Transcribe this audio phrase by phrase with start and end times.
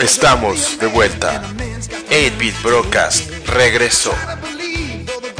[0.00, 1.42] Estamos de vuelta.
[2.08, 4.12] 8-Bit Broadcast regresó.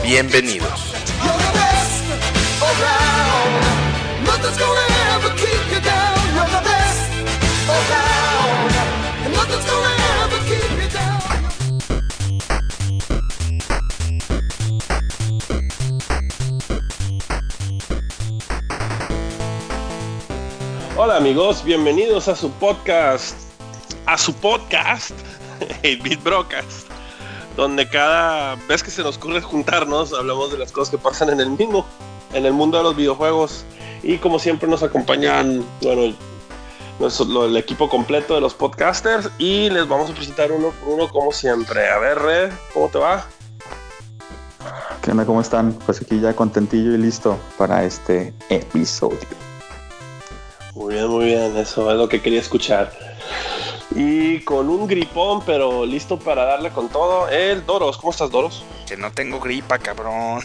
[0.03, 0.93] Bienvenidos.
[20.97, 23.50] Hola amigos, bienvenidos a su podcast,
[24.11, 25.13] a su podcast,
[25.85, 26.89] 8-Bit Broadcast,
[27.57, 31.39] donde cada vez que se nos ocurre juntarnos hablamos de las cosas que pasan en
[31.39, 31.87] el mismo,
[32.33, 33.65] en el mundo de los videojuegos
[34.03, 36.13] y como siempre nos acompañan, bueno,
[36.99, 41.09] nuestro, el equipo completo de los podcasters y les vamos a presentar uno por uno
[41.09, 41.89] como siempre.
[41.89, 43.25] A ver, Red, ¿cómo te va?
[45.03, 45.25] ¿Qué onda?
[45.25, 45.73] ¿Cómo están?
[45.87, 49.19] Pues aquí ya contentillo y listo para este episodio.
[50.75, 53.10] Muy bien, muy bien, eso es lo que quería escuchar.
[53.95, 57.99] Y con un gripón, pero listo para darle con todo, el Doros.
[57.99, 58.65] ¿Cómo estás, Doros?
[58.87, 60.43] Que no tengo gripa, cabrón.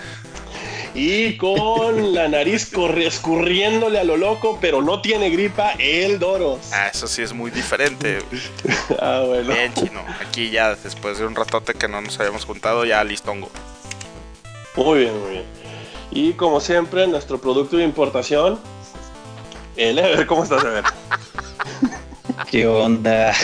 [0.94, 6.60] y con la nariz escurriéndole a lo loco, pero no tiene gripa, el Doros.
[6.72, 8.20] Ah, eso sí es muy diferente.
[9.00, 9.52] ah, bueno.
[9.52, 10.04] Bien, chino.
[10.20, 13.50] Aquí ya, después de un ratote que no nos habíamos juntado, ya listongo.
[14.76, 15.44] Muy bien, muy bien.
[16.12, 18.60] Y como siempre, nuestro producto de importación,
[19.76, 20.26] el Ever.
[20.28, 20.84] ¿Cómo estás, Ever?
[22.50, 23.34] ¿Qué onda?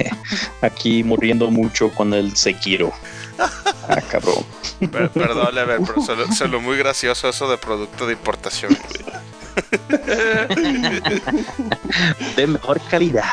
[0.60, 2.92] Aquí muriendo mucho con el Sekiro.
[3.38, 4.44] Ah, cabrón.
[4.90, 8.76] perdón, Ever, pero solo, solo, muy gracioso eso de producto de importación.
[12.36, 13.30] de mejor calidad.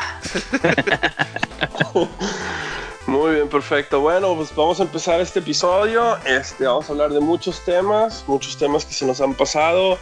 [3.06, 4.00] Muy bien, perfecto.
[4.00, 6.16] Bueno, pues vamos a empezar este episodio.
[6.24, 9.98] Este, vamos a hablar de muchos temas, muchos temas que se nos han pasado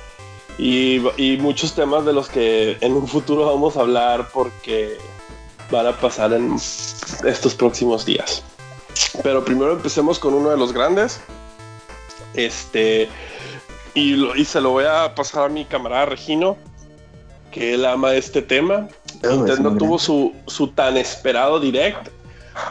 [0.58, 4.98] y, y muchos temas de los que en un futuro vamos a hablar porque
[5.70, 8.42] van a pasar en estos próximos días.
[9.22, 11.20] Pero primero empecemos con uno de los grandes.
[12.34, 13.08] Este.
[13.94, 16.56] Y, lo, y se lo voy a pasar a mi camarada Regino,
[17.50, 18.88] que él ama este tema.
[19.24, 22.08] Oh, Nintendo tuvo su, su tan esperado direct,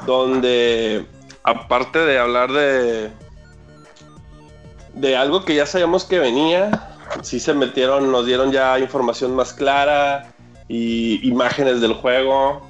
[0.06, 1.06] donde
[1.44, 3.12] aparte de hablar de
[4.94, 9.54] de algo que ya sabíamos que venía, sí se metieron, nos dieron ya información más
[9.54, 10.32] clara
[10.68, 12.68] y imágenes del juego.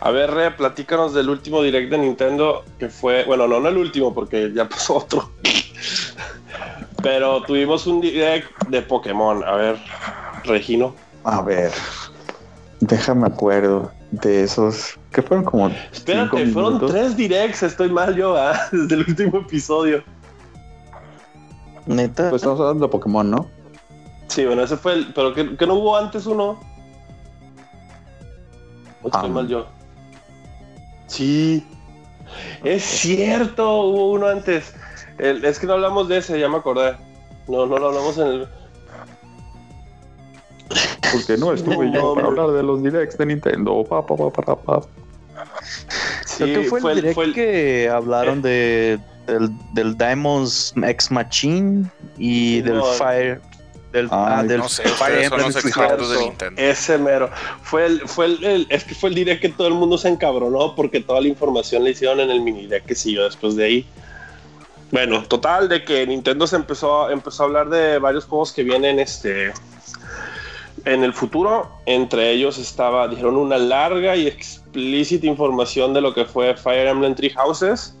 [0.00, 3.78] A ver, Re, platícanos del último direct de Nintendo que fue, bueno, no, no el
[3.78, 5.30] último porque ya pasó otro.
[7.02, 9.42] Pero tuvimos un direct de Pokémon.
[9.44, 9.76] A ver,
[10.44, 10.94] Regino.
[11.24, 11.72] A ver,
[12.80, 15.68] déjame acuerdo de esos que fueron como.
[15.92, 18.68] Espérate, fueron tres directs, estoy mal yo, ¿ah?
[18.72, 20.02] desde el último episodio.
[21.86, 22.30] Neta.
[22.30, 23.55] Pues estamos hablando de Pokémon, ¿no?
[24.36, 25.14] Sí, bueno, ese fue el.
[25.14, 26.60] Pero que, que no hubo antes uno.
[29.02, 29.32] ¿O estoy ah.
[29.32, 29.66] mal yo?
[31.06, 31.66] Sí.
[32.62, 34.74] Es cierto, hubo uno antes.
[35.18, 36.98] es que no hablamos de ese, ya me acordé.
[37.48, 38.48] No, no lo hablamos en el.
[41.10, 43.84] Porque no estuve yo para hablar de los directs de Nintendo.
[43.84, 44.80] Pa, pa, pa, pa, pa.
[46.26, 47.32] Sí, Creo que fue, el direct el...
[47.32, 53.40] que hablaron de, del, del Diamonds X Machine y del Fire
[53.96, 56.60] del, ah, del no sé, Fire son los expertos de Nintendo.
[56.60, 57.30] Ese mero.
[57.62, 60.74] Fue el, fue el, es que fue el direct que todo el mundo se encabronó
[60.74, 63.86] porque toda la información la hicieron en el mini deck que siguió después de ahí.
[64.92, 69.00] Bueno, total, de que Nintendo se empezó, empezó a hablar de varios juegos que vienen
[69.00, 69.52] este,
[70.84, 71.70] en el futuro.
[71.86, 77.14] Entre ellos estaba, dijeron, una larga y explícita información de lo que fue Fire Emblem
[77.14, 77.96] Three Houses,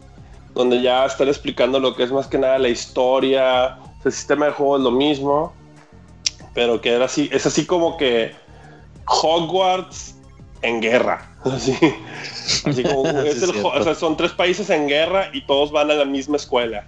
[0.54, 4.52] donde ya están explicando lo que es más que nada la historia, el sistema de
[4.52, 5.52] juego es lo mismo
[6.56, 8.34] pero que era así, es así como que
[9.06, 10.16] Hogwarts
[10.62, 11.30] en guerra.
[11.44, 11.78] Así,
[12.64, 13.04] así como
[13.94, 16.84] son tres países en guerra y todos van a la misma escuela.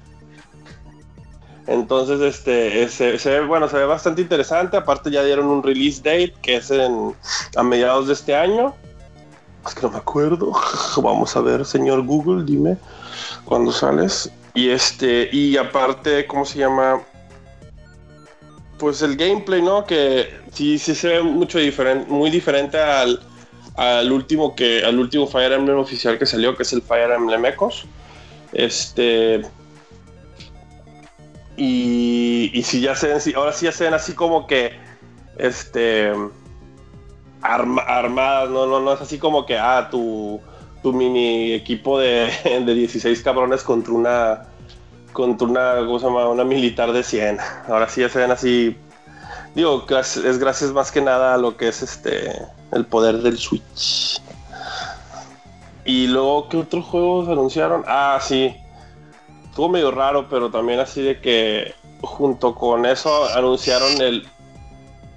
[1.69, 4.77] Entonces, este, se, bueno, se ve bastante interesante.
[4.77, 7.15] Aparte, ya dieron un release date que es en,
[7.55, 8.75] a mediados de este año.
[9.65, 10.53] Es que no me acuerdo.
[10.97, 12.77] Vamos a ver, señor Google, dime
[13.45, 14.29] cuándo sales.
[14.55, 17.01] Y este, y aparte, ¿cómo se llama?
[18.79, 19.85] Pues el gameplay, ¿no?
[19.85, 23.21] Que sí, sí se ve mucho diferente, muy diferente al,
[23.77, 27.45] al último que, al último Fire Emblem oficial que salió, que es el Fire Emblem
[27.45, 27.85] Echoes.
[28.53, 29.43] Este.
[31.57, 34.73] Y, y si ya se ven, ahora sí ya se ven así como que.
[35.37, 36.13] Este.
[37.43, 40.41] armadas, no, no, no es así como que, ah, tu,
[40.83, 42.31] tu mini equipo de,
[42.65, 44.49] de 16 cabrones contra una
[45.13, 46.29] contra una, ¿cómo se llama?
[46.29, 47.39] una militar de 100.
[47.69, 48.77] Ahora sí ya se ven así.
[49.55, 52.33] Digo, es gracias más que nada a lo que es este
[52.73, 54.21] el poder del Switch.
[55.85, 57.85] y luego, ¿qué otros juegos anunciaron?
[57.87, 58.55] Ah, sí.
[59.45, 64.29] Estuvo medio raro, pero también así de que junto con eso anunciaron el...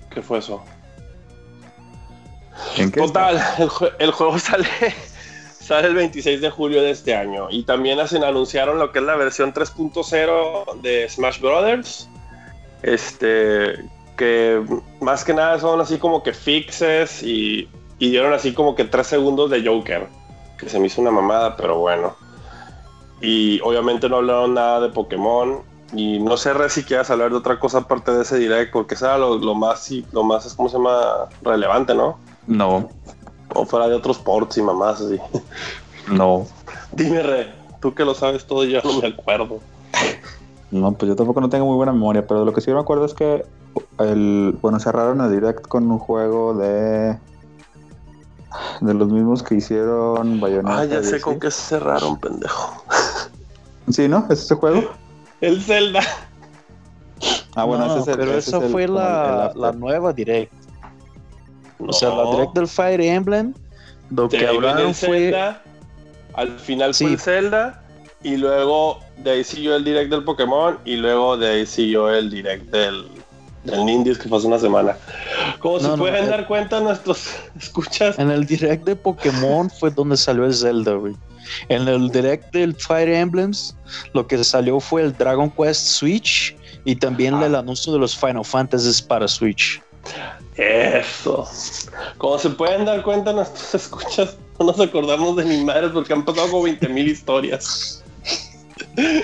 [0.10, 0.64] ¿Qué fue eso?
[2.78, 3.40] ¿En qué Total,
[4.00, 4.68] el, juego sale,
[5.72, 7.48] sale el 26 de julio de este año.
[7.50, 12.10] Y también hacen, anunciaron lo que es la versión 3.0 de Smash Brothers.
[12.84, 13.76] Este,
[14.18, 14.62] que
[15.00, 17.70] más que nada son así como que fixes y,
[18.00, 20.10] dieron así como que 3 segundos de Joker.
[20.58, 22.18] Que se me hizo una mamada, pero bueno.
[23.22, 25.62] Y obviamente no hablaron nada de Pokémon.
[25.94, 29.18] Y no sé si quieras hablar de otra cosa aparte de ese direct, porque sea
[29.18, 31.30] lo, lo más, lo más, ¿cómo se llama?
[31.42, 32.20] Relevante, ¿no?
[32.46, 32.90] No.
[33.54, 35.20] O fuera de otros ports y mamás así.
[36.12, 36.48] No.
[36.92, 39.60] Dime, Re, tú que lo sabes todo, yo no me acuerdo.
[40.72, 43.06] No, pues yo tampoco no tengo muy buena memoria, pero lo que sí me acuerdo
[43.06, 43.46] es que
[44.00, 47.18] el, bueno, cerraron el direct con un juego de
[48.82, 50.80] de los mismos que hicieron Bayonetta.
[50.80, 52.84] Ah, ya sé con qué cerraron, pendejo.
[53.90, 54.26] Sí, ¿no?
[54.30, 54.92] ¿Es ese juego?
[55.42, 56.02] El Zelda.
[57.56, 60.54] Ah, bueno, ese es el, Pero eso fue la, la, nueva direct.
[61.88, 63.54] O sea, la direct del Fire Emblem,
[64.10, 65.34] lo que hablaron fue.
[66.34, 67.84] al final fue el Zelda,
[68.24, 72.30] y luego de ahí siguió el direct del Pokémon, y luego de ahí siguió el
[72.30, 73.08] direct del,
[73.64, 74.96] del Nindies que pasó una semana.
[75.60, 78.18] Como se pueden dar cuenta nuestros escuchas.
[78.20, 81.16] En el direct de Pokémon fue donde salió el Zelda, güey.
[81.70, 83.76] En el direct del Fire Emblems,
[84.14, 86.56] lo que salió fue el Dragon Quest Switch
[86.86, 89.82] y también el anuncio de los Final Fantasies para Switch.
[90.62, 91.50] Eso.
[92.20, 96.24] Como se pueden dar cuenta nuestros escuchas, no nos acordamos de mi madre porque han
[96.24, 98.04] pasado como 20 mil historias.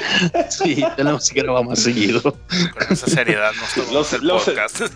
[0.50, 2.22] Sí, tenemos que grabar más seguido.
[2.22, 2.34] Con
[2.90, 4.80] esa seriedad nos tomamos podcast.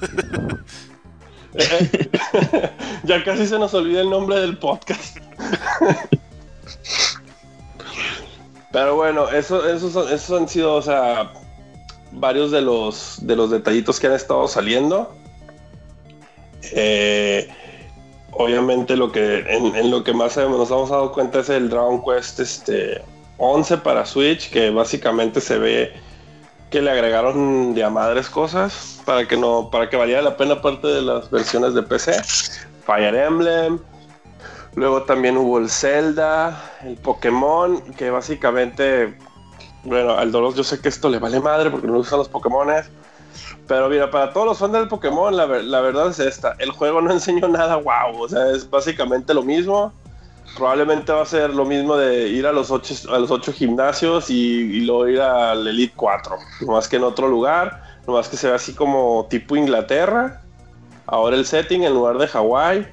[3.03, 5.17] ya casi se nos olvida el nombre del podcast.
[8.71, 11.33] Pero bueno, eso, esos han sido, o sea,
[12.13, 15.13] varios de los, de los detallitos que han estado saliendo.
[16.73, 17.47] Eh,
[18.31, 22.39] obviamente lo que en, lo que más nos hemos dado cuenta es el Dragon Quest
[22.39, 23.01] este
[23.37, 25.93] 11 para Switch que básicamente se ve
[26.69, 30.61] que le agregaron de a madres cosas para que no para que valiera la pena
[30.61, 32.13] parte de las versiones de PC
[32.85, 33.79] Fire Emblem
[34.75, 39.17] luego también hubo el Zelda el Pokémon que básicamente
[39.83, 42.89] bueno al Dolos yo sé que esto le vale madre porque no usan los Pokémones
[43.67, 46.55] pero mira, para todos los fans del Pokémon, la, verdad es esta.
[46.59, 48.21] El juego no enseñó nada wow.
[48.21, 49.93] O sea, es básicamente lo mismo.
[50.57, 54.29] Probablemente va a ser lo mismo de ir a los ocho, a los ocho gimnasios
[54.29, 56.35] y, luego ir al Elite 4.
[56.67, 57.81] más que en otro lugar.
[58.07, 60.41] más que se ve así como tipo Inglaterra.
[61.05, 62.87] Ahora el setting en lugar de Hawái.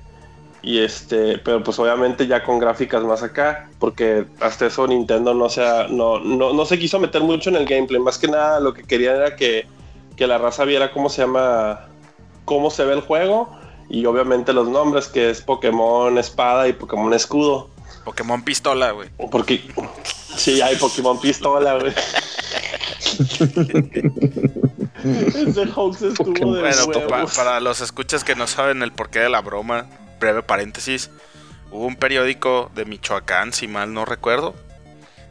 [0.62, 5.48] Y este, pero pues obviamente ya con gráficas más acá, porque hasta eso Nintendo no
[5.48, 8.00] se, no, no, no se quiso meter mucho en el gameplay.
[8.00, 9.66] Más que nada lo que querían era que
[10.18, 11.86] que la raza viera cómo se llama,
[12.44, 13.56] cómo se ve el juego
[13.88, 17.70] y obviamente los nombres, que es Pokémon Espada y Pokémon Escudo.
[18.04, 19.08] Pokémon Pistola, güey.
[19.30, 19.62] Porque
[20.36, 21.94] sí, hay Pokémon Pistola, güey.
[25.04, 29.40] Ese hoax estuvo de Bueno, para los escuchas que no saben el porqué de la
[29.40, 29.86] broma,
[30.18, 31.10] breve paréntesis,
[31.70, 34.56] hubo un periódico de Michoacán, si mal no recuerdo,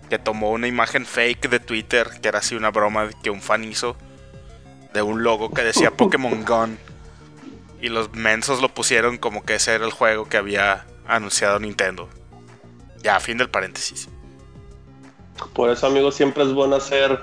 [0.10, 3.66] que tomó una imagen fake de Twitter, que era así una broma que un fan
[3.66, 3.98] hizo,
[4.98, 6.80] de un logo que decía Pokémon Gun.
[7.80, 12.10] Y los mensos lo pusieron como que ese era el juego que había anunciado Nintendo.
[13.04, 14.10] Ya, fin del paréntesis.
[15.54, 17.20] Por eso, amigos, siempre es bueno hacer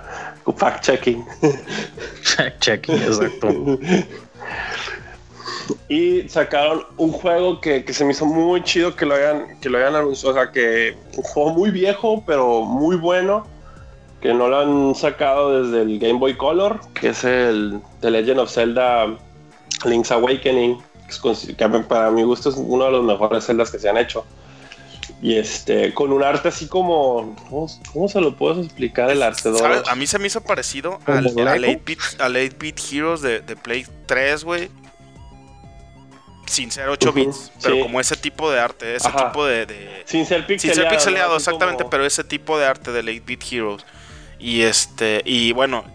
[0.47, 1.27] fact-checking.
[2.23, 3.81] Fact-checking, exacto.
[5.89, 9.69] y sacaron un juego que, que, se me hizo muy chido que lo hayan, que
[9.69, 10.37] lo hayan anunciado.
[10.37, 13.53] O sea, que un juego muy viejo, pero muy bueno
[14.25, 18.41] que no lo han sacado desde el Game Boy Color, que es el The Legend
[18.41, 19.19] of Zelda
[19.85, 20.83] Link's Awakening,
[21.59, 24.25] que para mi gusto es uno de los mejores Zeldas que se han hecho.
[25.21, 27.37] Y este, con un arte así como.
[27.93, 29.51] ¿Cómo, se lo puedo explicar el arte?
[29.87, 34.71] A mí se me hizo parecido al, 8-bit Heroes de, Play 3, güey.
[36.47, 40.47] Sin ser 8 bits, pero como ese tipo de arte, ese tipo de, Sin ser
[40.47, 40.61] pixeleado.
[40.61, 43.85] Sin ser pixeleado, exactamente, pero ese tipo de arte del 8-bit Heroes.
[44.45, 45.87] Y este, y bueno,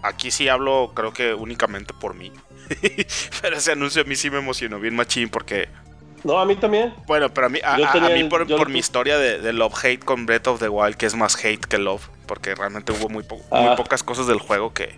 [0.00, 2.30] aquí sí hablo creo que únicamente por mí.
[3.42, 5.68] pero ese anuncio a mí sí me emocionó bien machín porque...
[6.22, 6.94] No, a mí también.
[7.08, 10.60] Bueno, pero a mí, a, mí por, mi historia de, Love Hate con Breath of
[10.60, 13.74] the Wild, que es más hate que love, porque realmente hubo muy, muy ah.
[13.76, 14.96] pocas cosas del juego que...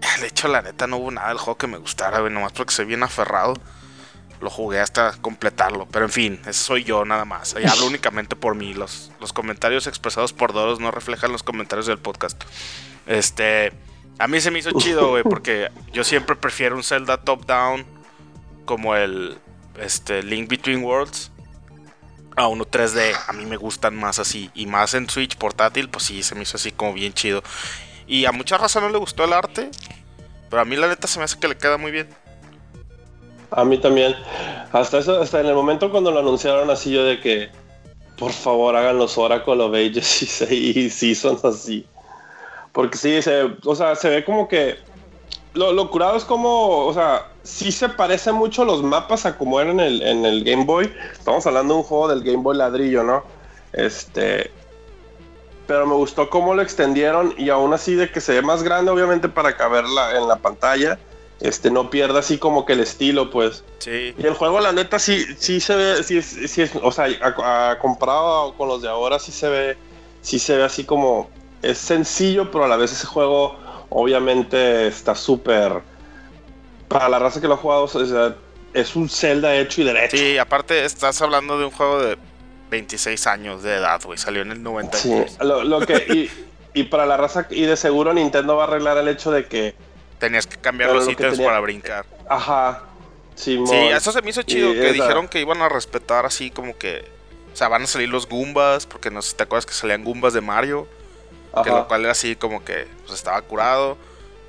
[0.20, 2.84] De hecho, la neta, no hubo nada del juego que me gustara, nomás porque soy
[2.84, 3.54] bien aferrado.
[4.40, 5.86] Lo jugué hasta completarlo.
[5.90, 7.54] Pero en fin, ese soy yo nada más.
[7.60, 8.74] Y hablo únicamente por mí.
[8.74, 12.42] Los, los comentarios expresados por Doros no reflejan los comentarios del podcast.
[13.06, 13.72] Este.
[14.18, 17.84] A mí se me hizo chido, güey, porque yo siempre prefiero un Zelda top-down
[18.64, 19.36] como el
[19.78, 21.30] este, Link Between Worlds
[22.36, 23.14] a uno 3D.
[23.28, 24.50] A mí me gustan más así.
[24.54, 27.42] Y más en Switch portátil, pues sí, se me hizo así como bien chido.
[28.06, 29.70] Y a mucha raza no le gustó el arte.
[30.48, 32.08] Pero a mí la neta se me hace que le queda muy bien.
[33.50, 34.14] A mí también.
[34.72, 37.48] Hasta eso, hasta en el momento cuando lo anunciaron así yo de que
[38.18, 41.86] por favor hagan los Oracle of Ages y, Seasons así.
[42.72, 44.76] Porque sí, se, o sea, se ve como que
[45.54, 49.60] lo, lo, curado es como, o sea, sí se parece mucho los mapas a como
[49.60, 50.92] eran en el, en el Game Boy.
[51.12, 53.24] Estamos hablando de un juego del Game Boy ladrillo, ¿no?
[53.72, 54.50] Este,
[55.66, 58.90] pero me gustó cómo lo extendieron y aún así de que se ve más grande,
[58.90, 60.98] obviamente para caberla en la pantalla
[61.40, 63.64] este no pierda así como que el estilo, pues.
[63.78, 64.14] Sí.
[64.16, 67.08] Y el juego, la neta, sí, sí se ve, sí, sí es, o sea,
[67.78, 69.76] comparado con los de ahora, sí se ve,
[70.22, 71.30] sí se ve así como,
[71.62, 73.56] es sencillo, pero a la vez ese juego,
[73.90, 75.82] obviamente, está súper,
[76.88, 77.88] para la raza que lo ha jugado,
[78.72, 80.16] es un Zelda hecho y derecho.
[80.16, 82.16] Sí, aparte estás hablando de un juego de
[82.70, 84.96] 26 años de edad, güey, salió en el 90.
[84.96, 86.30] Sí, lo, que,
[86.74, 89.46] y, y para la raza, y de seguro Nintendo va a arreglar el hecho de
[89.46, 89.74] que
[90.18, 92.06] Tenías que cambiar los ítems para brincar.
[92.28, 92.82] Ajá.
[93.34, 97.04] Sí, eso se me hizo chido, que dijeron que iban a respetar así como que...
[97.52, 100.04] O sea, van a salir los Goombas, porque no sé si te acuerdas que salían
[100.04, 100.86] Goombas de Mario.
[101.64, 103.96] Que lo cual era así como que pues, estaba curado.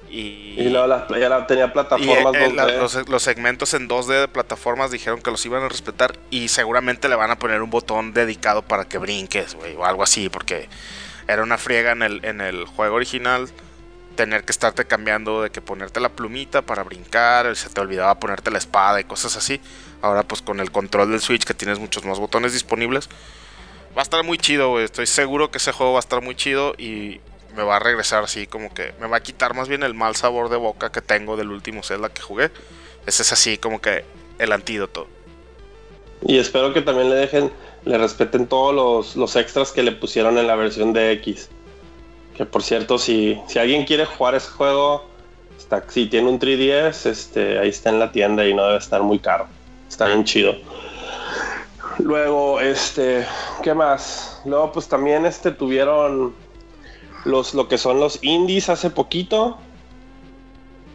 [0.09, 5.21] Y, y luego ya tenía plataformas y, eh, Los, segmentos en 2D de plataformas dijeron
[5.21, 8.85] que los iban a respetar y seguramente le van a poner un botón dedicado para
[8.85, 10.69] que brinques, güey, o algo así, porque
[11.27, 13.49] era una friega en el, en el juego original
[14.17, 18.51] tener que estarte cambiando de que ponerte la plumita para brincar, se te olvidaba ponerte
[18.51, 19.61] la espada y cosas así.
[20.01, 23.07] Ahora pues con el control del Switch que tienes muchos más botones disponibles,
[23.95, 26.73] va a estar muy chido, Estoy seguro que ese juego va a estar muy chido
[26.77, 27.21] y
[27.55, 30.15] me va a regresar así como que me va a quitar más bien el mal
[30.15, 32.51] sabor de boca que tengo del último Zelda que jugué.
[33.05, 34.03] Ese es así como que
[34.39, 35.07] el antídoto.
[36.25, 37.51] Y espero que también le dejen,
[37.85, 41.49] le respeten todos los, los extras que le pusieron en la versión de X.
[42.37, 45.05] Que por cierto, si, si alguien quiere jugar ese juego,
[45.87, 49.17] si tiene un 3DS, este, ahí está en la tienda y no debe estar muy
[49.17, 49.47] caro.
[49.89, 50.55] Está bien chido.
[51.97, 53.25] Luego, este,
[53.63, 54.39] ¿qué más?
[54.45, 56.35] Luego, pues también este, tuvieron
[57.25, 59.57] los, lo que son los indies hace poquito.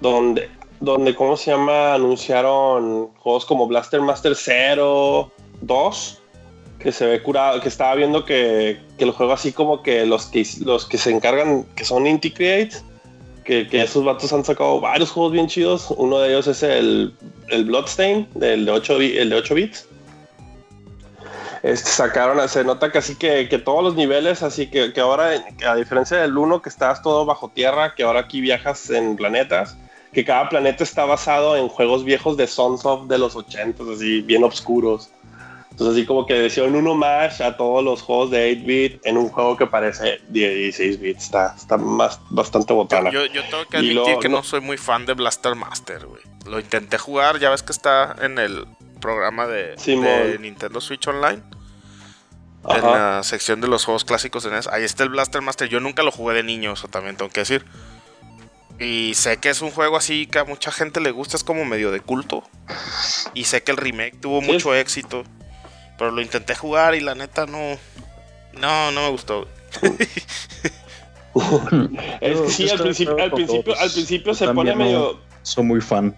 [0.00, 0.48] Donde,
[0.80, 1.94] donde, ¿cómo se llama?
[1.94, 5.30] Anunciaron juegos como Blaster Master 0,
[5.60, 6.21] 2
[6.82, 10.26] que se ve curado, que estaba viendo que, que el juego así como que los
[10.26, 12.84] que los que se encargan, que son Inti Creates,
[13.44, 15.92] que, que, esos vatos han sacado varios juegos bien chidos.
[15.96, 17.14] Uno de ellos es el,
[17.48, 19.88] el Bloodstain, del de 8, el de 8 bits.
[21.62, 25.30] Este, sacaron, se nota que así que, que todos los niveles, así que, que, ahora,
[25.66, 29.76] a diferencia del 1 que estás todo bajo tierra, que ahora aquí viajas en planetas,
[30.12, 34.42] que cada planeta está basado en juegos viejos de Sunsoft de los 80, así bien
[34.42, 35.10] oscuros.
[35.72, 39.30] Entonces así como que decían uno más a todos los juegos de 8-bit en un
[39.30, 41.24] juego que parece de 16 bits.
[41.24, 43.10] Está, está más, bastante botana.
[43.10, 46.20] Yo, yo tengo que admitir que no soy muy fan de Blaster Master, güey.
[46.44, 48.66] Lo intenté jugar, ya ves que está en el
[49.00, 49.74] programa de,
[50.38, 51.42] Nintendo Switch Online.
[52.68, 54.68] En la sección de los juegos clásicos en NES.
[54.68, 55.68] Ahí está el Blaster Master.
[55.68, 57.64] Yo nunca lo jugué de niño, eso también tengo que decir.
[58.78, 61.64] Y sé que es un juego así que a mucha gente le gusta, es como
[61.64, 62.44] medio de culto.
[63.32, 65.24] Y sé que el remake tuvo mucho éxito.
[66.02, 67.78] Pero lo intenté jugar y la neta no.
[68.54, 69.46] No, no me gustó.
[72.20, 75.20] es que sí, al principio, al principio, al principio se pone medio.
[75.42, 76.16] Soy muy fan.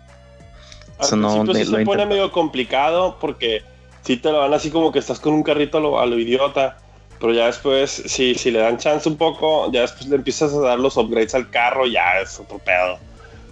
[1.01, 3.63] Al principio sí se pone medio complicado porque
[4.01, 6.19] si te lo dan así como que estás con un carrito a lo, a lo
[6.19, 6.79] idiota.
[7.21, 10.61] Pero ya después, si, si le dan chance un poco, ya después le empiezas a
[10.61, 12.99] dar los upgrades al carro, ya es otro pedo.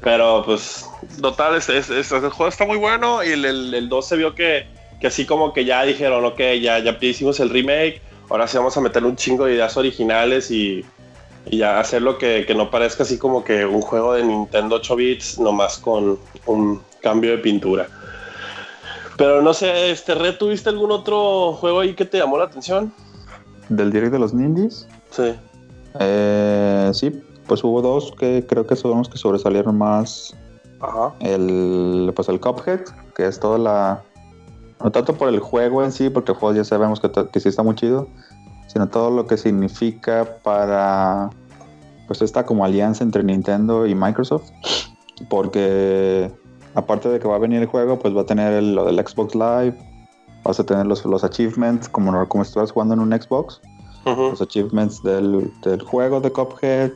[0.00, 0.88] Pero pues,
[1.20, 4.34] total, es, es, el juego está muy bueno y el, el, el 2 se vio
[4.34, 8.56] que que así como que ya dijeron, ok, ya, ya hicimos el remake, ahora sí
[8.56, 10.84] vamos a meter un chingo de ideas originales y,
[11.50, 14.94] y ya hacerlo que, que no parezca así como que un juego de Nintendo 8
[14.94, 17.88] bits, nomás con un cambio de pintura.
[19.16, 22.94] Pero no sé, este Red, ¿tuviste algún otro juego ahí que te llamó la atención?
[23.70, 24.86] ¿Del direct de los Nindies?
[25.10, 25.34] Sí.
[25.98, 27.10] Eh, sí,
[27.48, 30.36] pues hubo dos que creo que son los que sobresalieron más.
[30.78, 31.12] Ajá.
[31.18, 32.82] El, pues el Cuphead,
[33.16, 34.04] que es toda la,
[34.82, 37.48] no tanto por el juego en sí, porque el juego ya sabemos que, que sí
[37.48, 38.08] está muy chido,
[38.66, 41.30] sino todo lo que significa para
[42.06, 44.50] pues esta como alianza entre Nintendo y Microsoft,
[45.28, 46.30] porque
[46.74, 48.96] aparte de que va a venir el juego, pues va a tener el- lo del
[49.06, 49.76] Xbox Live,
[50.44, 53.60] vas a tener los, los achievements como, como si estuvieras jugando en un Xbox,
[54.30, 56.90] los achievements del, del juego de Cuphead.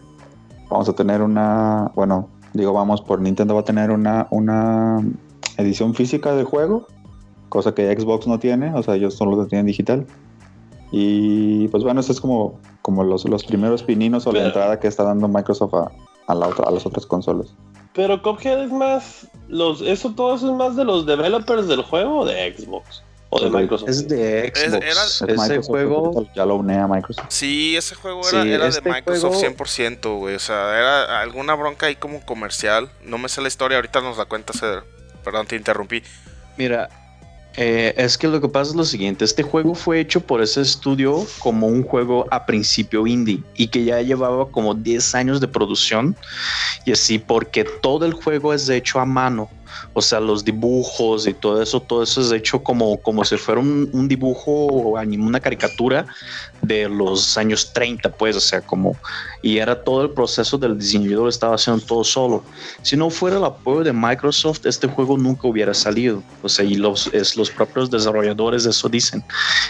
[0.70, 5.00] Vamos a tener una, bueno, digo vamos, por Nintendo va a tener una, una
[5.56, 6.88] edición física del juego,
[7.48, 10.06] cosa que Xbox no tiene, o sea, ellos solo lo tienen digital.
[10.92, 14.86] Y pues bueno, eso es como, como los, los primeros pininos o la entrada que
[14.88, 15.90] está dando Microsoft a,
[16.26, 17.48] a, la otra- a las otras consolas.
[17.92, 19.26] Pero Cuphead es más.
[19.48, 23.02] Los, eso todo eso es más de los developers del juego o de Xbox.
[23.30, 23.88] O de Microsoft.
[23.88, 24.60] Es de Xbox.
[24.74, 26.26] era- Es Ese Microsoft, juego.
[26.36, 27.26] Ya lo une a Microsoft.
[27.28, 30.34] Sí, ese juego Sí, era, era este de Microsoft juego- 100%, güey.
[30.36, 32.88] O sea, era alguna bronca ahí como comercial.
[33.04, 34.84] No me sé la historia, ahorita nos la cuenta Ceder.
[35.24, 36.02] Perdón, te interrumpí.
[36.56, 36.88] Mira,
[37.56, 40.60] eh, es que lo que pasa es lo siguiente, este juego fue hecho por ese
[40.60, 45.48] estudio como un juego a principio indie y que ya llevaba como 10 años de
[45.48, 46.14] producción
[46.84, 49.48] y así porque todo el juego es hecho a mano.
[49.92, 53.60] O sea, los dibujos y todo eso, todo eso es hecho como, como si fuera
[53.60, 56.06] un, un dibujo o una caricatura
[56.62, 58.96] de los años 30, pues, o sea, como,
[59.42, 62.44] y era todo el proceso del diseñador, estaba haciendo todo solo.
[62.82, 66.22] Si no fuera el apoyo de Microsoft, este juego nunca hubiera salido.
[66.42, 69.24] O sea, y los, es, los propios desarrolladores de eso dicen.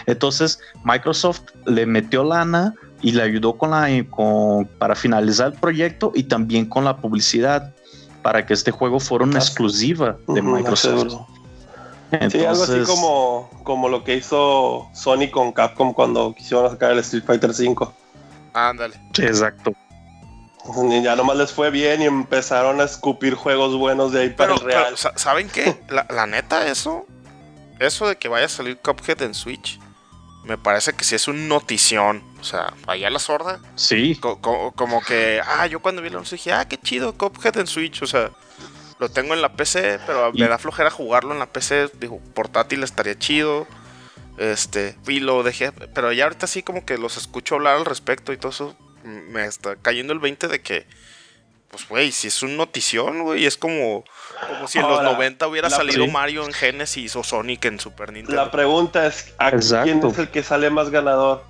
[0.07, 6.13] Entonces, Microsoft le metió lana y le ayudó con la, con, para finalizar el proyecto
[6.15, 7.75] y también con la publicidad
[8.27, 11.15] para que este juego fuera una exclusiva de Microsoft.
[12.29, 16.99] Sí, algo así como, como lo que hizo Sony con Capcom cuando quisieron sacar el
[16.99, 17.87] Street Fighter V.
[18.53, 19.01] Ándale.
[19.19, 19.73] exacto.
[20.91, 24.55] Y Ya nomás les fue bien y empezaron a escupir juegos buenos de ahí para
[24.55, 24.95] Pero, el real.
[25.01, 25.81] pero, ¿saben qué?
[25.89, 27.07] La, la neta, eso.
[27.79, 29.79] Eso de que vaya a salir Cuphead en Switch.
[30.47, 32.23] Me parece que sí es un notición.
[32.41, 33.61] O sea, allá la sorda.
[33.75, 37.13] Sí, co- co- como que, ah, yo cuando vi el anuncio dije, ah, qué chido,
[37.19, 38.01] Cuphead en Switch.
[38.03, 38.31] O sea,
[39.01, 41.91] lo tengo en la PC, pero Y- me da flojera jugarlo en la PC.
[42.01, 43.67] Digo, portátil estaría chido.
[44.39, 48.33] Este, y lo dejé, pero ya ahorita sí como que los escucho hablar al respecto
[48.33, 48.77] y todo eso.
[49.03, 50.87] Me está cayendo el 20 de que,
[51.71, 54.05] pues, güey, si es un notición, güey, es como,
[54.49, 56.11] como si en Ahora, los 90 hubiera salido sí.
[56.11, 58.43] Mario en Genesis o Sonic en Super Nintendo.
[58.43, 59.85] La pregunta es, ¿a Exacto.
[59.85, 61.45] quién es el que sale más ganador?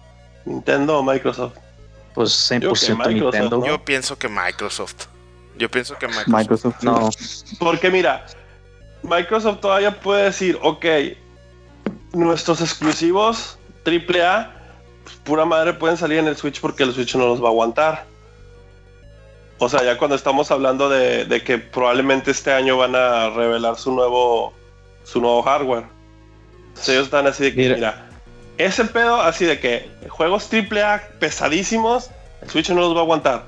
[0.45, 1.55] ¿Nintendo o Microsoft?
[2.17, 3.59] pues 100% Microsoft, Nintendo.
[3.59, 3.67] ¿no?
[3.67, 5.05] Yo pienso que Microsoft.
[5.59, 6.29] Yo pienso que Microsoft.
[6.29, 6.83] Microsoft.
[6.83, 7.11] No,
[7.59, 8.25] Porque mira,
[9.03, 10.87] Microsoft todavía puede decir, ok,
[12.15, 14.51] nuestros exclusivos AAA,
[15.05, 17.51] pues, pura madre pueden salir en el Switch porque el Switch no los va a
[17.51, 18.07] aguantar.
[19.59, 23.77] O sea, ya cuando estamos hablando de, de que probablemente este año van a revelar
[23.77, 24.53] su nuevo,
[25.05, 25.85] su nuevo hardware.
[26.69, 27.75] Entonces ellos están así de que, Mira.
[27.77, 28.11] mira,
[28.59, 32.11] ese pedo así de que juegos AAA pesadísimos,
[32.43, 33.45] el Switch no los va a aguantar.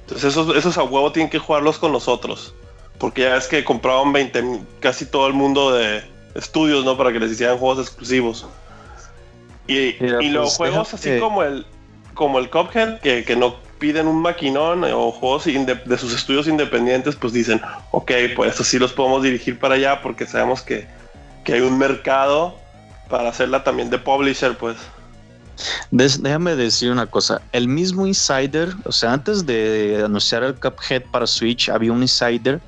[0.00, 2.54] Entonces esos, esos a huevo tienen que jugarlos con nosotros.
[2.98, 6.02] Porque ya es que compraban 20, mil- casi todo el mundo de
[6.34, 6.96] estudios, ¿no?
[6.96, 8.46] Para que les hicieran juegos exclusivos.
[9.68, 11.66] Y, Mira, y los pues, juegos así como el
[12.14, 16.46] como el Cuphead, que, que no piden un maquinón eh, o juegos de sus estudios
[16.46, 20.86] independientes, pues dicen, ok, pues eso sí los podemos dirigir para allá porque sabemos que,
[21.42, 22.56] que hay un mercado
[23.10, 24.76] para hacerla también de publisher, pues.
[25.90, 27.42] Déjame decir una cosa.
[27.50, 32.60] El mismo Insider, o sea, antes de anunciar el Cuphead para Switch, había un Insider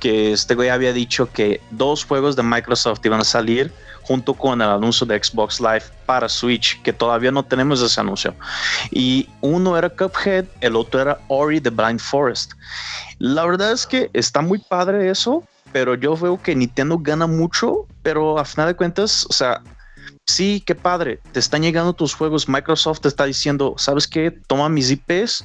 [0.00, 3.70] que este güey había dicho que dos juegos de Microsoft iban a salir
[4.06, 8.34] junto con el anuncio de Xbox Live para Switch, que todavía no tenemos ese anuncio.
[8.92, 12.52] Y uno era Cuphead, el otro era Ori the Blind Forest.
[13.18, 15.42] La verdad es que está muy padre eso,
[15.72, 19.60] pero yo veo que Nintendo gana mucho, pero a final de cuentas, o sea,
[20.26, 24.30] sí, qué padre, te están llegando tus juegos, Microsoft te está diciendo, ¿sabes qué?
[24.30, 25.44] Toma mis IPs,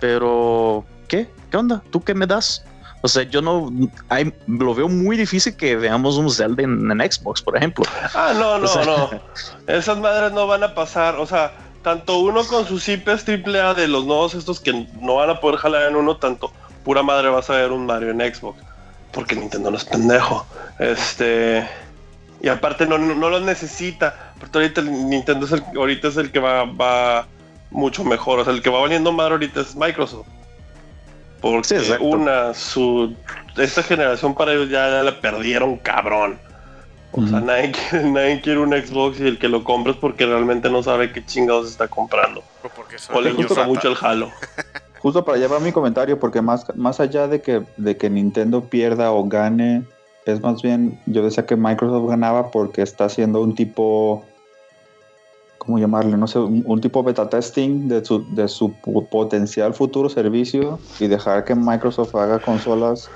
[0.00, 1.30] pero ¿qué?
[1.50, 1.82] ¿Qué onda?
[1.90, 2.64] ¿Tú qué me das?
[3.02, 3.70] O sea, yo no,
[4.08, 7.84] hay- lo veo muy difícil que veamos un Zelda en, en Xbox, por ejemplo.
[8.14, 9.10] Ah, no, no, O sea- no.
[9.66, 11.16] Esas madres no van a pasar.
[11.16, 15.30] O sea, tanto uno con sus IPs AAA de los nuevos estos que no van
[15.30, 16.52] a poder jalar en uno, tanto
[16.84, 18.60] pura madre vas a ver un Mario en Xbox.
[19.12, 20.46] Porque Nintendo no es pendejo.
[20.78, 21.68] Este.
[22.40, 24.32] Y aparte no, no, no lo necesita.
[24.40, 27.26] Porque ahorita el Nintendo es el, ahorita es el que va, va
[27.70, 28.38] mucho mejor.
[28.40, 30.26] O sea, el que va valiendo madre ahorita es Microsoft.
[31.42, 33.14] Porque Sí, una, su.
[33.56, 36.38] Esta generación para ellos ya, ya la perdieron cabrón.
[37.10, 40.24] O sea, nadie quiere, nadie quiere un Xbox y el que lo compra es porque
[40.24, 42.42] realmente no sabe qué chingados está comprando.
[43.12, 44.30] O le gusta mucho el Halo.
[45.00, 49.10] Justo para llevar mi comentario, porque más, más allá de que, de que Nintendo pierda
[49.10, 49.82] o gane,
[50.26, 54.24] es más bien, yo decía que Microsoft ganaba porque está haciendo un tipo
[55.64, 56.16] ¿cómo llamarle?
[56.16, 58.72] No sé, un, un tipo beta testing de su, de su
[59.10, 63.08] potencial futuro servicio y dejar que Microsoft haga consolas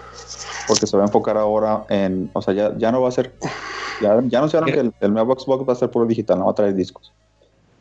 [0.69, 3.35] porque se va a enfocar ahora en, o sea, ya, ya no va a ser,
[4.01, 6.53] ya, ya anunciaron que el, el nuevo Xbox va a ser puro digital, no va
[6.53, 7.13] a traer discos.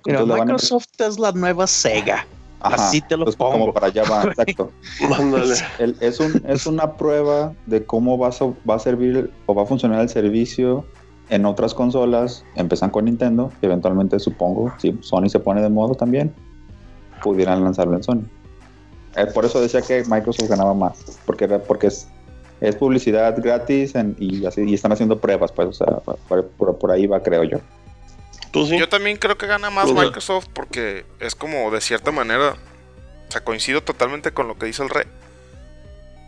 [0.06, 2.28] Mira, Entonces van a- Microsoft es la nueva Sega.
[2.62, 3.52] Ajá, así te lo entonces, pongo.
[3.52, 4.72] Como para allá va, exacto.
[5.10, 5.54] Mándale.
[5.78, 8.32] El- es, un, es una prueba de cómo va a,
[8.68, 10.86] va a servir o va a funcionar el servicio
[11.30, 12.44] en otras consolas.
[12.56, 16.34] Empiezan con Nintendo y eventualmente supongo, si Sony se pone de modo también,
[17.24, 18.24] pudieran lanzarlo en Sony.
[19.16, 22.08] Eh, por eso decía que Microsoft ganaba más, porque, era- porque es,
[22.62, 25.88] es publicidad gratis en- y, así, y están haciendo pruebas, pues, o sea,
[26.28, 27.60] por, por- por ahí va, creo yo.
[28.52, 28.78] ¿Tú sí?
[28.78, 29.92] Yo también creo que gana más.
[29.92, 32.56] Microsoft porque es como de cierta manera.
[33.28, 35.06] O sea, coincido totalmente con lo que dice el rey.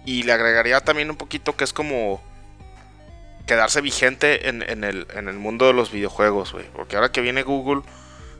[0.05, 2.21] Y le agregaría también un poquito que es como
[3.47, 6.65] quedarse vigente en, en el, en el mundo de los videojuegos, güey.
[6.73, 7.81] Porque ahora que viene Google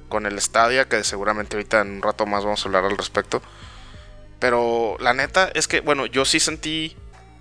[0.10, 3.42] con el Stadia, que seguramente ahorita en un rato más vamos a hablar al respecto.
[4.40, 6.96] Pero la neta es que, bueno, yo sí sentí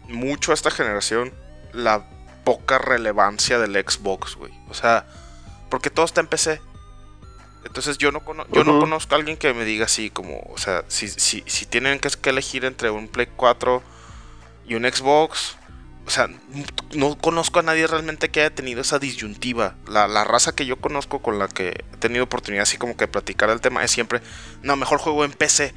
[0.08, 1.34] mucho a esta generación
[1.72, 2.06] la
[2.44, 4.52] poca relevancia del Xbox, güey.
[4.68, 5.04] O sea,
[5.68, 6.60] porque todo está en PC.
[7.64, 10.56] Entonces yo no, cono- yo no conozco a alguien que me diga así como, o
[10.56, 13.82] sea, si, si, si tienen que, que elegir entre un Play 4
[14.68, 15.56] y un Xbox,
[16.06, 16.28] o sea,
[16.94, 19.74] no conozco a nadie realmente que haya tenido esa disyuntiva.
[19.88, 23.08] La, la raza que yo conozco con la que he tenido oportunidad así como que
[23.08, 24.20] platicar el tema es siempre,
[24.62, 25.74] no, mejor juego en PC.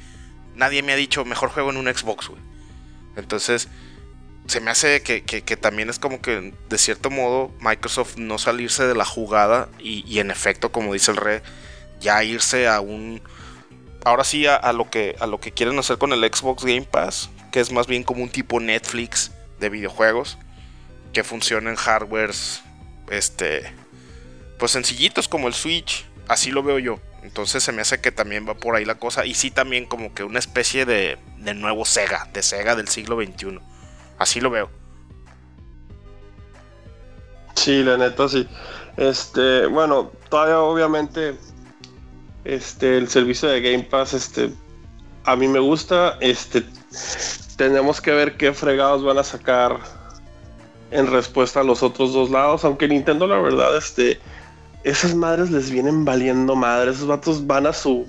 [0.54, 2.40] Nadie me ha dicho, mejor juego en un Xbox, güey.
[3.16, 3.68] Entonces,
[4.46, 8.86] se me hace que, que- también es como que, de cierto modo, Microsoft no salirse
[8.86, 11.40] de la jugada y, y en efecto, como dice el rey,
[12.00, 13.20] ya irse a un...
[14.04, 16.82] Ahora sí a, a lo que, a lo que quieren hacer con el Xbox Game
[16.82, 20.38] Pass, que es más bien como un tipo Netflix de videojuegos,
[21.12, 22.62] que funciona en hardwares,
[23.10, 23.72] este,
[24.58, 26.98] pues sencillitos como el Switch, así lo veo yo.
[27.22, 29.26] Entonces se me hace que también va por ahí la cosa.
[29.26, 33.22] Y sí también como que una especie de, de nuevo Sega, de Sega del siglo
[33.22, 33.60] XXI.
[34.18, 34.70] Así lo veo.
[37.56, 38.48] Sí, la neta sí.
[38.96, 41.36] Este, bueno, todavía obviamente
[42.44, 44.50] este el servicio de Game Pass este
[45.24, 46.64] a mí me gusta, este
[47.60, 49.80] tenemos que ver qué fregados van a sacar
[50.90, 54.18] en respuesta a los otros dos lados, aunque Nintendo la verdad este
[54.82, 58.06] esas madres les vienen valiendo madre, esos vatos van a su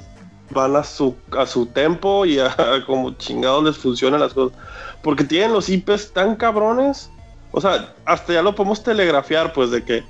[0.52, 2.56] van a su a su tempo y a,
[2.88, 4.58] como chingados les funcionan las cosas,
[5.04, 7.12] porque tienen los IPs tan cabrones.
[7.52, 10.06] O sea, hasta ya lo podemos telegrafiar, pues, de que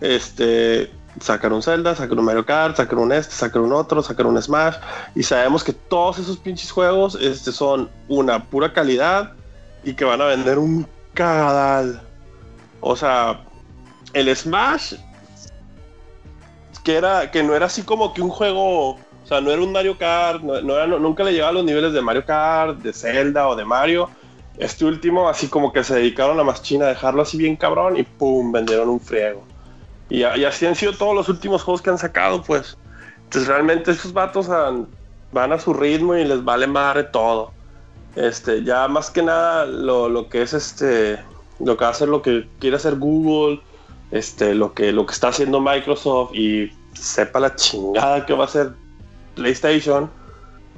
[0.00, 0.88] este
[1.20, 4.40] sacan un Zelda, sacan un Mario Kart, sacan un este, sacan un otro, sacan un
[4.40, 4.76] Smash,
[5.14, 9.32] y sabemos que todos esos pinches juegos este, son una pura calidad
[9.84, 12.02] y que van a vender un cagadal.
[12.80, 13.40] O sea,
[14.12, 14.94] el Smash,
[16.82, 19.72] que era, que no era así como que un juego, o sea, no era un
[19.72, 23.48] Mario Kart, no, era- nunca le llegaba a los niveles de Mario Kart, de Zelda
[23.48, 24.10] o de Mario.
[24.58, 27.96] Este último, así como que se dedicaron a más China a dejarlo así bien cabrón
[27.96, 29.44] y pum, vendieron un friego.
[30.10, 32.76] Y, así han sido todos los últimos juegos que han sacado, pues.
[33.24, 34.48] Entonces realmente esos vatos
[35.32, 37.52] van a su ritmo y les vale madre todo.
[38.16, 41.18] Este, ya más que nada lo, lo que es este,
[41.58, 43.60] lo que hacer lo que quiere hacer Google,
[44.12, 48.46] este, lo que, lo que está haciendo Microsoft y sepa la chingada que va a
[48.46, 48.72] hacer
[49.34, 50.08] PlayStation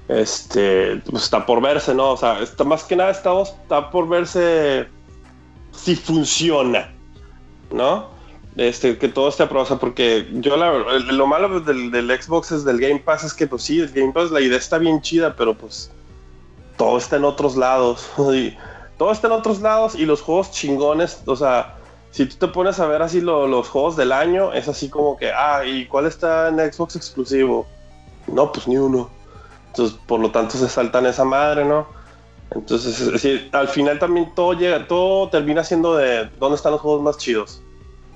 [0.09, 2.13] este pues está por verse, ¿no?
[2.13, 4.87] O sea, está más que nada estamos, está por verse
[5.73, 6.93] si funciona,
[7.73, 8.09] ¿no?
[8.57, 12.79] Este, que todo esté aprobado, porque yo la lo malo del, del Xbox es del
[12.81, 15.55] Game Pass es que pues sí, el Game Pass la idea está bien chida, pero
[15.55, 15.91] pues
[16.79, 18.09] todo está en otros lados.
[18.33, 18.57] y
[18.97, 21.75] todo está en otros lados y los juegos chingones, o sea,
[22.11, 25.19] si tú te pones a ver así lo- los juegos del año, es así como
[25.19, 27.67] que, ah, ¿y cuál está en Xbox exclusivo?
[28.27, 29.11] No, pues ni uno.
[29.69, 31.87] Entonces, por lo tanto, se saltan esa madre, ¿no?
[32.53, 36.81] Entonces, es decir, al final también todo llega, todo termina siendo de dónde están los
[36.81, 37.61] juegos más chidos.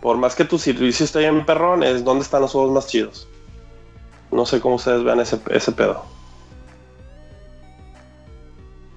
[0.00, 3.28] Por más que tu servicio esté en perrón, es dónde están los juegos más chidos.
[4.32, 6.04] No sé cómo ustedes vean ese, ese pedo.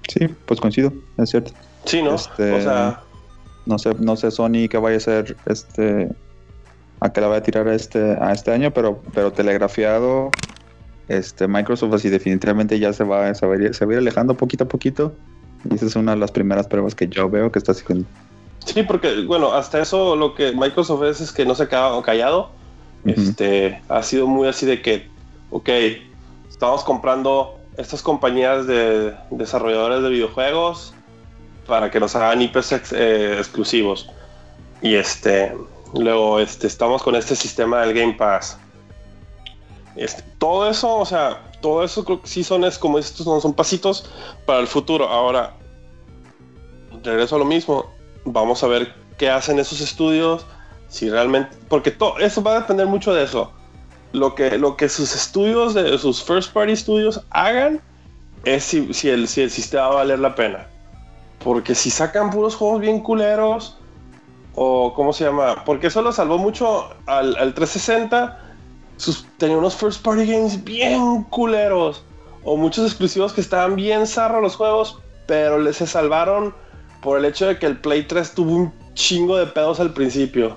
[0.08, 1.52] Sí, pues coincido, es cierto.
[1.84, 2.14] Sí, ¿no?
[2.14, 3.00] Este- O sea,
[3.66, 6.14] No sé, no sé Sony que vaya a ser este
[7.00, 10.30] a que la vaya a tirar a este a este año, pero pero telegrafiado
[11.08, 13.98] este Microsoft así definitivamente ya se va, se va, a ir, se va a ir
[14.00, 15.14] alejando poquito a poquito.
[15.70, 18.06] Y esa es una de las primeras pruebas que yo veo que está haciendo.
[18.64, 22.02] Sí, porque, bueno, hasta eso lo que Microsoft es es que no se ha quedado
[22.02, 22.50] callado.
[23.04, 25.08] Este, ha sido muy así de que,
[25.50, 25.68] ok,
[26.48, 30.94] estamos comprando estas compañías de desarrolladores de videojuegos
[31.66, 34.08] para que nos hagan IPs ex- eh, exclusivos.
[34.80, 35.54] Y este,
[35.94, 38.58] luego este, estamos con este sistema del Game Pass.
[39.96, 43.40] Este, todo eso, o sea, todo eso creo que sí son, es como estos son,
[43.40, 44.10] son pasitos
[44.46, 45.08] para el futuro.
[45.08, 45.54] Ahora,
[47.02, 47.92] regreso a lo mismo.
[48.24, 50.46] Vamos a ver qué hacen esos estudios.
[50.88, 51.56] Si realmente.
[51.68, 53.52] Porque todo eso va a depender mucho de eso.
[54.12, 57.80] Lo que, lo que sus estudios, de sus first party estudios hagan,
[58.44, 60.68] es si, si, el, si el sistema va a valer la pena.
[61.42, 63.76] Porque si sacan puros juegos bien culeros,
[64.54, 65.64] o ¿cómo se llama?
[65.64, 68.40] Porque eso lo salvó mucho al, al 360.
[68.96, 72.04] Sus, tenía unos first party games bien culeros.
[72.44, 76.54] O muchos exclusivos que estaban bien zarros los juegos, pero les se salvaron
[77.04, 80.56] por el hecho de que el Play 3 tuvo un chingo de pedos al principio.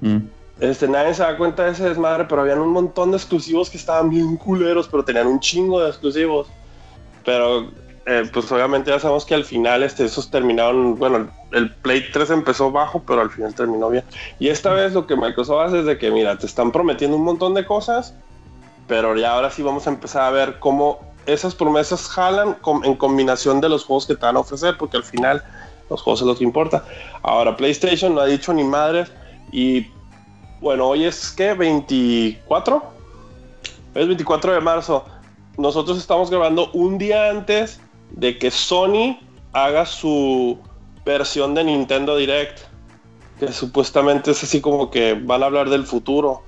[0.00, 0.18] Mm.
[0.58, 3.76] Este, nadie se da cuenta de ese desmadre, pero habían un montón de exclusivos que
[3.76, 6.48] estaban bien culeros, pero tenían un chingo de exclusivos.
[7.24, 7.70] Pero,
[8.06, 12.30] eh, pues obviamente ya sabemos que al final este, esos terminaron, bueno, el Play 3
[12.30, 14.02] empezó bajo, pero al final terminó bien.
[14.40, 17.22] Y esta vez lo que Microsoft hace es de que, mira, te están prometiendo un
[17.22, 18.14] montón de cosas,
[18.88, 23.60] pero ya ahora sí vamos a empezar a ver cómo esas promesas jalan en combinación
[23.60, 25.44] de los juegos que te van a ofrecer, porque al final
[25.90, 26.84] los juegos es lo que importa.
[27.22, 29.10] Ahora, PlayStation no ha dicho ni madres
[29.52, 29.86] y
[30.60, 32.76] bueno, hoy es que 24.
[32.76, 35.04] Hoy es 24 de marzo.
[35.56, 39.18] Nosotros estamos grabando un día antes de que Sony
[39.52, 40.58] haga su
[41.04, 42.60] versión de Nintendo Direct.
[43.38, 46.42] Que supuestamente es así como que van a hablar del futuro.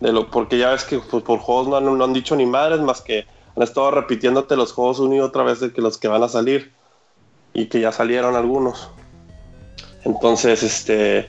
[0.00, 2.46] De lo, porque ya ves que pues, por juegos no han, no han dicho ni
[2.46, 5.98] madres más que han estado repitiéndote los juegos una y otra vez de que los
[5.98, 6.72] que van a salir.
[7.58, 8.90] Y que ya salieron algunos.
[10.04, 11.26] Entonces, este.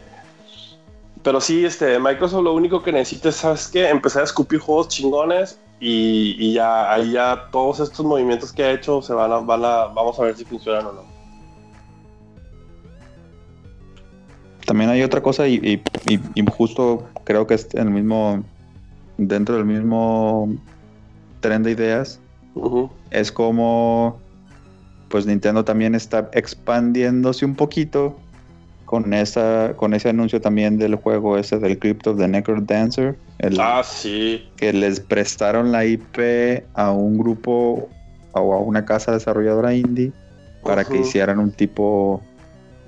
[1.23, 3.87] Pero sí, este, Microsoft lo único que necesita es, ¿sabes qué?
[3.89, 8.71] Empezar a escupir juegos chingones y, y ya, ahí ya todos estos movimientos que ha
[8.73, 11.01] hecho se van a, van a, vamos a ver si funcionan o no.
[14.65, 18.43] También hay otra cosa y, y- justo creo que es el mismo,
[19.17, 20.49] dentro del mismo
[21.39, 22.19] tren de ideas,
[23.11, 24.19] es como
[25.09, 28.17] pues Nintendo también está expandiéndose un poquito
[28.85, 33.17] con esa con ese anuncio también del juego ese del Crypt of the Necro Dancer
[33.39, 34.47] el, Ah, sí.
[34.55, 37.89] que les prestaron la IP a un grupo
[38.31, 40.11] o a una casa desarrolladora indie
[40.63, 42.21] para que hicieran un tipo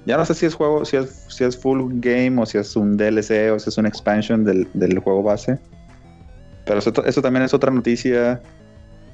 [0.06, 2.76] ya no sé si es juego si es si es full game o si es
[2.76, 5.60] un DLC o si es una expansion del, del juego base
[6.66, 8.42] pero eso, eso también es otra noticia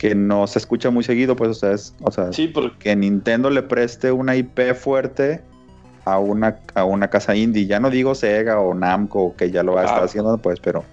[0.10, 2.96] que no se escucha muy seguido pues o sea es o sea Sí, porque que
[2.96, 5.42] Nintendo le preste una IP fuerte
[6.06, 7.66] a una, a una casa indie.
[7.66, 10.06] Ya no digo Sega o Namco, que ya lo va a estar Ah.
[10.06, 10.84] haciendo, pues, pero.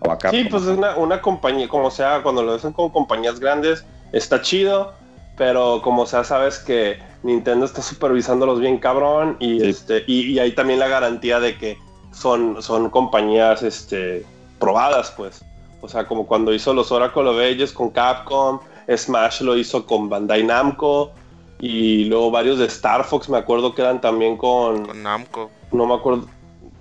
[0.00, 0.30] O acá.
[0.30, 4.42] Sí, pues es una, una compañía, como sea, cuando lo hacen como compañías grandes, está
[4.42, 4.92] chido,
[5.38, 9.68] pero como sea, sabes que Nintendo está supervisándolos bien cabrón y, Sí.
[9.70, 11.78] este, y, y hay también la garantía de que
[12.12, 14.26] son, son compañías este,
[14.58, 15.42] probadas, pues.
[15.80, 18.60] O sea, como cuando hizo los Oracle of Ages con Capcom,
[18.94, 21.12] Smash lo hizo con Bandai Namco
[21.60, 25.50] y luego varios de Star Fox, me acuerdo que eran también con Con Namco.
[25.72, 26.26] no me acuerdo.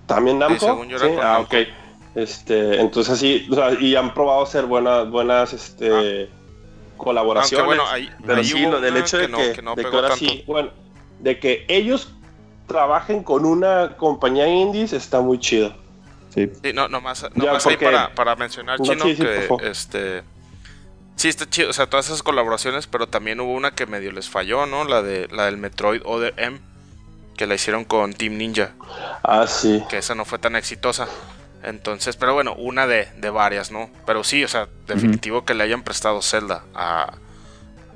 [0.06, 0.66] ¿También Namco?
[0.66, 1.58] según yo era con ah, Namco.
[1.58, 1.68] ok.
[2.16, 6.30] Este, entonces así, o sea, y han probado hacer buenas, buenas, este,
[6.98, 7.64] colaboraciones.
[7.64, 9.84] Aunque bueno, ahí, pero ahí sí, lo del hecho de no, que, que no de
[9.84, 10.72] que ahora sí, bueno,
[11.20, 12.12] de que ellos
[12.66, 15.74] trabajen con una compañía indies está muy chido.
[16.38, 16.52] Sí.
[16.63, 20.23] Sí, no, nomás, Ya, ahí para, para mencionar, No, Chino, sí, que este...
[21.15, 24.30] Sí, está chido, o sea, todas esas colaboraciones, pero también hubo una que medio les
[24.30, 24.84] falló, ¿no?
[24.86, 26.60] La de la del Metroid Other M,
[27.36, 28.73] que la hicieron con Team Ninja,
[29.23, 29.84] Ah, sí.
[29.89, 31.08] que esa no fue tan exitosa.
[31.63, 33.89] Entonces, pero bueno, una de, de varias, ¿no?
[34.06, 37.15] Pero sí, o sea, definitivo que le hayan prestado Zelda a,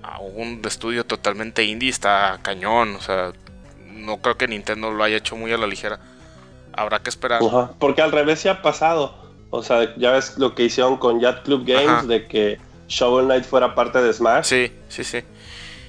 [0.02, 3.34] a un estudio totalmente indie está cañón, o sea,
[3.86, 6.00] no creo que Nintendo lo haya hecho muy a la ligera.
[6.74, 7.42] Habrá que esperar.
[7.44, 9.16] Ajá, Porque al revés se ha pasado.
[9.50, 12.04] O sea, ya ves lo que hicieron con Yacht Club Games Ajá.
[12.04, 12.58] de que
[12.88, 14.46] Shovel Knight fuera parte de Smash.
[14.46, 15.20] Sí, sí, sí.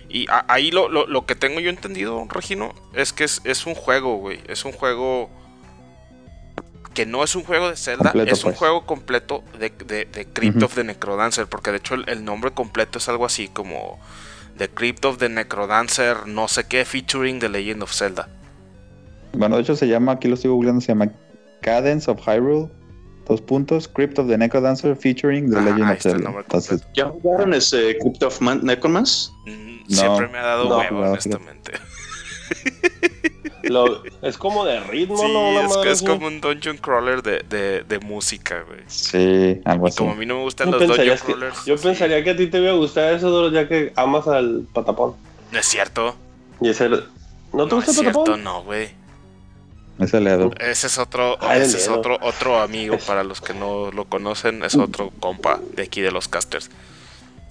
[0.08, 3.64] Y a- ahí lo, lo- lo que tengo yo entendido, Regino, es que es, es
[3.66, 4.40] un juego, güey.
[4.48, 5.30] Es un juego
[6.94, 8.58] que no es un juego de Zelda, Completo, es un pues.
[8.58, 12.50] juego completo de, de, de Crypt of the Necrodancer, porque de hecho el, el nombre
[12.50, 13.98] completo es algo así como
[14.58, 18.28] The Crypt of the Necrodancer, no sé qué, featuring The Legend of Zelda.
[19.34, 21.10] Bueno, de hecho se llama, aquí lo estoy googleando, se llama
[21.62, 22.68] Cadence of Hyrule.
[23.28, 26.30] Dos puntos, Crypt of the Necrodancer featuring The Ah, Legend of Zelda.
[26.38, 29.32] Entonces, ¿Ya jugaron ese Crypt of Man Necromans?
[29.46, 31.72] Mm, No, Siempre me ha dado no, huevo, no, honestamente.
[33.62, 35.60] Lo- es como de ritmo, Sí, ¿no?
[35.60, 38.80] Es, que es como un dungeon crawler de, de, de música, güey.
[38.88, 39.98] sí, algo Y así.
[39.98, 41.64] como a mí no me gustan ¿Cómo los dungeon que- crawlers.
[41.64, 41.84] yo sí.
[41.84, 45.14] pensaría que a ti te iba a gustar eso, Doro, ya que amas al patapón.
[45.52, 46.16] No es cierto.
[46.60, 46.88] Y ese...
[46.88, 47.06] ¿No te
[47.52, 48.42] No gusta es el cierto, patapón?
[48.44, 48.88] no, güey.
[49.98, 50.14] Es.
[50.14, 54.64] Ese es otro, Ah, ese es otro, otro amigo para los que no lo conocen,
[54.64, 56.70] es otro compa de aquí de los casters.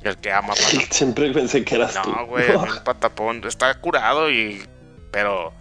[0.04, 0.82] El que ama patapón.
[0.92, 1.96] Siempre pensé que eras.
[1.96, 4.64] No, güey, a mí el patapón está curado y.
[5.12, 5.54] Pero.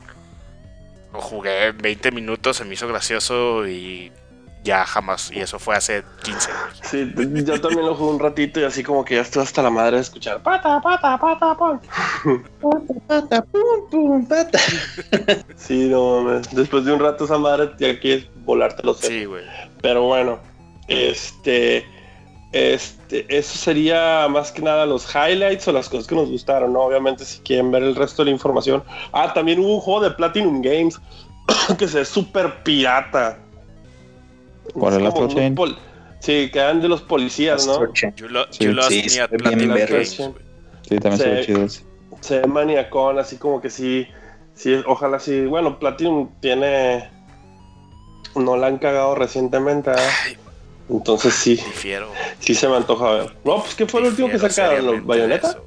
[1.13, 4.13] Lo jugué 20 minutos, se me hizo gracioso y
[4.63, 5.31] ya jamás.
[5.33, 6.81] Y eso fue hace 15 años.
[6.83, 7.13] Sí,
[7.45, 9.97] yo también lo jugué un ratito y así como que ya estoy hasta la madre
[9.97, 11.81] de escuchar pata, pata, pata, pon.
[13.07, 14.59] Pata, pum, pum, pata.
[15.57, 16.55] Sí, no mames.
[16.55, 18.99] Después de un rato esa madre ya quieres volarte los.
[18.99, 19.45] Sí, güey.
[19.83, 20.39] Pero bueno,
[20.89, 21.87] este,
[22.53, 26.81] este, eso sería más que nada los highlights o las cosas que nos gustaron, ¿no?
[26.81, 28.83] Obviamente si quieren ver el resto de la información.
[29.13, 31.01] Ah, también hubo un juego de Platinum Games
[31.79, 33.39] que se ve súper pirata.
[34.75, 35.79] ¿Por Es pol-
[36.21, 37.93] Sí, que eran de los policías, ¿no?
[38.17, 39.77] You, lo, Sí, you lost sí, me se at ve bien Platinum.
[39.89, 40.17] Games.
[40.87, 41.47] Sí, también se ve Sí.
[41.47, 41.83] chido ese.
[42.21, 44.07] Se ve maniacón, así como que sí,
[44.55, 45.47] sí, ojalá sí.
[45.47, 47.11] Bueno, Platinum tiene...
[48.37, 50.09] No la han cagado recientemente, ¿verdad?
[50.91, 52.11] Entonces sí, Difiero.
[52.41, 53.37] sí se me antoja ver.
[53.45, 54.87] No, pues ¿qué fue el último que sacaron?
[54.87, 55.51] ¿Los Bayonetta?
[55.51, 55.65] eso.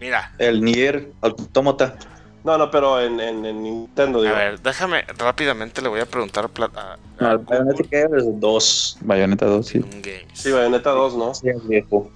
[0.00, 1.96] Mira, El Nier Automata.
[2.44, 4.34] No, no, pero en, en, en Nintendo, a digo.
[4.34, 8.40] ver, déjame rápidamente le voy a preguntar a, a- a No, el Bayonetta que es
[8.40, 8.96] dos.
[9.00, 9.80] Bayonetta 2, sí.
[10.32, 11.34] Sí, Bayonetta 2, ¿no?
[11.34, 12.10] Sí, es viejo.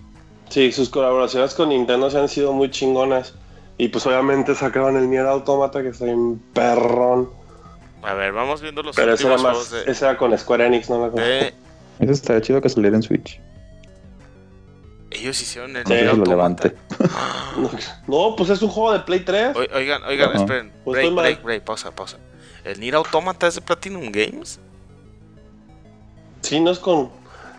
[0.49, 3.35] Sí, sus colaboraciones con Nintendo se han sido muy chingonas.
[3.79, 7.29] Y pues obviamente sacaron el Nier Automata, que está en perrón.
[8.03, 10.67] A ver, vamos viendo los Pero ese era últimos más, de, ese era con Square
[10.67, 11.29] Enix, no me acuerdo.
[11.29, 11.55] de-
[12.01, 13.41] Ese estaría chido que saliera en Switch.
[15.11, 16.31] Ellos hicieron el No Nier lo Automata.
[16.69, 16.75] levante.
[18.07, 19.57] No, pues es un juego de Play 3.
[19.57, 20.39] Oi- Oigan, oigan, Ajá.
[20.39, 20.73] esperen.
[20.85, 21.23] Pues break, estoy mal.
[21.25, 22.19] break, break, pausa, pausa.
[22.65, 24.59] ¿El Nier Automata es de Platinum Games?
[26.43, 27.11] Sí, no es con.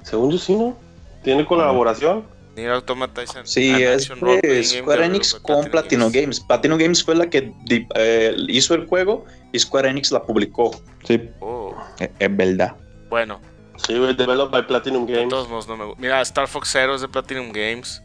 [0.04, 0.78] Según yo sí, ¿no?
[1.24, 2.24] Tiene colaboración.
[2.56, 6.40] Nier Automata es an- Sí, es de Square Enix con Platinum Games.
[6.40, 7.54] Platinum Games fue la que
[7.96, 10.72] eh, hizo el juego y Square Enix la publicó.
[11.04, 12.76] Sí, Oh, es verdad.
[13.10, 13.40] bueno,
[13.86, 15.30] Sí, güey, developed by Platinum de Games.
[15.30, 16.02] todos modos no me gusta.
[16.02, 18.02] Mira, Star Fox Zero es de Platinum Games.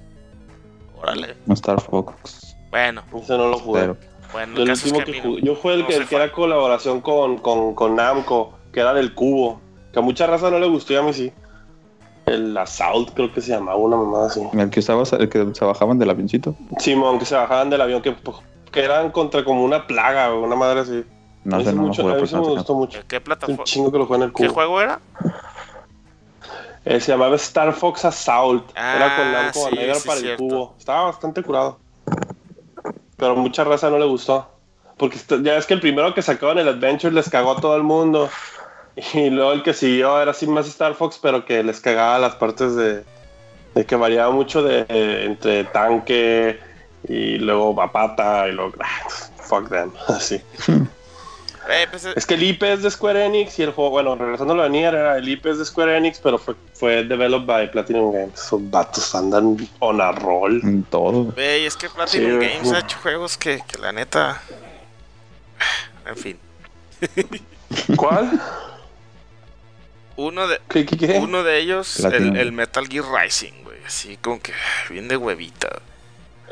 [1.02, 1.36] Órale.
[1.46, 2.56] No Star Fox.
[2.70, 3.80] Bueno, Ese no lo jugué.
[3.80, 3.96] Pero
[4.32, 5.74] bueno, Yo, el el caso es último que que a mí no- jugué- yo jugué
[5.74, 9.14] el no que, soy el que era colaboración con, con, con Namco, que era del
[9.14, 9.60] cubo.
[9.92, 11.32] Que a mucha raza no le gustó y a mí sí.
[12.24, 14.40] El Assault creo que se llamaba una mamada así.
[14.52, 16.54] el que estaba, el que se bajaban del avioncito.
[16.78, 18.14] Simón, que se bajaban del avión, que,
[18.70, 21.04] que eran contra como una plaga o una madre así.
[21.44, 23.00] No sé, no lo mucho, jugué a mí sí no me gustó mucho.
[23.08, 23.64] ¿Qué Un plataforma?
[23.64, 24.54] chingo que lo jugué en el ¿Qué cubo.
[24.54, 25.00] juego era?
[26.84, 28.70] Eh, se llamaba Star Fox Assault.
[28.76, 30.74] era con Ah, Namco sí, sí, para el cubo.
[30.78, 31.78] Estaba bastante curado.
[33.16, 34.48] Pero mucha raza no le gustó.
[34.96, 37.82] Porque ya es que el primero que sacaban el Adventure les cagó a todo el
[37.82, 38.28] mundo.
[39.14, 42.34] Y luego el que siguió era así más Star Fox, pero que les cagaba las
[42.34, 43.04] partes de,
[43.74, 44.84] de que variaba mucho de
[45.24, 46.60] entre tanque
[47.08, 49.08] y luego papata y luego ah,
[49.40, 49.92] fuck them.
[50.08, 50.40] Así.
[51.68, 54.16] Eh, pues, eh, Es que el IP es de Square Enix y el juego, bueno,
[54.16, 57.04] regresando a lo de Nier, era el IP es de Square Enix, pero fue, fue
[57.04, 58.34] developed by Platinum Games.
[58.34, 60.60] Esos vatos andan on a roll.
[60.62, 61.24] En todo.
[61.32, 64.42] Güey, es que Platinum Sí, Games ha hecho juegos que, que la neta.
[66.04, 66.36] En fin.
[67.96, 68.40] ¿Cuál?
[70.16, 71.18] Uno de, ¿Qué, qué, qué?
[71.20, 73.78] uno de ellos, el, el Metal Gear Rising, güey.
[73.86, 74.52] Así como que
[74.90, 75.80] bien de huevita.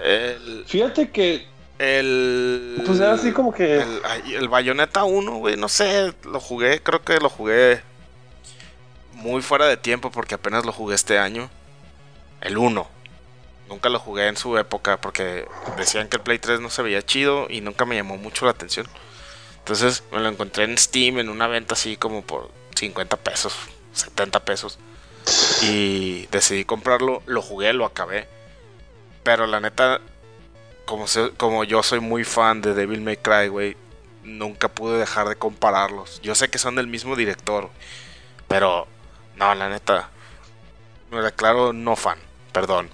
[0.03, 0.65] El.
[0.67, 1.47] Fíjate que,
[1.81, 2.83] El.
[2.85, 3.81] pues era así como que...
[3.81, 7.81] El, el Bayonetta 1, güey, no sé, lo jugué, creo que lo jugué
[9.15, 11.49] muy fuera de tiempo porque apenas lo jugué este año.
[12.43, 12.87] El 1.
[13.71, 17.01] Nunca lo jugué en su época porque decían que el Play 3 no se veía
[17.01, 18.87] chido y nunca me llamó mucho la atención.
[19.61, 23.55] Entonces me lo encontré en Steam en una venta así como por 50 pesos,
[23.95, 24.79] 70 pesos.
[25.63, 28.29] Y decidí comprarlo, lo jugué, lo acabé.
[29.23, 30.01] Pero la neta,
[30.91, 33.77] como, se- como yo soy muy fan de Devil May Cry, güey,
[34.25, 36.21] nunca pude dejar de compararlos.
[36.21, 37.69] Yo sé que son del mismo director,
[38.49, 38.87] pero
[39.37, 40.11] no, la neta,
[41.13, 42.19] me declaro no fan,
[42.53, 42.89] perdón.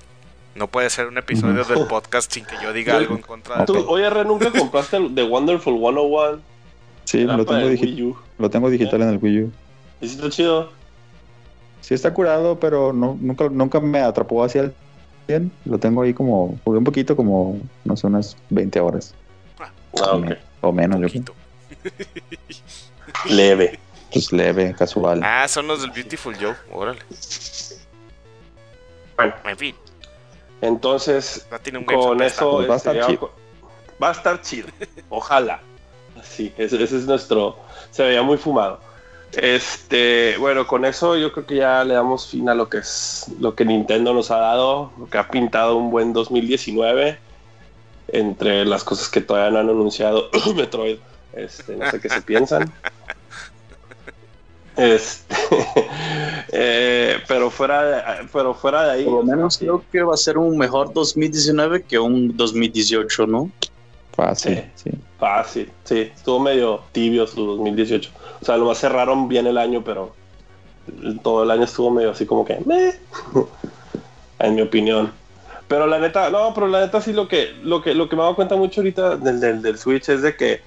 [0.54, 3.66] No puede ser un episodio del podcast sin que yo diga algo en contra de
[3.66, 3.88] Tú, todo.
[3.88, 6.40] oye, Re, ¿nunca compraste The Wonderful 101?
[7.04, 8.16] Sí, lo para tengo, Wii U.
[8.38, 9.52] lo tengo digital en el Wii U.
[10.00, 10.70] ¿Y si está chido?
[11.82, 14.74] Sí está curado, pero no, nunca, nunca me atrapó hacia el
[15.26, 15.52] 100.
[15.64, 19.14] Lo tengo ahí como, jugué un poquito, como, no sé, unas 20 horas.
[19.58, 20.24] Ah, o, ok.
[20.24, 21.24] me- o menos, yo creo.
[21.24, 21.34] Poquito.
[23.30, 23.78] Leve.
[24.12, 25.20] Pues leve, casual.
[25.22, 27.00] Ah, son los del Beautiful Joe, órale.
[29.16, 29.34] Bueno.
[29.44, 29.74] En fin,
[30.60, 31.46] Entonces,
[31.86, 33.32] con eso Pues va a este, estar ya- chido.
[34.02, 34.68] va a estar chido.
[35.10, 35.60] Ojalá.
[36.22, 37.58] Sí, ese, ese es nuestro.
[37.90, 38.80] Se veía muy fumado.
[39.32, 43.26] Este, bueno, con eso yo creo que ya le damos fin a lo que es
[43.38, 47.18] lo que Nintendo nos ha dado, lo que ha pintado un buen 2019.
[48.08, 50.98] Entre las cosas que todavía no han anunciado, Metroid
[51.32, 52.72] Este, no sé qué se piensan.
[54.76, 55.34] Este,
[56.52, 59.04] eh, pero fuera de, pero fuera de ahí.
[59.04, 63.50] Por lo menos creo que va a ser un mejor 2019 que un 2018, ¿no?
[64.16, 64.90] Fácil, sí.
[65.18, 66.10] Fácil, sí.
[66.14, 68.10] Estuvo medio tibio su 2018.
[68.40, 70.14] O sea, lo más cerraron bien el año, pero
[71.22, 72.58] todo el año estuvo medio así como que,
[74.38, 75.12] en mi opinión.
[75.68, 78.22] Pero la neta, no, pero la neta sí lo que, lo que, lo que me
[78.22, 80.62] he dado cuenta mucho ahorita del, del, del Switch es de que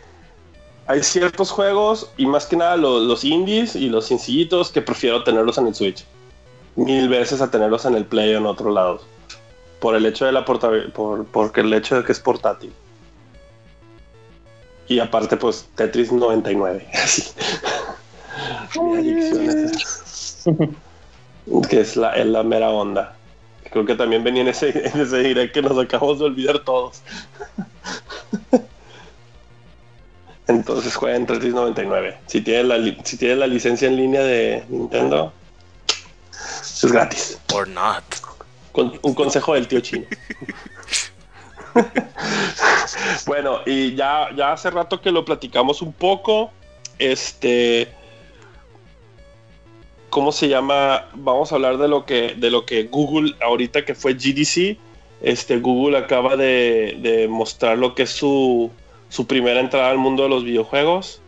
[0.86, 5.24] hay ciertos juegos y más que nada los, los, indies y los sencillitos que prefiero
[5.24, 6.06] tenerlos en el Switch.
[6.76, 9.02] Mil veces a tenerlos en el Play o en otros lados.
[9.80, 12.74] Por el hecho de la portabilidad, por, porque el hecho de que es portátil.
[14.90, 16.86] Y aparte, pues Tetris 99.
[16.94, 17.24] Así.
[21.70, 23.16] que es la, es la mera onda.
[23.72, 27.02] Creo que también venía en ese, en ese direct que nos acabamos de olvidar todos.
[30.48, 32.18] Entonces jueguen Tetris 99.
[32.26, 35.32] Si tienes la, si tienes la licencia en línea de Nintendo,
[36.84, 37.40] es gratis.
[37.54, 38.04] Or not.
[38.72, 40.06] Con, un consejo del tío chino.
[43.26, 46.52] bueno, y ya, ya hace rato que lo platicamos un poco.
[46.98, 47.90] Este.
[50.10, 51.06] ¿Cómo se llama?
[51.14, 54.78] Vamos a hablar de lo que, de lo que Google, ahorita que fue GDC,
[55.22, 58.72] este, Google acaba de, de mostrar lo que es su,
[59.10, 61.22] su primera entrada al mundo de los videojuegos.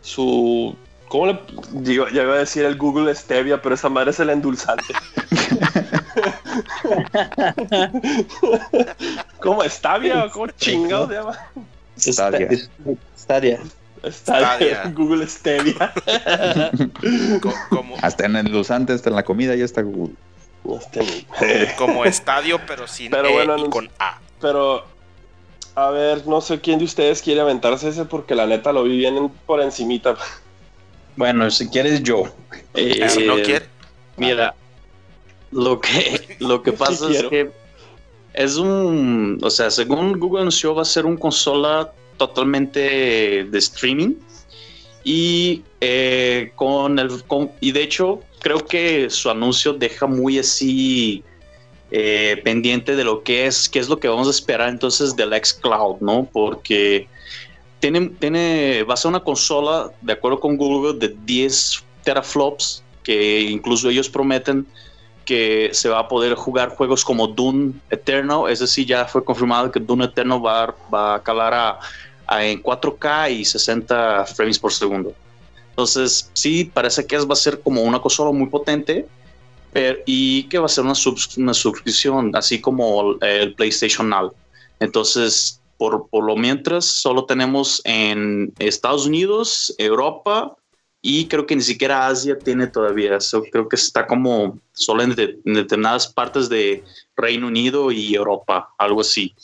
[0.00, 0.74] Su.
[1.08, 1.38] ¿Cómo le.?
[1.72, 4.94] Digo, ya iba a decir el Google Stevia, pero esa madre es el endulzante.
[9.40, 9.62] ¿Cómo?
[9.64, 10.28] ¿Stavia?
[10.32, 11.38] ¿Cómo chingados se llama?
[11.96, 12.48] Stadia.
[13.18, 13.60] Stadia.
[14.10, 14.92] Stadia.
[14.94, 15.92] Google Stevia.
[17.70, 20.14] como, Hasta en el endulzante, hasta en la comida ya está Google.
[21.76, 24.18] como estadio, pero sin Pero E bueno, y con A.
[24.40, 24.84] Pero,
[25.74, 28.96] a ver, no sé quién de ustedes quiere aventarse ese porque la neta lo vi
[28.96, 30.16] bien por encimita.
[31.16, 32.24] Bueno, si quieres yo.
[32.74, 33.66] Si no Eh, quiere,
[34.16, 34.54] Mira,
[35.52, 37.50] lo que, lo que pasa es que
[38.34, 44.14] es un, o sea, según Google anunció, va a ser un consola totalmente de streaming
[45.04, 51.22] y eh, con el, con- y de hecho creo que su anuncio deja muy así
[51.90, 55.32] eh, pendiente de lo que es, qué es lo que vamos a esperar entonces del
[55.34, 56.28] xCloud, ¿no?
[56.32, 57.06] Porque
[57.80, 63.40] tiene, tiene, va a ser una consola, de acuerdo con Google, de 10 teraflops, que
[63.42, 64.66] incluso ellos prometen
[65.24, 69.70] que se va a poder jugar juegos como Doom Eternal, es decir, ya fue confirmado
[69.70, 71.78] que Doom Eternal va, va a calar a,
[72.26, 75.12] a en 4K y 60 frames por segundo.
[75.70, 79.06] Entonces, sí, parece que es, va a ser como una consola muy potente
[79.72, 84.34] pero- y que va a ser una, subs- una suscripción, así como el PlayStation Now.
[84.80, 90.54] Entonces, por, por lo mientras, solo tenemos en Estados Unidos, Europa
[91.02, 93.20] y creo que ni siquiera Asia tiene todavía.
[93.20, 96.84] So, creo que está como solo en, de- en determinadas partes de
[97.16, 99.34] Reino Unido y Europa, algo así.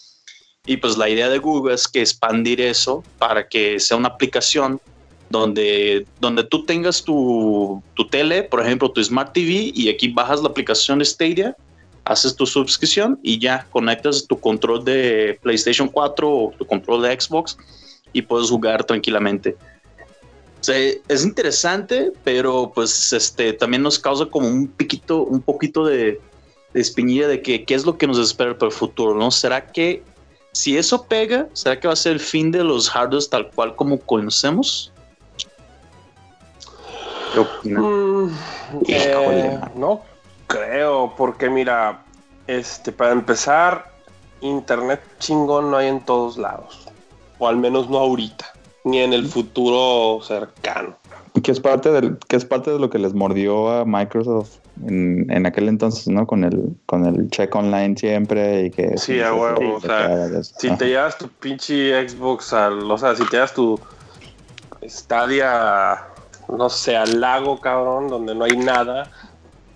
[0.65, 4.81] Y pues la idea de Google es que expandir eso para que sea una aplicación
[5.31, 10.41] donde, donde tú tengas tu, tu tele, por ejemplo, tu Smart TV, y aquí bajas
[10.41, 11.57] la aplicación Stadia,
[12.05, 17.21] haces tu suscripción y ya conectas tu control de PlayStation 4 o tu control de
[17.21, 17.57] Xbox
[18.13, 19.57] y puedes jugar tranquilamente.
[20.67, 26.21] Es interesante, pero pues este también nos causa como un piquito, un poquito de,
[26.75, 29.31] de espinilla de que qué es lo que nos espera para el futuro, ¿no?
[29.31, 30.03] ¿Será que
[30.53, 33.77] si eso pega, será que va a ser el fin de los hardwares tal cual
[33.77, 34.93] como conocemos?
[37.63, 37.71] ¿Qué?
[37.71, 38.31] Mm,
[38.89, 40.03] eh, no
[40.49, 42.03] creo, porque mira,
[42.47, 43.93] este, para empezar,
[44.41, 46.89] internet chingón no hay en todos lados.
[47.39, 48.53] O al menos no ahorita,
[48.85, 50.97] ni en el futuro cercano.
[51.43, 55.31] Que es parte del, que es parte de lo que les mordió a Microsoft en,
[55.31, 56.27] en aquel entonces, ¿no?
[56.27, 60.71] Con el, con el check online siempre y que Sí, a huevo, o sea, Si
[60.77, 63.79] te llevas tu pinche Xbox al, o sea, si te llevas tu
[64.85, 66.07] Stadia,
[66.49, 69.11] no sé, al lago, cabrón, donde no hay nada.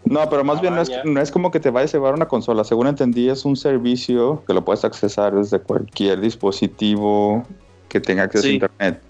[0.05, 2.27] No, pero más bien no es, no es como que te vayas a llevar una
[2.27, 2.65] consola.
[2.65, 7.45] Según entendí, es un servicio que lo puedes accesar desde cualquier dispositivo
[7.93, 8.49] que tenga acceso Sí.
[8.51, 9.03] a internet.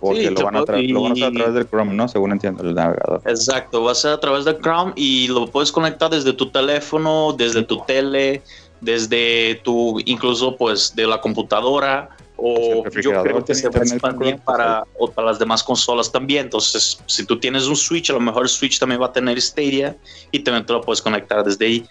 [0.00, 1.94] Porque Sí, lo, van a puedo- tra- lo van a hacer a través del Chrome,
[1.94, 2.08] ¿no?
[2.08, 3.22] Según entiendo, el navegador.
[3.26, 7.34] Exacto, va a ser a través de Chrome y lo puedes conectar desde tu teléfono,
[7.36, 8.42] desde tu tele,
[8.80, 13.82] desde tu, incluso pues de la computadora o yo refrigerador creo que se va a
[13.82, 16.44] expandir para, o para las demás consolas también.
[16.46, 19.40] Entonces, si tú tienes un Switch, a lo mejor el Switch también va a tener
[19.40, 19.96] Stadia
[20.32, 21.84] y también te lo puedes conectar desde ahí.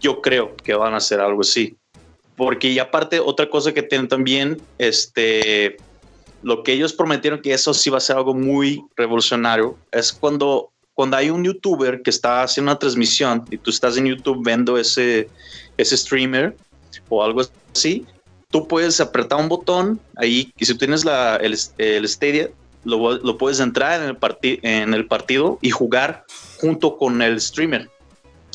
[0.00, 1.76] Yo creo que van a hacer algo así.
[2.40, 5.76] Porque y aparte, otra cosa que tienen también, este,
[6.42, 10.70] lo que ellos prometieron que eso sí va a ser algo muy revolucionario es cuando,
[10.94, 14.78] cuando hay un youtuber que está haciendo una transmisión y tú estás en YouTube viendo
[14.78, 15.28] ese,
[15.76, 16.56] ese streamer
[17.10, 17.42] o algo
[17.74, 18.06] así,
[18.50, 22.48] tú puedes apretar un botón ahí y si tienes la, el, el Stadia,
[22.84, 26.24] lo, lo, puedes entrar en el, en el partido y jugar
[26.58, 27.90] junto con el streamer.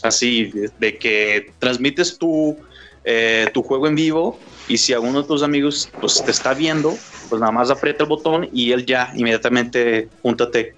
[0.01, 2.57] Así, de que transmites tu,
[3.05, 6.93] eh, tu juego en vivo y si alguno de tus amigos pues, te está viendo,
[7.29, 10.75] pues nada más aprieta el botón y él ya inmediatamente júntate,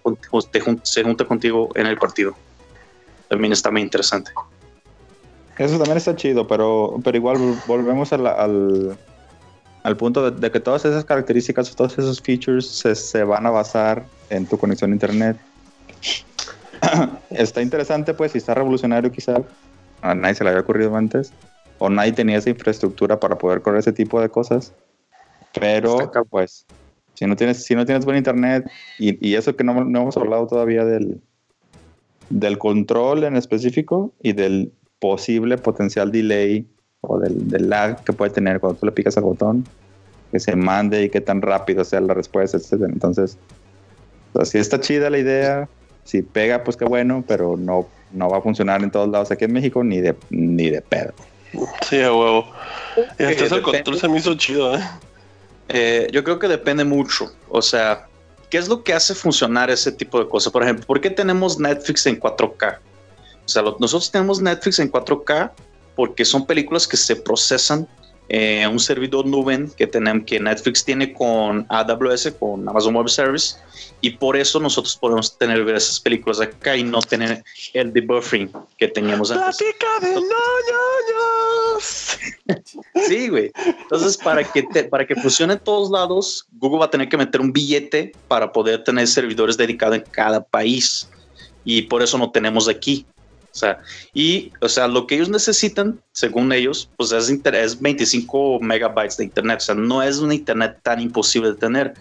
[0.51, 2.36] te, se junta contigo en el partido.
[3.30, 4.32] También está muy interesante.
[5.57, 8.97] Eso también está chido, pero, pero igual volvemos al, al,
[9.84, 13.49] al punto de, de, que todas esas características, todos esos features se, se van a
[13.49, 15.38] basar en tu conexión a internet.
[17.30, 19.41] está interesante, pues, y está revolucionario quizá.
[20.01, 21.32] A nadie se le había ocurrido antes.
[21.80, 24.73] O nadie tenía esa infraestructura para poder correr ese tipo de cosas.
[25.59, 26.65] Pero, pues,
[27.13, 28.69] si no tienes, si no tienes buen internet,
[28.99, 31.21] y, y eso que no, no, hemos hablado todavía del,
[32.30, 36.67] del control en específico y del posible potencial delay
[37.01, 39.65] o del, del, lag que puede tener cuando tú le picas al botón,
[40.32, 42.84] que se mande y qué tan rápido sea la respuesta, etc.
[42.88, 43.38] Entonces,
[44.34, 45.69] o sea, si está chida la idea,
[46.03, 49.45] si pega, pues qué bueno, pero no, no va a funcionar en todos lados aquí
[49.45, 51.13] en México ni de, ni de pedo.
[51.88, 52.51] Sí, a huevo.
[53.20, 54.84] Y hasta eso el control se me hizo chido, ¿eh?
[55.70, 57.32] Eh, yo creo que depende mucho.
[57.49, 58.08] O sea,
[58.49, 60.51] ¿qué es lo que hace funcionar ese tipo de cosas?
[60.51, 62.78] Por ejemplo, ¿por qué tenemos Netflix en 4K?
[63.45, 65.51] O sea, nosotros tenemos Netflix en 4K
[65.95, 67.88] porque son películas que se procesan
[68.30, 73.55] en un servidor nube que, tenemos, que Netflix tiene con AWS, con Amazon Web Service,
[74.01, 78.51] y por eso nosotros podemos tener ver esas películas acá y no tener el debuffering
[78.78, 79.57] que teníamos antes.
[79.57, 82.17] de ñoños!
[83.07, 83.51] sí, güey.
[83.65, 87.17] Entonces, para que, te, para que funcione en todos lados, Google va a tener que
[87.17, 91.09] meter un billete para poder tener servidores dedicados en cada país.
[91.63, 93.05] Y por eso no tenemos aquí.
[93.58, 93.80] O sea,
[94.14, 99.24] y, o sea, lo que ellos necesitan, según ellos, pues es, es 25 megabytes de
[99.24, 99.58] internet.
[99.58, 101.93] O sea, no es un internet tan imposible de tener.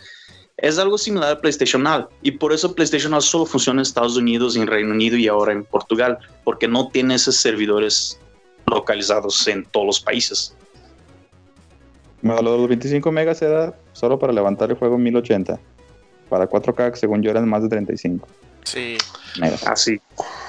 [0.59, 4.19] Es algo similar a PlayStation Now y por eso PlayStation Now solo funciona en Estados
[4.19, 8.21] Unidos, en Reino Unido y ahora en Portugal, porque no tiene esos servidores
[8.67, 10.55] localizados en todos los países.
[12.21, 15.59] Bueno, los 25 megas era solo para levantar el juego en 1080.
[16.29, 18.29] Para 4K, según yo, eran más de 35.
[18.67, 18.99] Sí.
[19.65, 20.01] Así.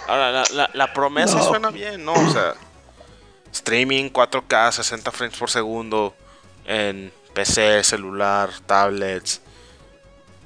[0.08, 1.44] Ahora, la, la, la promesa no.
[1.44, 2.14] suena bien, ¿no?
[2.14, 2.56] O sea,
[3.54, 6.16] streaming 4K, 60 frames por segundo
[6.66, 9.42] en PC, celular, tablets.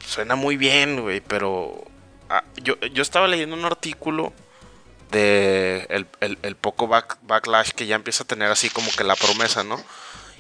[0.05, 1.85] Suena muy bien, güey, pero
[2.29, 4.33] ah, yo, yo estaba leyendo un artículo
[5.11, 9.05] de el, el, el poco back, backlash que ya empieza a tener así como que
[9.05, 9.81] la promesa, ¿no?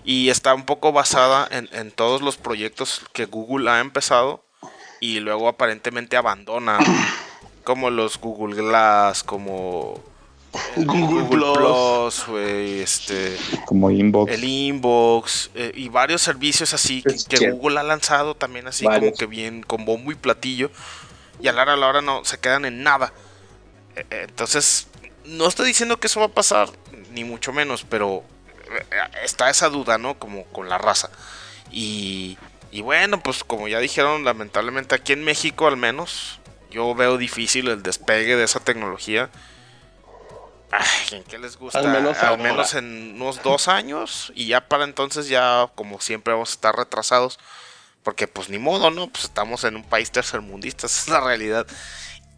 [0.03, 4.43] Y está un poco basada en, en todos los proyectos que Google ha empezado
[4.99, 6.79] y luego aparentemente abandona
[7.63, 10.01] como los Google Glass, como
[10.75, 17.37] Google, Google Plus, wey, este, como Inbox, el Inbox eh, y varios servicios así que,
[17.37, 19.11] que, Google ha lanzado también así varios.
[19.11, 20.69] como que bien con bombo y platillo
[21.41, 23.13] y a la hora a la hora no se quedan en nada.
[23.95, 24.87] Eh, entonces
[25.25, 26.69] no estoy diciendo que eso va a pasar
[27.11, 28.23] ni mucho menos, pero
[29.23, 30.17] está esa duda, ¿no?
[30.19, 31.09] Como con la raza
[31.71, 32.37] y
[32.71, 36.39] y bueno, pues como ya dijeron, lamentablemente aquí en México al menos,
[36.71, 39.29] yo veo difícil el despegue de esa tecnología.
[40.71, 41.79] Ay, ¿En qué les gusta?
[41.79, 44.31] Al menos, al menos en unos dos años.
[44.35, 47.39] Y ya para entonces ya, como siempre, vamos a estar retrasados.
[48.03, 49.09] Porque pues ni modo, ¿no?
[49.09, 51.67] Pues estamos en un país tercermundista, esa es la realidad.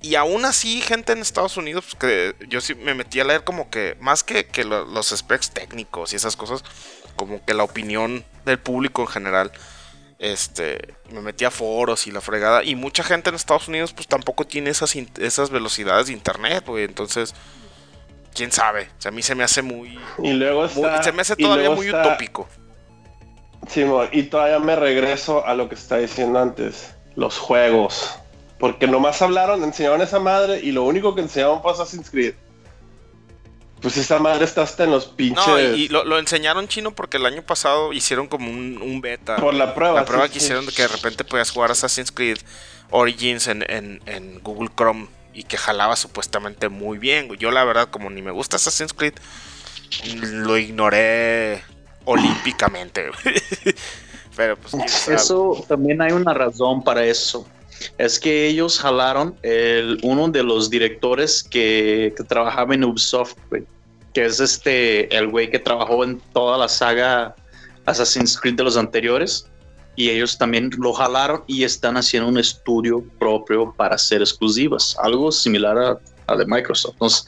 [0.01, 3.45] Y aún así, gente en Estados Unidos, pues, que yo sí me metí a leer
[3.45, 6.61] como que, más que, que lo, los specs técnicos y esas cosas,
[7.15, 9.51] como que la opinión del público en general
[10.23, 14.07] este me metí a foros y la fregada y mucha gente en Estados Unidos pues
[14.07, 17.35] tampoco tiene esas esas velocidades de internet güey entonces
[18.33, 21.11] quién sabe o sea, a mí se me hace muy y luego está, muy, se
[21.11, 22.47] me hace todavía muy está, utópico.
[23.67, 28.15] Sí, y todavía me regreso a lo que está diciendo antes los juegos
[28.59, 32.35] porque nomás hablaron enseñaron esa madre y lo único que enseñaron fue Assassin's Creed
[33.83, 35.45] pues esa madre está hasta en los pinches.
[35.45, 39.01] No, y, y lo, lo, enseñaron chino porque el año pasado hicieron como un, un
[39.01, 39.35] beta.
[39.35, 39.95] Por la prueba.
[39.95, 40.45] La prueba sí, que sí.
[40.45, 42.37] hicieron de que de repente podías jugar Assassin's Creed
[42.91, 47.29] Origins en, en, en, Google Chrome y que jalaba supuestamente muy bien.
[47.37, 49.15] Yo la verdad, como ni me gusta Assassin's Creed,
[50.15, 51.61] lo ignoré
[52.05, 53.11] olímpicamente.
[54.37, 55.09] Pero pues...
[55.09, 57.45] Eso también hay una razón para eso
[57.97, 63.65] es que ellos jalaron el, uno de los directores que, que trabajaba en Ubisoft, wey,
[64.13, 67.35] que es este, el güey que trabajó en toda la saga
[67.85, 69.49] Assassin's Creed de los anteriores.
[69.95, 75.31] y ellos también lo jalaron y están haciendo un estudio propio para hacer exclusivas, algo
[75.31, 76.93] similar a, a de Microsoft.
[76.93, 77.25] Entonces,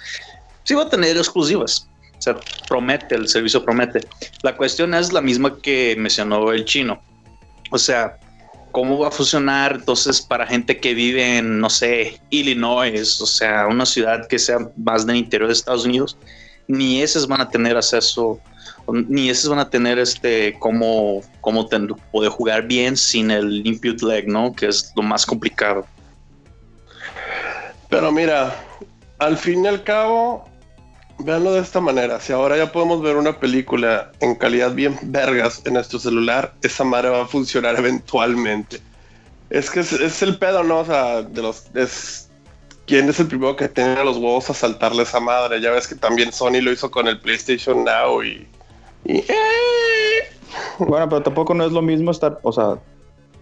[0.64, 1.88] sí va a tener exclusivas.
[2.28, 4.02] O promete, el servicio promete.
[4.42, 7.00] La cuestión es la misma que mencionó el chino.
[7.72, 8.18] O sea,
[8.72, 13.68] ¿cómo va a funcionar entonces para gente que vive en, no sé, Illinois, o sea,
[13.68, 16.18] una ciudad que sea más del interior de Estados Unidos?
[16.68, 18.40] Ni esos van a tener acceso
[18.92, 21.68] ni esos van a tener este cómo, cómo
[22.12, 24.54] poder jugar bien sin el input lag, ¿no?
[24.54, 25.86] Que es lo más complicado.
[27.90, 28.56] Pero mira,
[29.20, 30.48] al fin y al cabo,
[31.20, 32.20] véanlo de esta manera.
[32.20, 36.84] Si ahora ya podemos ver una película en calidad bien vergas en nuestro celular, esa
[36.84, 38.80] madre va a funcionar eventualmente.
[39.50, 40.80] Es que es, el pedo, ¿no?
[40.80, 42.25] O sea, de los.
[42.86, 45.60] ¿Quién es el primero que tiene los huevos a saltarle esa madre?
[45.60, 48.48] Ya ves que también Sony lo hizo con el PlayStation Now y
[50.80, 52.78] bueno, pero tampoco no es lo mismo estar, o sea,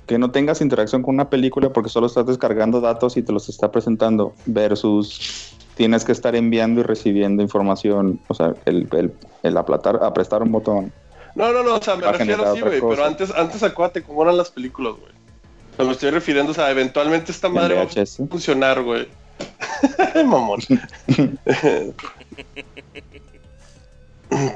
[0.08, 3.50] que no tengas interacción con una película porque solo estás descargando datos y te los
[3.50, 9.14] está presentando, versus tienes que estar enviando y recibiendo información, o sea, el, el,
[9.44, 10.92] el aplatar, aprestar un botón.
[11.36, 14.38] No, no, no, o sea, me refiero así, güey, pero antes, antes acuérdate cómo eran
[14.38, 15.12] las películas, güey.
[15.74, 19.08] O sea, me estoy refiriendo, o sea, eventualmente esta madre va a funcionar, güey.
[20.26, 20.62] Mamón.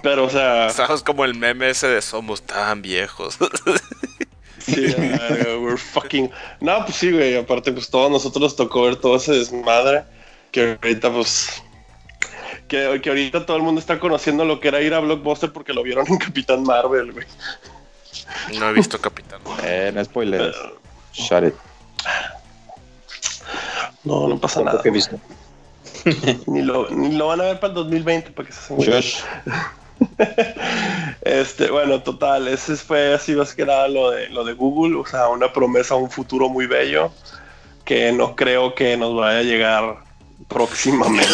[0.04, 0.68] Pero, o sea.
[0.68, 3.38] Estamos como el meme ese de somos tan viejos.
[4.60, 4.94] sí,
[5.60, 6.32] we're fucking.
[6.60, 7.38] No, pues sí, güey.
[7.38, 10.04] Aparte, pues todos nosotros nos tocó ver todo ese desmadre.
[10.52, 11.62] Que ahorita, pues.
[12.68, 15.74] Que, que ahorita todo el mundo está conociendo lo que era ir a Blockbuster porque
[15.74, 17.26] lo vieron en Capitán Marvel, güey.
[18.60, 20.54] No he visto Capitán Eh, no spoiler.
[21.14, 21.54] Shut it.
[24.08, 24.82] No, no pasa nada.
[24.82, 25.18] Que he visto.
[26.48, 28.74] ni, lo, ni lo van a ver para el 2020 para que se
[31.22, 35.06] este, bueno, total, ese fue así más que nada lo de, lo de Google, o
[35.06, 37.12] sea, una promesa un futuro muy bello
[37.84, 39.98] que no creo que nos vaya a llegar
[40.48, 41.26] próximamente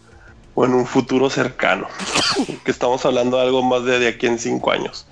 [0.54, 1.86] o en un futuro cercano,
[2.64, 5.06] que estamos hablando de algo más de, de aquí en cinco años.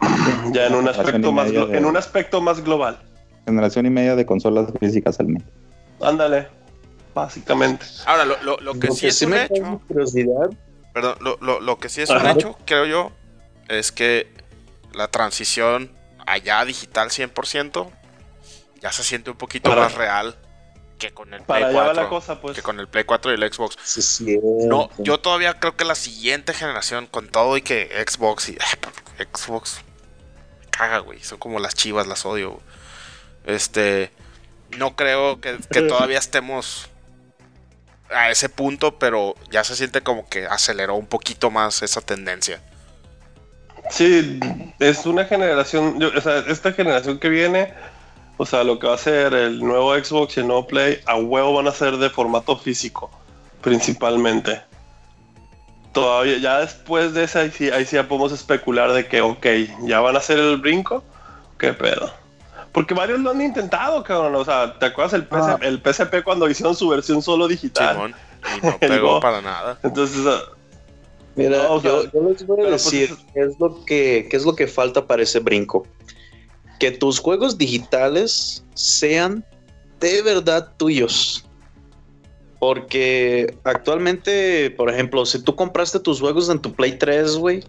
[0.52, 2.98] ya en un aspecto más en un aspecto más global.
[3.46, 5.42] Generación y media de consolas físicas al mes.
[6.00, 6.48] Ándale,
[7.14, 7.86] básicamente.
[8.06, 9.80] Ahora, lo, que sí es un hecho.
[10.92, 13.12] Perdón, lo, que sí es un hecho, creo yo,
[13.68, 14.32] es que
[14.92, 15.92] la transición
[16.26, 17.90] allá digital 100%
[18.80, 20.36] ya se siente un poquito más real
[20.98, 22.40] que con el Play 4.
[22.40, 22.56] Pues.
[22.56, 24.20] Que con el Play 4 y el Xbox.
[24.66, 28.58] no, yo todavía creo que la siguiente generación, con todo y que Xbox y.
[29.32, 29.80] Xbox.
[30.70, 31.20] caga, güey.
[31.20, 32.60] Son como las chivas, las odio.
[33.46, 34.10] Este.
[34.78, 36.88] No creo que todavía estemos
[38.10, 42.62] a ese punto, pero ya se siente como que aceleró un poquito más esa tendencia.
[43.90, 44.38] Sí,
[44.78, 47.72] es una generación, o sea, esta generación que viene,
[48.36, 51.16] o sea, lo que va a ser el nuevo Xbox y el nuevo Play, a
[51.16, 53.10] huevo van a ser de formato físico,
[53.62, 54.60] principalmente.
[55.92, 59.46] Todavía, ya después de esa, ahí sí, ahí sí ya podemos especular de que, ok,
[59.82, 61.02] ya van a hacer el brinco,
[61.58, 62.12] qué pedo.
[62.78, 64.36] Porque varios lo han intentado, cabrón.
[64.36, 65.58] O sea, ¿te acuerdas el, ah.
[65.62, 68.14] el PSP cuando hicieron su versión solo digital?
[68.62, 69.80] y no pegó para nada.
[69.82, 70.24] Entonces,
[71.34, 74.68] Mira, yo, les voy a pues, decir qué es lo que qué es lo que
[74.68, 75.88] falta para ese brinco.
[76.78, 79.44] Que tus juegos digitales sean
[79.98, 81.44] de verdad tuyos.
[82.60, 87.64] Porque actualmente, por ejemplo, si tú compraste tus juegos en tu Play 3, güey,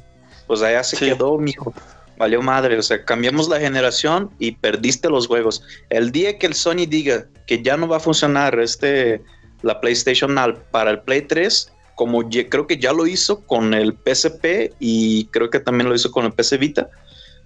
[0.46, 1.74] pues allá se quedó, mijo
[2.20, 5.64] valió madre, o sea, cambiamos la generación y perdiste los juegos.
[5.90, 9.24] El día que el Sony diga que ya no va a funcionar este
[9.62, 10.36] la PlayStation
[10.72, 15.50] para el Play 3, como creo que ya lo hizo con el PSP y creo
[15.50, 16.90] que también lo hizo con el PC Vita,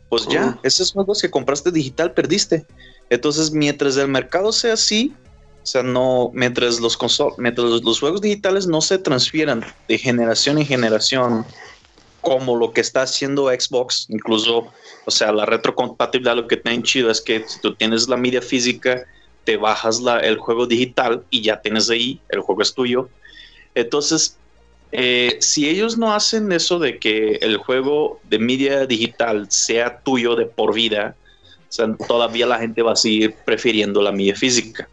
[0.09, 2.65] pues ya, esos juegos que compraste digital perdiste.
[3.09, 5.13] Entonces, mientras el mercado sea así,
[5.61, 6.97] o sea, no, mientras los,
[7.37, 11.45] mientras los juegos digitales no se transfieran de generación en generación
[12.23, 14.71] como lo que está haciendo Xbox, incluso,
[15.05, 18.41] o sea, la retrocompatibilidad lo que tiene chido es que si tú tienes la media
[18.41, 19.05] física,
[19.43, 23.09] te bajas la, el juego digital y ya tienes ahí, el juego es tuyo.
[23.75, 24.37] Entonces,
[24.93, 30.35] eh, si ellos no hacen eso de que el juego de media digital sea tuyo
[30.35, 31.15] de por vida,
[31.67, 34.87] o sea, todavía la gente va a seguir prefiriendo la media física,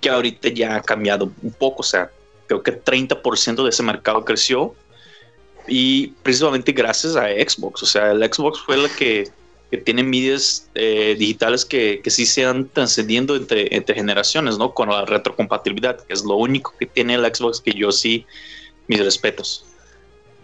[0.00, 2.10] que ahorita ya ha cambiado un poco, o sea,
[2.48, 4.74] creo que 30% de ese mercado creció
[5.66, 7.82] y precisamente gracias a Xbox.
[7.82, 9.30] O sea, el Xbox fue la que,
[9.70, 14.72] que tiene medias eh, digitales que, que sí se han trascendiendo entre, entre generaciones, ¿no?
[14.72, 18.26] Con la retrocompatibilidad, que es lo único que tiene el Xbox que yo sí,
[18.88, 19.64] mis respetos.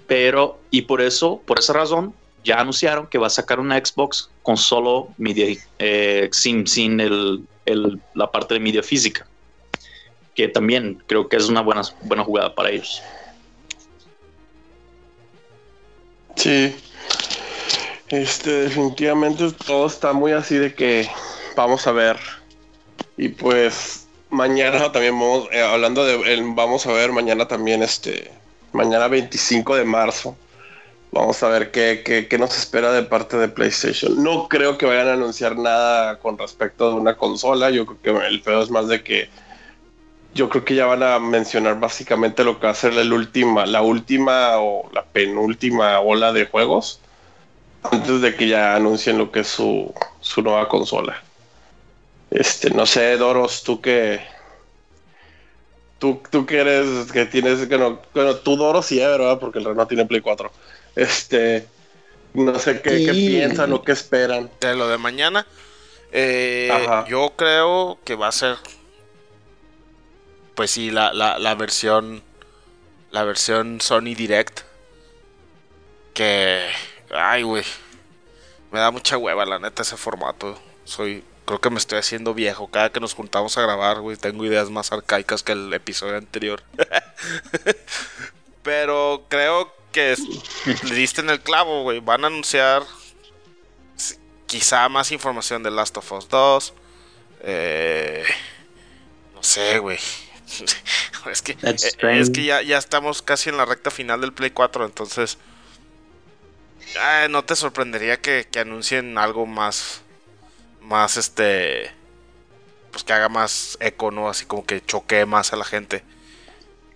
[0.06, 4.30] Pero, y por eso, por esa razón, ya anunciaron que va a sacar una Xbox
[4.42, 5.46] con solo media,
[5.78, 9.26] eh, sin, sin el, el- la parte de media física.
[10.34, 13.02] Que también creo que es una buena, buena jugada para ellos.
[16.36, 16.74] Sí.
[18.08, 21.08] Este, definitivamente todo está muy así de que
[21.56, 22.18] vamos a ver.
[23.16, 28.30] Y pues mañana también vamos, eh, hablando de, vamos a ver mañana también, este,
[28.72, 30.36] mañana 25 de marzo.
[31.12, 34.22] Vamos a ver qué, qué, qué nos espera de parte de PlayStation.
[34.22, 37.70] No creo que vayan a anunciar nada con respecto de una consola.
[37.70, 39.28] Yo creo que el pedo es más de que
[40.34, 43.66] yo creo que ya van a mencionar básicamente lo que va a ser la última,
[43.66, 47.00] la última o la penúltima ola de juegos
[47.82, 51.22] antes de que ya anuncien lo que es su, su nueva consola.
[52.30, 54.20] Este, no sé, Doros, tú que
[55.98, 59.38] tú, tú que eres que tienes que no, bueno, tú Doros sí, ¿verdad?
[59.38, 60.50] Porque el Renault tiene Play 4.
[60.96, 61.66] Este,
[62.34, 64.50] no sé qué, piensan o qué esperan.
[64.60, 65.46] De lo de mañana,
[66.12, 67.06] eh, Ajá.
[67.08, 68.56] yo creo que va a ser,
[70.60, 72.22] pues sí, la, la, la versión,
[73.12, 74.60] la versión Sony Direct.
[76.12, 76.68] Que,
[77.10, 77.64] ay, güey,
[78.70, 80.60] me da mucha hueva, la neta, ese formato.
[80.84, 82.68] Soy, creo que me estoy haciendo viejo.
[82.68, 86.62] Cada que nos juntamos a grabar, güey, tengo ideas más arcaicas que el episodio anterior.
[88.62, 90.14] Pero creo que
[90.82, 92.00] le diste en el clavo, güey.
[92.00, 92.82] Van a anunciar
[94.46, 96.74] quizá más información de Last of Us 2.
[97.44, 98.24] Eh,
[99.34, 99.98] no sé, güey.
[101.30, 102.20] es que, eh, strange.
[102.20, 105.38] es que ya, ya estamos casi en la recta final del Play 4, entonces...
[106.98, 110.02] ah, no te sorprendería que, que anuncien algo más...
[110.80, 111.92] Más este...
[112.90, 114.28] Pues que haga más eco, ¿no?
[114.28, 116.02] Así como que choquee más a la gente.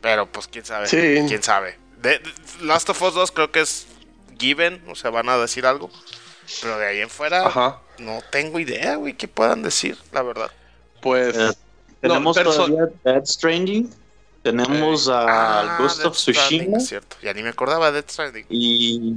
[0.00, 0.88] Pero pues quién sabe.
[0.88, 1.24] Sí.
[1.28, 1.78] Quién sabe.
[1.98, 2.32] De, de-
[2.62, 3.86] Last of Us 2 creo que es
[4.38, 5.90] given, o sea, van a decir algo.
[6.61, 7.80] Pero de ahí en fuera Ajá.
[7.98, 10.50] no tengo idea, güey, qué puedan decir, la verdad.
[11.00, 11.52] Pues Eh,
[12.09, 13.90] Tenemos perso- todavía Dead Stranding.
[14.42, 15.24] Tenemos a
[15.74, 17.16] Ah, Ghost Death of Tsushima cierto.
[17.22, 18.46] Ya ni me acordaba de Death Stranding.
[18.50, 19.14] y,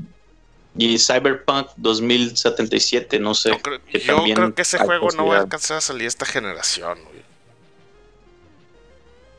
[0.77, 3.19] y Cyberpunk 2077.
[3.19, 3.49] No sé.
[3.49, 6.25] No creo- que yo creo que ese juego no va a alcanzar a salir esta
[6.25, 7.17] generación, güey.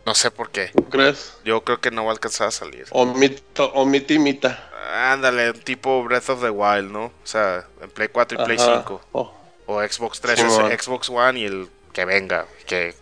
[0.04, 0.70] No sé por qué.
[0.74, 1.34] ¿tú crees?
[1.44, 2.86] Yo creo que no va a alcanzar a salir.
[2.90, 4.70] Omita, omita imita.
[5.12, 7.04] Ándale, un tipo Breath of the Wild, ¿no?
[7.06, 8.78] O sea, en Play 4 y Play Ajá.
[8.86, 9.00] 5.
[9.12, 9.34] Oh.
[9.66, 10.70] O Xbox 3, Simón.
[10.78, 12.46] Xbox One y el que venga.
[12.66, 12.94] Que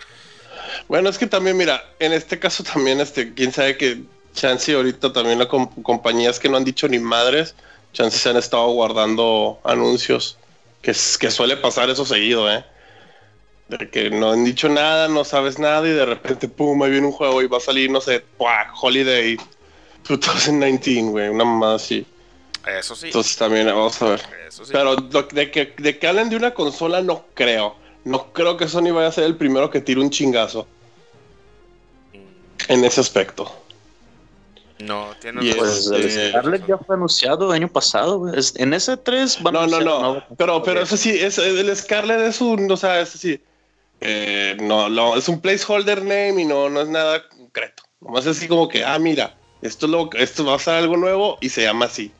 [0.88, 4.02] Bueno, es que también, mira, en este caso también, este, quién sabe que
[4.34, 7.54] Chance ahorita también las com- compañías que no han dicho ni madres,
[7.92, 10.36] Chance se han estado guardando anuncios,
[10.82, 12.64] que, suele pasar eso seguido, ¿eh?
[13.68, 17.06] De que no han dicho nada, no sabes nada y de repente, pum, ahí viene
[17.06, 18.66] un juego y va a salir, no sé, ¡buah!
[18.80, 19.36] Holiday
[20.08, 22.06] 2019, güey, una mamada así.
[22.78, 23.06] eso sí.
[23.06, 24.22] Entonces también vamos a ver.
[24.46, 24.72] Eso sí.
[24.72, 27.74] Pero lo- de, que, de que hablen de una consola, no creo.
[28.06, 30.68] No creo que Sony vaya a ser el primero que tire un chingazo
[32.68, 33.52] en ese aspecto.
[34.78, 35.66] No, tiene Y razón.
[35.66, 38.32] Pues el Este- Scarlett ya fue anunciado el año pasado.
[38.32, 40.24] Es- En ese 3 van a No, no, no.
[40.38, 43.40] Pero, pero eso sí, es, el Scarlet es un, o sea, eso sí.
[44.00, 47.82] eh, no, no, es un placeholder name y no, no es nada concreto.
[48.00, 50.96] Nomás es así como que, ah, mira, esto, es lo, esto va a ser algo
[50.98, 52.12] nuevo y se llama así.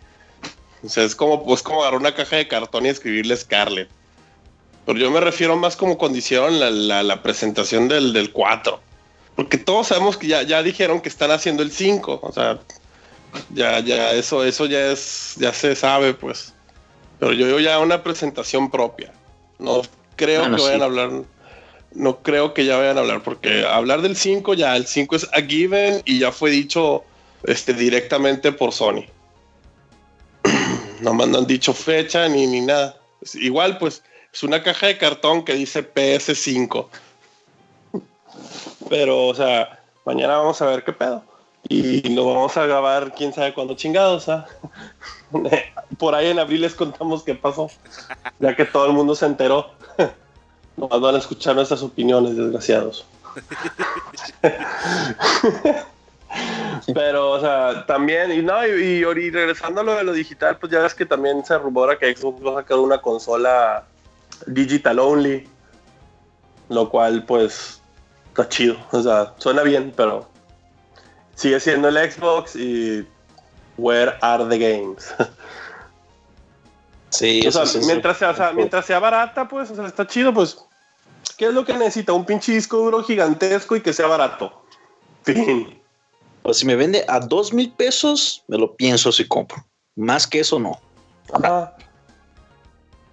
[0.83, 3.91] O sea, es como, pues, como agarrar una caja de cartón y escribirle Scarlet.
[4.87, 8.81] Pero yo me refiero más como cuando hicieron la, la- la presentación del, del 4.
[9.35, 12.21] Porque todos sabemos que ya, ya dijeron que están haciendo el 5.
[12.23, 12.59] O sea,
[13.53, 16.55] ya, ya, eso, eso ya es, ya se sabe, pues.
[17.19, 19.13] Pero yo digo ya una presentación propia.
[19.59, 19.83] No
[20.17, 20.83] creo Bueno, que vayan sí.
[20.83, 21.11] a hablar.
[21.93, 25.25] No creo que ya vayan a hablar, porque hablar del 5 ya, el 5 es
[25.33, 27.05] a given y ya fue dicho
[27.45, 29.05] este, directamente por Sony.
[31.01, 32.97] no me han dicho fecha ni, ni nada.
[33.23, 34.03] Es igual, pues,
[34.37, 36.89] es una caja de cartón que dice PS5.
[38.91, 41.25] Pero, o sea, mañana vamos a ver qué pedo.
[41.71, 44.29] Y lo vamos a grabar quién sabe cuándo chingados.
[44.29, 44.47] ¿ah?
[45.99, 47.71] Por ahí en abril les contamos qué pasó.
[48.39, 49.71] Ya que todo el mundo se enteró.
[50.77, 53.07] Nomás van a escuchar nuestras opiniones, desgraciados.
[56.93, 60.71] Pero, o sea, también, y no, y- y regresando a lo de lo digital, pues
[60.71, 63.87] ya ves que también se rumora que Xbox va a sacar una consola
[64.47, 65.49] digital only.
[66.69, 67.81] Lo cual, pues,
[68.29, 68.77] está chido.
[68.93, 70.29] O sea, suena bien, pero
[71.35, 73.07] sigue siendo el Xbox y
[73.77, 75.15] where are the games?
[77.11, 80.07] Sí, o eso sea, mientras, sea, o sea, mientras sea barata, pues, o sea, está
[80.07, 80.59] chido, pues.
[81.39, 82.13] ¿Qué es lo que necesita?
[82.13, 84.63] Un pinche disco duro gigantesco y que sea barato.
[85.23, 85.81] Fin.
[86.43, 89.65] Pero si me vende a dos mil pesos, me lo pienso si compro.
[89.97, 90.79] Más que eso, no.
[91.33, 91.75] Ajá.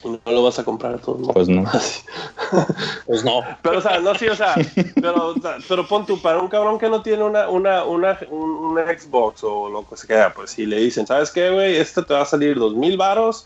[0.04, 1.34] Y no lo vas a comprar a todos modos.
[1.34, 1.64] Pues no.
[3.06, 3.42] Pues no.
[3.62, 4.56] Pero, o sea, no, sí, o sea,
[4.96, 5.36] pero,
[5.68, 9.44] pero pon tú, para un cabrón que no tiene una, una, una, un, una Xbox
[9.44, 11.78] o lo que sea, pues si le dicen, ¿sabes qué, güey?
[11.78, 13.46] Este te va a salir dos mil varos,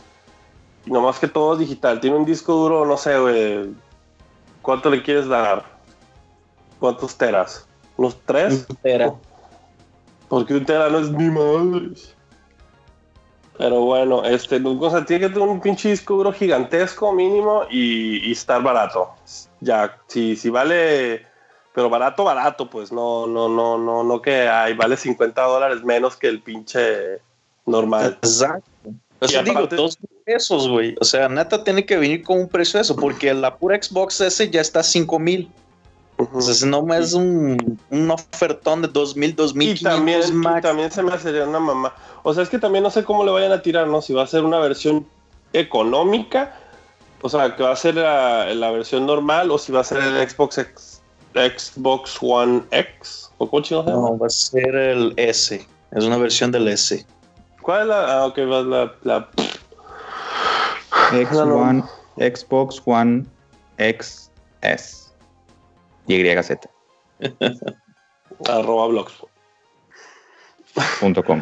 [0.86, 1.99] y nomás que todo es digital.
[1.99, 3.70] Tiene un disco duro, no sé, güey.
[4.62, 5.64] ¿Cuánto le quieres dar?
[6.80, 7.68] ¿Cuántos teras?
[7.97, 8.66] ¿Unos tres?
[8.84, 9.14] Era.
[10.30, 11.91] Porque un tera no es mi madre.
[13.58, 18.28] Pero bueno, este, o sea, tiene que tener un pinche disco duro gigantesco mínimo y,
[18.28, 19.10] y estar barato.
[19.62, 21.26] Ya, si, si vale,
[21.74, 26.16] pero barato, barato, pues no, no, no, no, no que hay, vale 50 dólares menos
[26.16, 27.20] que el pinche
[27.66, 28.18] normal.
[28.22, 28.70] Exacto.
[29.20, 30.95] O sea, Y digo, aparte- dos mil pesos, güey.
[31.01, 34.22] O sea, neta tiene que venir con un precio de eso, porque la pura Xbox
[34.22, 35.49] S ya está a 5 mil.
[36.20, 40.22] Entonces, no es un, un ofertón de 2 mil, 2 mil Y también,
[40.57, 41.93] y también se me hacería una mamá.
[42.24, 44.01] O sea, es que también no sé cómo le vayan a tirar, ¿no?
[44.01, 45.05] Si va a ser una versión
[45.53, 46.55] económica,
[47.22, 49.99] o sea, que va a ser la, la versión normal, o si va a ser
[50.01, 51.01] el Xbox X-
[51.36, 53.91] Xbox One X, o cómo llama?
[53.91, 55.65] No, va a ser el S.
[55.91, 57.05] Es una versión del S.
[57.61, 58.22] ¿Cuál es la?
[58.22, 59.30] Ah, ok, va la, la-
[61.11, 61.88] X1,
[62.18, 63.26] Xbox One
[63.78, 65.07] XS.
[66.08, 66.58] YZ.
[68.47, 69.14] arroba blogs.
[70.99, 71.41] Punto com.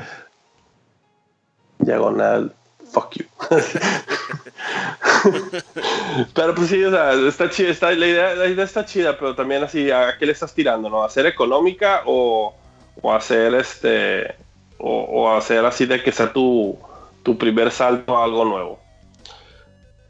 [1.80, 2.54] Diagonal,
[2.92, 3.26] fuck you.
[6.34, 9.36] pero pues sí, o sea, está chida, está, la, idea, la idea está chida, pero
[9.36, 10.90] también así, ¿a qué le estás tirando?
[10.90, 11.04] ¿No?
[11.04, 12.56] ¿Hacer económica o,
[13.02, 14.36] o hacer este,
[14.78, 16.80] o, o hacer así de que sea tu,
[17.24, 18.80] tu primer salto a algo nuevo?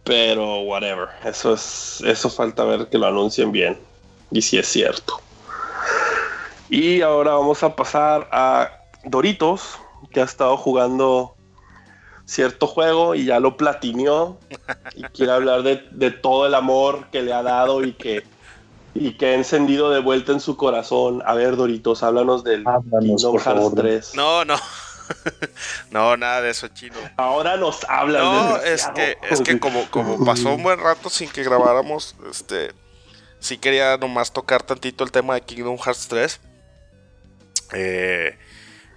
[0.04, 3.80] Pero whatever, eso es, eso falta ver que lo anuncien bien
[4.32, 5.20] y si es cierto.
[6.70, 8.72] Y ahora vamos a pasar a
[9.04, 9.78] Doritos,
[10.12, 11.36] que ha estado jugando
[12.26, 14.40] cierto juego y ya lo platineó
[14.96, 18.24] y quiere hablar de, de todo el amor que le ha dado y que,
[18.96, 21.22] y que ha encendido de vuelta en su corazón.
[21.26, 23.74] A ver, Doritos, háblanos del Háblanos, Kingdom Hearts favor.
[23.76, 24.16] 3.
[24.16, 24.56] No, no.
[25.92, 26.96] no, nada de eso, chino.
[27.16, 28.24] Ahora nos hablan.
[28.24, 32.74] No, es que, es que como, como pasó un buen rato sin que grabáramos, este
[33.46, 36.42] sí quería nomás tocar tantito el tema de Kingdom Hearts 3.
[37.74, 38.38] Eh,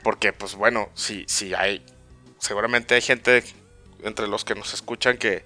[0.03, 1.85] porque, pues bueno, si, si hay.
[2.39, 3.45] Seguramente hay gente
[4.03, 5.45] entre los que nos escuchan que,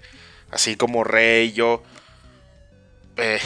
[0.51, 1.83] así como Rey y yo,
[3.17, 3.39] eh,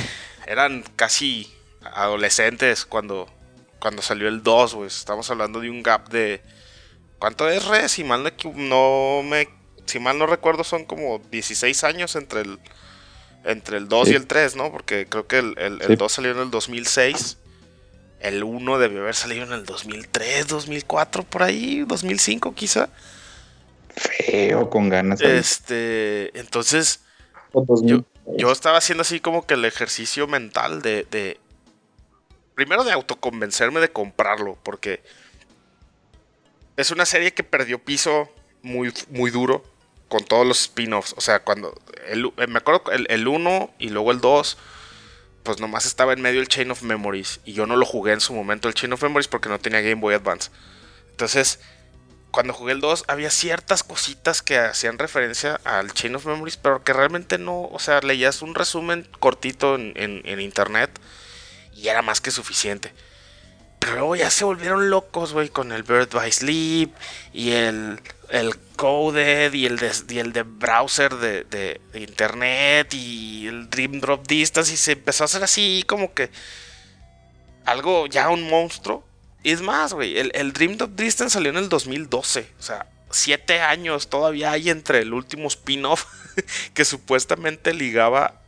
[0.45, 1.51] eran casi
[1.81, 3.27] adolescentes cuando,
[3.79, 4.87] cuando salió el 2, güey.
[4.87, 6.41] Estamos hablando de un gap de.
[7.17, 7.89] ¿Cuánto es, Re?
[7.89, 9.49] Si mal no, no me.
[9.85, 12.59] Si mal no recuerdo, son como 16 años entre el.
[13.47, 14.13] Entre el 2 Sí.
[14.13, 14.71] y el 3, ¿no?
[14.71, 15.95] Porque creo que el, el, el Sí.
[15.95, 17.37] 2 salió en el 2006.
[18.19, 22.89] El 1 debió haber salido en el 2003, 2004, por ahí, 2005 quizá.
[23.95, 25.21] Feo, con ganas.
[25.21, 27.01] Este, entonces,
[27.53, 28.03] O 2000.
[28.37, 31.39] yo estaba haciendo así como que el ejercicio mental de, de-
[32.55, 35.01] primero de autoconvencerme de comprarlo, porque
[36.75, 38.29] es una serie que perdió piso
[38.61, 39.63] muy, muy duro
[40.07, 41.13] con todos los spin-offs.
[41.17, 44.57] O sea, cuando eh, me acuerdo el, el 1 y luego el 2,
[45.43, 47.39] pues nomás estaba en medio el Chain of Memories.
[47.45, 49.81] Y yo no lo jugué en su momento el Chain of Memories porque no tenía
[49.81, 50.49] Game Boy Advance.
[51.11, 51.59] Entonces,
[52.31, 56.83] cuando jugué el 2 había ciertas cositas que hacían referencia al Chain of Memories, pero
[56.83, 60.91] que realmente no, o sea, leías un resumen cortito en, en- en internet
[61.73, 62.93] y era más que suficiente.
[63.79, 66.91] Pero luego ya se volvieron locos, güey, con el Bird by Sleep
[67.31, 73.47] y el, el Coded y el de, y el de browser de, de- internet y
[73.47, 76.29] el Dream Drop Distance y se empezó a hacer así como que
[77.65, 79.05] algo ya un monstruo.
[79.43, 82.87] Y es más, güey, el, el Dream Drop Distance salió en el 2012, o sea,
[83.11, 86.05] siete años todavía hay entre el último spin-off
[86.73, 88.41] que supuestamente ligaba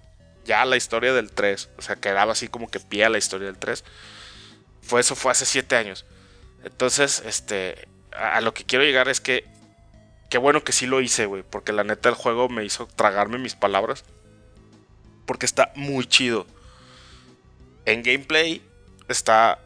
[0.45, 3.47] ya la historia del 3, o sea, quedaba así como que pie a la historia
[3.47, 3.83] del 3
[4.81, 6.05] fue eso fue hace siete años.
[6.63, 9.45] Entonces, este, a, a lo que quiero llegar es que
[10.29, 13.37] qué bueno que sí lo hice, güey, porque la neta el juego me hizo tragarme
[13.37, 14.03] mis palabras,
[15.25, 16.45] porque está muy chido.
[17.85, 18.61] En gameplay
[19.07, 19.59] está,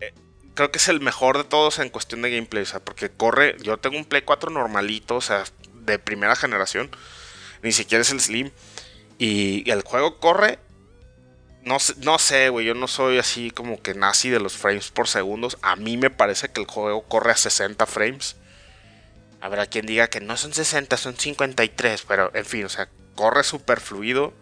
[0.00, 0.14] eh,
[0.54, 3.56] creo que es el mejor de todos en cuestión de gameplay, o sea, porque corre,
[3.60, 6.90] yo tengo un Play 4 normalito, o sea, de primera generación,
[7.62, 8.50] ni siquiera es el Slim,
[9.18, 10.58] y el juego corre
[11.64, 15.08] no, no sé, güey, yo no soy así como que nazi de los frames por
[15.08, 15.56] segundos.
[15.62, 18.36] A mí me parece que el juego corre a 60 frames.
[19.44, 23.44] Habrá quien diga que no son 60, son 53, pero en fin, o sea, corre
[23.44, 24.32] súper fluido.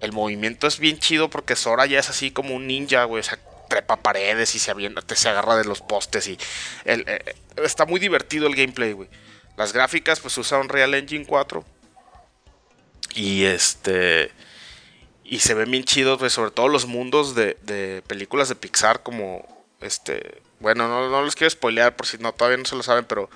[0.00, 3.22] El movimiento es bien chido porque Sora ya es así como un ninja, güey, o
[3.22, 3.38] sea,
[3.68, 6.38] trepa paredes y se avienta, se agarra de los postes y
[6.86, 9.10] el- eh, está muy divertido el gameplay, güey.
[9.58, 11.62] Las gráficas, pues usa Unreal Engine 4.
[13.14, 14.30] Y este.
[15.22, 19.02] Y se ven bien chidos, pues, sobre todo los mundos de, de películas de Pixar,
[19.02, 20.40] como este.
[20.60, 23.28] Bueno, no, no les quiero spoilear por si no, todavía no se lo saben, pero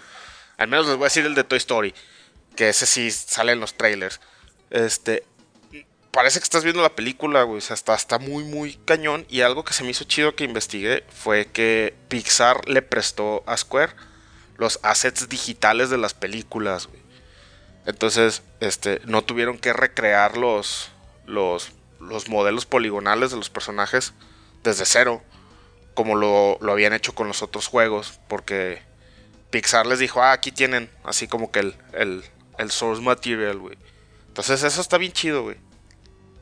[0.63, 1.95] al menos les voy a decir el de Toy Story.
[2.57, 4.21] Que ese sí sale en los trailers.
[4.71, 5.25] Este.
[6.11, 7.59] Parece que estás viendo la película, güey.
[7.59, 9.27] O sea, está, muy, muy cañón.
[9.29, 13.57] Y algo que se me hizo chido que investigué fue que Pixar le prestó a
[13.57, 13.93] Square
[14.59, 17.01] los assets digitales de las películas, güey.
[17.87, 20.91] Entonces, este, no tuvieron que recrear los,
[21.27, 24.13] los, los modelos poligonales de los personajes
[24.63, 25.23] desde cero,
[25.95, 28.83] como lo, lo habían hecho con los otros juegos, porque
[29.53, 32.25] Pixar les dijo, ah, aquí tienen así como que el, el,
[32.59, 33.77] el source material, güey.
[34.27, 35.59] Entonces eso está bien chido, güey.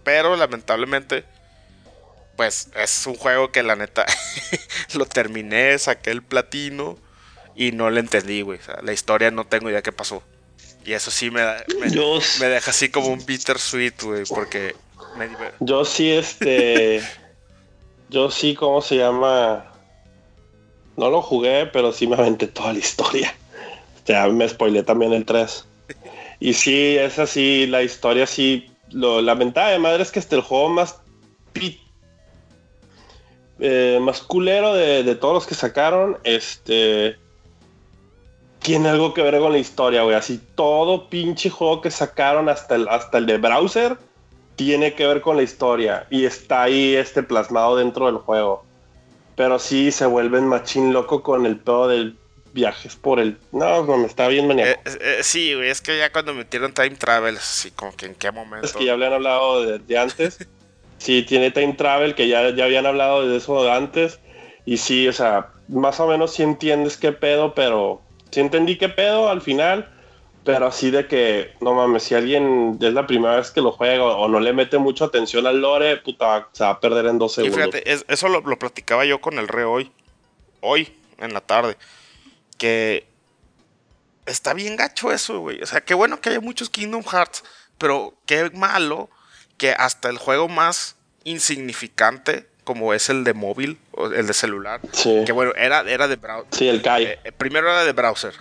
[0.05, 1.25] Pero lamentablemente,
[2.37, 4.07] pues es un juego que la neta
[4.95, 6.97] lo terminé, saqué el platino
[7.57, 8.61] y no le entendí, güey.
[8.61, 10.23] O sea, la historia no tengo idea qué pasó.
[10.85, 11.43] Y eso sí me,
[11.81, 11.91] me,
[12.39, 14.77] me deja así como un bittersweet, güey, porque...
[15.17, 15.29] Me...
[15.59, 17.03] Yo sí, este...
[18.09, 19.70] yo sí, ¿cómo se llama?
[20.97, 23.35] No lo jugué, pero sí me aventé toda la historia.
[24.03, 25.67] O sea, me spoilé también el 3.
[26.41, 28.71] Y sí, es así, la historia sí.
[28.91, 31.01] Lo, la ventaja de madre es que este el juego más
[33.61, 37.17] eh, más culero de, de, todos los que sacaron, este
[38.61, 40.17] tiene algo que ver con la historia, güey.
[40.17, 43.97] Así todo pinche juego que sacaron hasta el, hasta el de browser
[44.57, 48.65] tiene que ver con la historia y está ahí este plasmado dentro del juego.
[49.41, 52.15] Pero sí se vuelven machín loco con el pedo del
[52.53, 53.39] viajes por el.
[53.53, 54.79] No, no, me está bien maníaco.
[54.85, 58.15] Eh, eh, sí, güey, es que ya cuando metieron time travel, así como que en
[58.17, 58.67] qué momento.
[58.67, 60.47] Es que ya habían hablado de, de antes.
[60.99, 64.21] sí, tiene time travel, que ya, ya habían hablado de eso de antes.
[64.67, 68.91] Y sí, o sea, más o menos sí entiendes qué pedo, pero sí entendí qué
[68.91, 69.91] pedo al final,
[70.53, 74.05] pero así de que, no mames, si alguien es la primera vez que lo juega
[74.05, 77.35] o no le mete mucha atención al lore, puta, se va a perder en dos
[77.35, 77.59] segundos.
[77.59, 79.93] Y fíjate, es, eso lo, lo, platicaba yo con el re hoy,
[80.61, 81.77] hoy, en la tarde,
[82.59, 83.07] que
[84.27, 85.63] está bien gacho eso, güey.
[85.63, 87.45] O sea, qué bueno que haya muchos Kingdom Hearts,
[87.79, 89.09] pero qué malo
[89.57, 94.81] que hasta el juego más insignificante como es el de móvil, o el de celular.
[94.93, 95.23] Sí.
[95.27, 96.47] Que bueno, era, era de browser.
[96.53, 97.05] Sí, el Kai.
[97.05, 98.35] Eh, primero era de browser.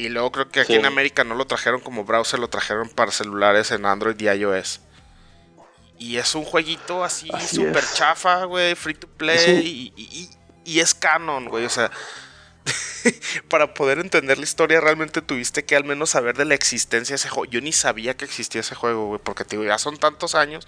[0.00, 0.78] Y luego creo que aquí Sí.
[0.78, 4.80] en América no lo trajeron como browser, lo trajeron para celulares en Android y iOS.
[5.98, 9.92] Y es un jueguito así, súper chafa, güey, free to play.
[9.94, 10.30] Y,
[10.64, 11.64] y- es canon, güey.
[11.66, 11.90] O sea,
[13.48, 17.16] para poder entender la historia, realmente tuviste que al menos saber de la existencia de
[17.16, 17.50] ese juego.
[17.50, 20.66] Yo ni sabía que existía ese juego, güey, porque te digo, ya son tantos años.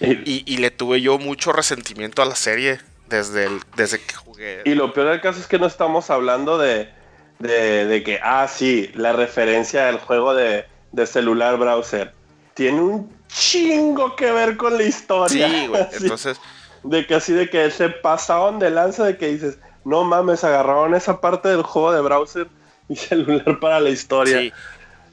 [0.00, 4.14] Y, Y, y le tuve yo mucho resentimiento a la serie desde, el, desde que
[4.14, 4.62] jugué.
[4.64, 6.90] y lo peor del caso es que no estamos hablando de,
[7.38, 12.12] de, de que, ah, sí, la referencia del juego de, de celular browser.
[12.54, 15.48] Tiene un chingo que ver con la historia.
[15.48, 15.86] Sí, güey.
[16.00, 16.40] Entonces,
[16.82, 20.94] de que así de que se pasaron de lanza de que dices, no mames, agarraron
[20.94, 22.48] esa parte del juego de browser
[22.88, 24.40] y celular para la historia.
[24.40, 24.52] sí.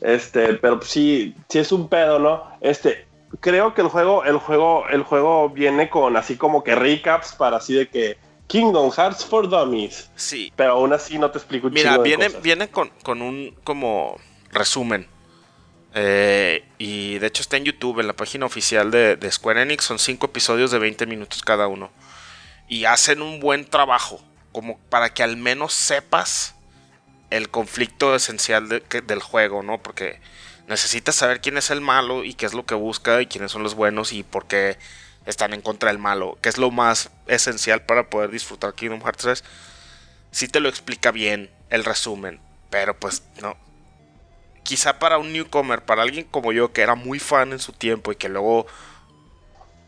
[0.02, 2.44] Este, pero pues sí, sí es un pedo, ¿no?
[2.60, 3.06] Este,
[3.40, 7.58] creo que el juego, el juego, el juego viene con así como que recaps para
[7.58, 8.18] así de que
[8.52, 10.10] Kingdom Hearts for Dummies.
[10.16, 10.52] Sí.
[10.56, 12.42] Pero aún así no te explico un Mira, de viene, cosas.
[12.42, 14.20] viene con, con un como
[14.52, 15.08] resumen.
[15.94, 19.84] Eh, y de hecho está en YouTube, en la página oficial de, de Square Enix.
[19.86, 21.92] Son cinco episodios de 20 minutos cada uno.
[22.68, 24.22] Y hacen un buen trabajo.
[24.52, 26.56] Como para que al menos sepas
[27.30, 29.82] el conflicto esencial de- que- del juego, ¿no?
[29.82, 30.20] Porque
[30.68, 33.64] necesitas saber quién es el malo y qué es lo que busca y quiénes son
[33.64, 34.78] los buenos y por qué
[35.26, 36.38] están en contra del malo.
[36.42, 39.44] Que es lo más esencial para poder disfrutar Kingdom Hearts 3
[40.32, 43.58] sí te lo explica bien el resumen, pero pues no.
[44.64, 48.12] Quizá para un newcomer, para alguien como yo que era muy fan en su tiempo
[48.12, 48.66] y que luego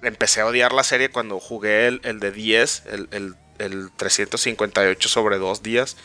[0.01, 5.09] empecé a odiar la serie cuando jugué el, el de 10, el, el, el 358
[5.09, 5.95] sobre dos días.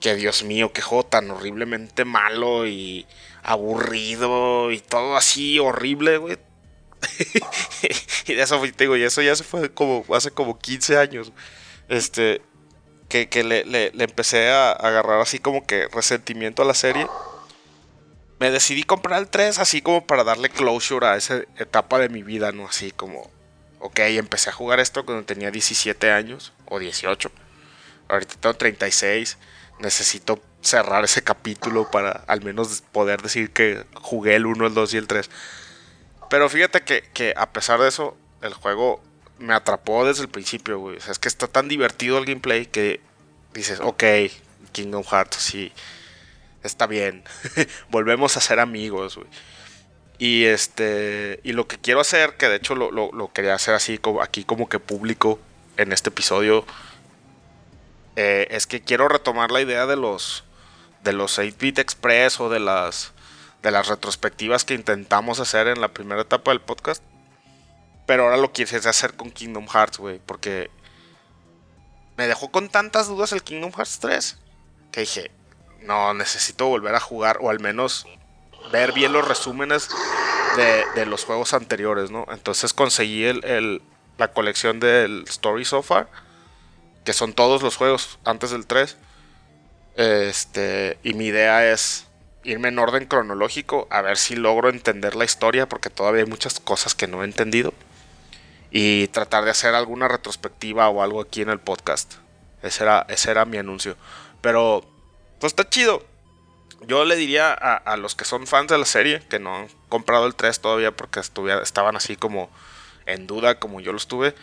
[0.00, 3.06] Que Dios mío, qué juego tan horriblemente malo y
[3.42, 6.36] aburrido y todo así horrible, güey.
[8.26, 11.32] y eso, digo, y eso ya se fue como hace como 15 años.
[11.88, 12.42] Este,
[13.08, 17.06] que, que le, le- le empecé a agarrar así como que resentimiento a la serie.
[18.40, 22.22] Me decidí comprar el 3 así como para darle closure a esa etapa de mi
[22.22, 22.66] vida, ¿no?
[22.68, 23.30] Así como,
[23.78, 27.30] ok, empecé a jugar esto cuando tenía 17 años o 18.
[28.08, 29.38] Ahorita tengo 36.
[29.80, 34.94] Necesito cerrar ese capítulo para al menos poder decir que jugué el 1, el 2
[34.94, 35.30] y el 3.
[36.34, 39.00] Pero fíjate que, que a pesar de eso, el juego
[39.38, 40.96] me atrapó desde el principio, güey.
[40.96, 43.00] O sea, es que está tan divertido el gameplay que
[43.52, 44.02] dices, ok,
[44.72, 45.70] Kingdom Hearts, sí.
[46.64, 47.22] está bien.
[47.88, 49.28] Volvemos a ser amigos, güey.
[50.18, 51.38] Y este.
[51.44, 54.42] Y lo que quiero hacer, que de hecho lo, lo, quería hacer así como aquí
[54.42, 55.38] como que público
[55.76, 56.66] en este episodio.
[58.16, 60.42] eh, es que quiero retomar la idea de los.
[61.04, 63.13] De los 8-bit express o de las.
[63.64, 67.02] De las retrospectivas que intentamos hacer en la primera etapa del podcast.
[68.06, 70.20] Pero ahora lo quise hacer con Kingdom Hearts, güey.
[70.24, 70.70] Porque
[72.16, 74.38] me dejó con tantas dudas el Kingdom Hearts 3.
[74.92, 75.30] Que dije,
[75.80, 77.38] no, necesito volver a jugar.
[77.40, 78.06] O al menos
[78.70, 79.88] ver bien los resúmenes
[80.56, 82.26] de, de los juegos anteriores, ¿no?
[82.30, 83.82] Entonces conseguí el, el-
[84.18, 86.08] la colección del Story So Far.
[87.04, 88.96] Que son todos los juegos antes del 3.
[89.96, 92.06] Este, y mi idea es
[92.44, 93.86] irme en orden cronológico.
[93.90, 95.68] A ver si logro entender la historia.
[95.68, 97.74] Porque todavía hay muchas cosas que no he entendido
[98.70, 102.14] y tratar de hacer alguna retrospectiva o algo aquí en el podcast.
[102.62, 103.96] Ese era, ese era mi anuncio.
[104.40, 104.84] Pero,
[105.38, 106.04] pues está chido.
[106.86, 109.68] Yo le diría a, a los que son fans de la serie, que no han
[109.88, 112.50] comprado el 3 todavía porque estuviera- estaban así como
[113.06, 114.34] en duda, como yo lo estuve,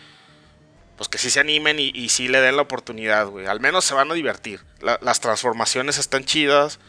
[0.98, 3.48] pues que sí se animen y, sí le den la oportunidad, güey.
[3.48, 4.62] Al menos se van a divertir.
[4.80, 6.80] La- las transformaciones están chidas,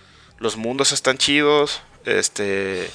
[0.42, 2.90] los mundos están chidos, este...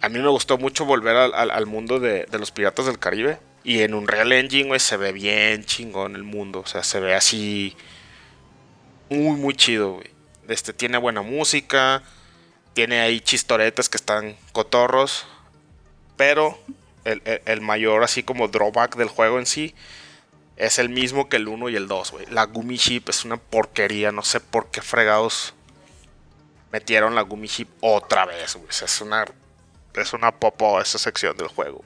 [0.00, 3.40] A mí me gustó mucho volver al, mundo de, los Piratas del Caribe.
[3.64, 6.60] Y en un Real Engine, güey, se ve bien chingón el mundo.
[6.60, 7.76] O sea, se ve así.
[9.10, 10.06] Muy, muy chido, güey.
[10.46, 12.04] Este tiene buena música.
[12.74, 15.26] Tiene ahí chistoretes que están cotorros.
[16.16, 16.56] Pero
[17.04, 19.74] el mayor, así como drawback del juego en sí,
[20.56, 22.26] es el mismo que el 1 y el 2, güey.
[22.26, 24.12] La Gumi Ship es una porquería.
[24.12, 25.54] No sé por qué fregados
[26.72, 28.68] metieron la Gumi Ship otra vez, güey.
[28.68, 29.24] O sea, es una
[29.94, 31.84] es una popo esa sección del juego.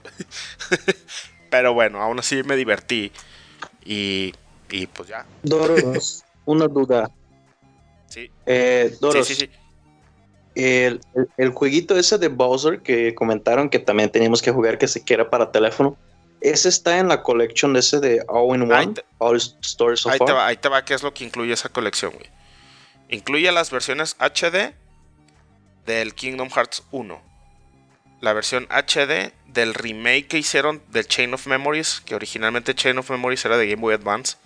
[1.50, 3.10] Pero bueno, aún así me divertí.
[3.84, 4.34] Y,
[4.70, 5.24] y pues ya.
[5.42, 7.10] Doros, una duda.
[8.08, 9.50] Sí, Eh, Doros, sí, sí.
[10.54, 14.88] El, el- el jueguito ese de Bowser que comentaron que también teníamos que jugar que
[14.88, 15.96] se quiera para teléfono.
[16.42, 20.00] Ese está en la collection de ese de All in One, Ahí te- All Stories
[20.00, 20.26] so Ahí far.
[20.26, 22.26] te va, ahí te va, qué es lo que incluye esa colección, güey.
[23.12, 24.72] Incluye las versiones HD
[25.84, 27.20] del Kingdom Hearts 1.
[28.22, 33.10] La versión HD del remake que hicieron del Chain of Memories, que originalmente Chain of
[33.10, 34.38] Memories era de Game Boy Advance.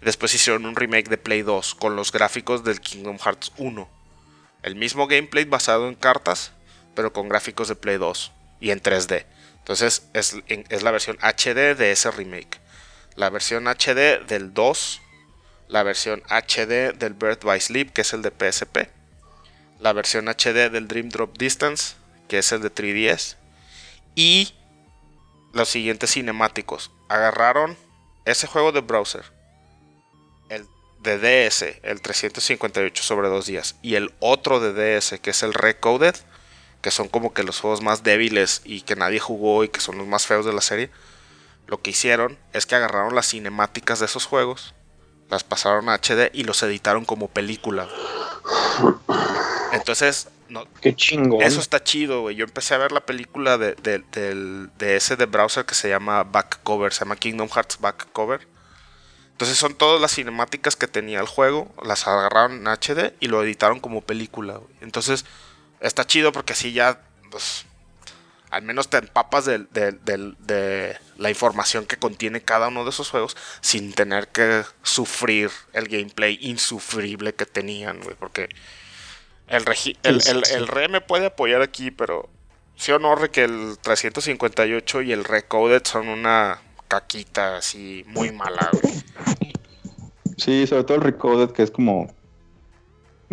[0.00, 3.86] Y después hicieron un remake de Play 2 con los gráficos del Kingdom Hearts 1.
[4.62, 6.52] El mismo gameplay basado en cartas,
[6.94, 9.26] pero con gráficos de Play 2 y en 3D.
[9.58, 12.60] Entonces es, es la versión HD de ese remake.
[13.14, 15.02] La versión HD del 2.
[15.68, 18.88] La versión HD del Birth by Sleep, que es el de PSP.
[19.80, 21.96] La versión HD del Dream Drop Distance,
[22.28, 23.36] que es el de 3DS.
[24.14, 24.54] Y
[25.52, 26.92] los siguientes cinemáticos.
[27.08, 27.76] Agarraron
[28.24, 29.24] ese juego de browser.
[30.48, 30.66] El
[31.00, 33.76] de DS, el 358 sobre dos días.
[33.82, 36.14] Y el otro de DS, que es el Recoded.
[36.80, 39.98] Que son como que los juegos más débiles y que nadie jugó y que son
[39.98, 40.90] los más feos de la serie.
[41.66, 44.75] Lo que hicieron es que agarraron las cinemáticas de esos juegos,
[45.30, 47.88] las pasaron a HD y los editaron como película.
[49.72, 51.42] Entonces, no, Qué chingón.
[51.42, 52.36] eso está chido, güey.
[52.36, 56.60] Yo empecé a ver la película de, de- ese de browser que se llama Back
[56.62, 58.46] Cover, se llama Kingdom Hearts Back Cover.
[59.32, 63.42] Entonces son todas las cinemáticas que tenía el juego, las agarraron en HD y lo
[63.42, 64.72] editaron como película, güey.
[64.80, 65.26] Entonces
[65.80, 67.00] está chido porque así ya,
[67.30, 67.65] pues,
[68.56, 73.92] al menos te empapas de la información que contiene cada uno de esos juegos sin
[73.92, 78.16] tener que sufrir el gameplay insufrible que tenían, güey.
[78.18, 78.48] Porque
[79.48, 82.28] el, regi- el, el- el re me puede apoyar aquí, pero
[82.76, 88.32] sí o no, re, que el 358 y el Recoded son una caquita así muy
[88.32, 88.94] mala, güey.
[90.36, 92.14] Sí, sobre todo el Recoded, que es como.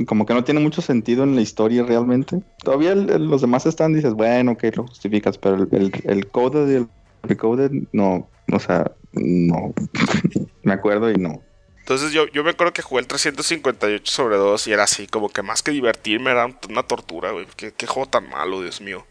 [0.07, 2.41] Como que no tiene mucho sentido en la historia realmente.
[2.63, 6.87] Todavía los demás están, dices, bueno, ok, lo justificas, pero el, el, Coded y el
[7.21, 8.29] Recoded, no.
[8.51, 9.73] O sea, no.
[10.63, 11.43] me acuerdo y no.
[11.79, 15.29] Entonces yo, yo me acuerdo que jugué el 358 sobre 2 y era así, como
[15.29, 17.45] que más que divertirme era un- una tortura, güey.
[17.55, 19.05] Qué, qué juego tan malo, Dios mío.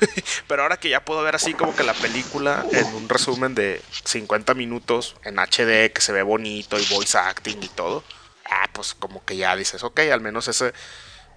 [0.48, 3.80] Pero ahora que ya puedo ver así como que la película en un resumen de
[4.04, 8.02] 50 minutos en HD, que se ve bonito y voice acting y todo,
[8.52, 10.72] ah, pues como que ya dices, ok, al menos ese,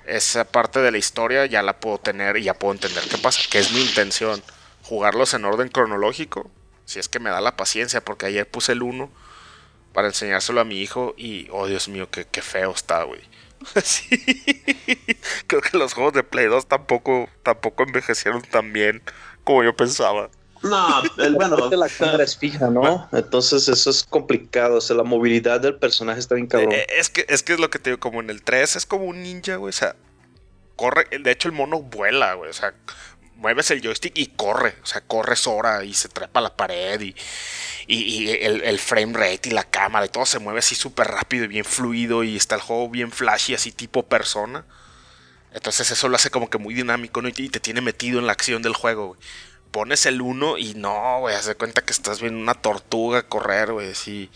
[0.06, 3.42] esa parte de la historia ya la puedo tener y ya puedo entender qué pasa,
[3.50, 4.42] que es mi intención,
[4.84, 6.50] jugarlos en orden cronológico,
[6.86, 9.10] si es que me da la paciencia, porque ayer puse el 1
[9.94, 13.22] para enseñárselo a mi hijo y, oh Dios mío, qué, qué feo está, güey.
[15.48, 19.02] Creo que los juegos de Play 2 tampoco, tampoco envejecieron tan bien
[19.44, 20.30] como yo pensaba.
[20.66, 23.08] No, el, bueno, la cámara es fija, ¿no?
[23.12, 24.78] Entonces eso es complicado.
[24.78, 26.72] O sea, la movilidad del personaje está bien cabrón.
[26.72, 28.86] Eh, es, que, es que es lo que te digo, como en el 3 es
[28.86, 29.70] como un ninja, güey.
[29.70, 29.96] O sea,
[30.76, 32.74] corre, de hecho el mono vuela, güey, o sea,
[33.36, 37.00] mueves el joystick y corre, o sea, corre Sora y se trepa a la pared
[37.02, 37.16] y,
[37.88, 41.46] y, el, el, frame rate y la cámara y todo se mueve así súper rápido
[41.46, 44.66] y bien fluido y está el juego bien flashy, así tipo persona.
[45.54, 47.30] Entonces eso lo hace como que muy dinámico ¿no?
[47.30, 49.20] y te tiene metido en la acción del juego, güey.
[49.76, 53.74] Pones el 1 y no, güey, haz de cuenta que estás viendo una tortuga correr,
[53.74, 54.30] güey, así.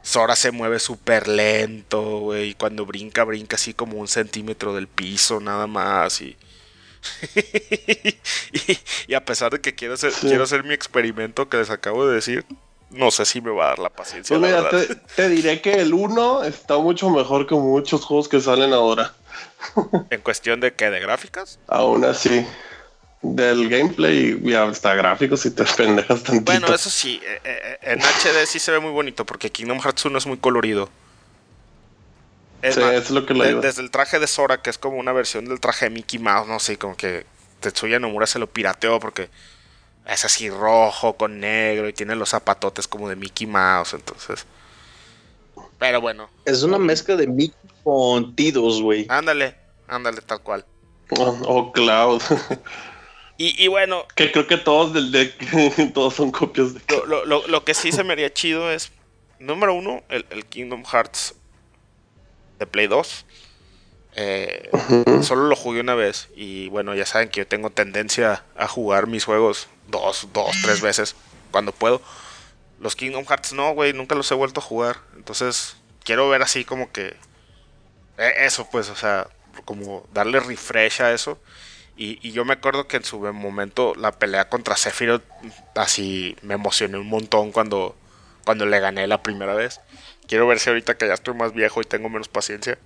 [0.00, 4.86] Sora se mueve súper lento, güey, y cuando brinca, brinca así como un centímetro del
[4.86, 6.36] piso, nada más, y...
[9.08, 12.14] y, a pesar de que quiero hacer, quiero hacer mi experimento que les acabo de
[12.14, 12.46] decir,
[12.90, 14.38] no sé si me va a dar la paciencia.
[14.38, 14.70] Pues mira,
[15.16, 19.16] te, diré que el 1 está mucho mejor que muchos juegos que salen ahora.
[20.10, 20.90] ¿En cuestión de qué?
[20.90, 21.58] ¿De gráficas?
[21.66, 22.46] Aún así.
[23.22, 26.52] Del gameplay y hasta gráficos y te pendejas tantito.
[26.52, 30.04] Bueno, eso sí, eh, eh, en HD sí se ve muy bonito porque Kingdom Hearts
[30.04, 30.88] 1 es muy colorido.
[32.62, 35.60] Es es lo que Desde el traje de Sora, que es como una versión del
[35.60, 37.24] traje de Mickey Mouse, no sé, como que
[37.60, 39.30] Tetsuya Nomura se lo pirateó porque
[40.06, 44.46] es así rojo con negro y tiene los zapatotes como de Mickey Mouse, entonces.
[45.78, 46.28] Pero bueno.
[46.44, 49.06] Es una mezcla de Mickey con Tidos, güey.
[49.08, 49.56] Ándale,
[49.88, 50.64] ándale, tal cual.
[51.18, 52.22] Oh, oh Cloud.
[53.42, 54.06] y, bueno.
[54.14, 56.80] Que creo que todos del deck, todos son copias de.
[57.06, 58.92] Lo, lo, lo, que sí se me haría chido es,
[59.38, 61.34] número uno, el, el Kingdom Hearts
[62.58, 63.26] de Play 2.
[64.16, 64.70] Eh,
[65.22, 69.06] solo lo jugué una vez y bueno, ya saben que yo tengo tendencia a jugar
[69.06, 71.16] mis juegos dos, dos, tres veces
[71.50, 72.02] cuando puedo.
[72.78, 74.98] Los Kingdom Hearts no, güey, nunca los he vuelto a jugar.
[75.16, 77.16] Entonces, quiero ver así como que...
[78.18, 79.28] Eh, eso, pues, o sea,
[79.64, 81.38] como darle refresh a eso.
[82.02, 85.22] Y, yo me acuerdo que en su momento la pelea contra Sephiroth,
[85.74, 87.94] así me emocioné un montón cuando,
[88.46, 89.82] cuando le gané la primera vez.
[90.26, 92.78] Quiero ver si ahorita que ya estoy más viejo y tengo menos paciencia,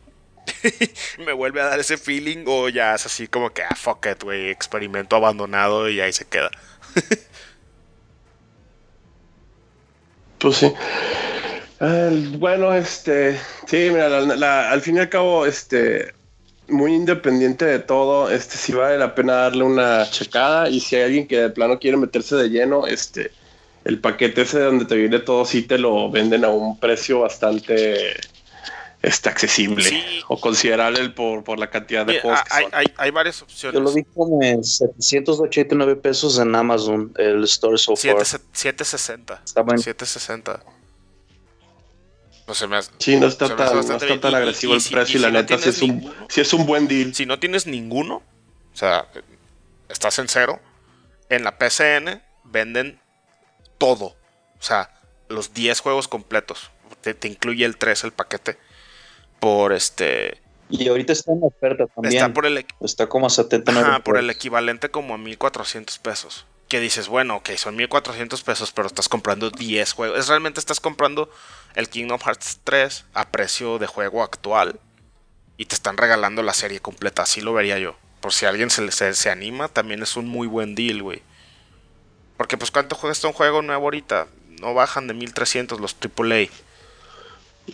[1.24, 4.24] me vuelve a dar ese feeling o ya es así como que, ah, fuck it,
[4.24, 6.50] güey, experimento abandonado y ahí se queda.
[10.38, 10.74] pues sí.
[12.38, 13.38] bueno, este,
[13.68, 16.12] sí, mira, al fin y al cabo, este,
[16.68, 21.02] muy independiente de todo, este, sí vale la pena darle una checada y si hay
[21.02, 23.30] alguien que de plano quiere meterse de lleno, este,
[23.84, 28.14] el paquete ese donde te viene todo sí te lo venden a un precio bastante
[29.02, 33.74] este, accesible o considerable por, por la cantidad de juegos hay, Hay, hay, varias opciones.
[33.74, 39.42] Yo lo vi como en 789 pesos en Amazon, el Store so 760.
[39.44, 40.73] 760.
[42.46, 45.22] No se me hace, sí, no está, tan, no está tan agresivo el precio y,
[45.22, 47.14] la neta si es, un, si es un buen deal.
[47.14, 49.06] Si no tienes ninguno, o sea,
[49.88, 50.60] estás en cero,
[51.30, 53.00] en la PCN venden
[53.78, 54.06] todo.
[54.06, 54.90] O sea,
[55.28, 56.70] los 10 juegos completos.
[57.00, 58.58] Te, incluye el 3, el paquete.
[59.40, 60.40] Por este.
[60.70, 62.14] Y ahorita está en oferta también.
[62.14, 62.66] Está por el.
[62.80, 66.46] Está como a 79 Ajá, por el equivalente como a 1400 pesos.
[66.68, 70.18] Que dices, bueno, ok, son 1400 pesos, pero estás comprando 10 juegos.
[70.18, 71.30] Es realmente estás comprando
[71.74, 74.80] el Kingdom Hearts 3 a precio de juego actual.
[75.56, 77.22] Y te están regalando la serie completa.
[77.22, 77.96] Así lo vería yo.
[78.20, 81.22] Por si alguien se, se, se anima, también es un muy buen deal, güey.
[82.36, 84.26] Porque pues cuánto juega un juego nuevo ahorita?
[84.60, 86.48] No bajan de 1300 los AAA.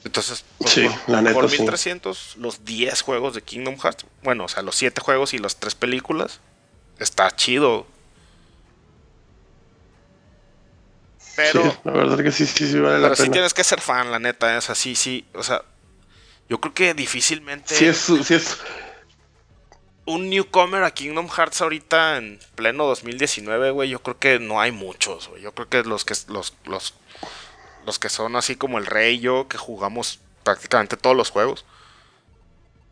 [0.05, 4.49] Entonces, pues, sí, por, la neta, 1300 los 10 juegos de Kingdom Hearts, bueno, o
[4.49, 6.41] sea, los 7 juegos y las 3 películas,
[6.99, 7.87] está chido.
[11.53, 13.17] Pero la verdad que sí, sí, sí vale la pena.
[13.17, 15.62] sí tienes que ser fan, la neta, es así, sí, o sea,
[16.49, 18.59] yo creo que difícilmente Sí es sí es
[20.11, 24.73] un newcomer a Kingdom Hearts ahorita en pleno 2019, güey, yo creo que no hay
[24.73, 25.43] muchos, güey.
[25.43, 26.95] Yo creo que los que los, los,
[27.87, 31.65] los que son así como el rey y yo, que jugamos prácticamente todos los juegos,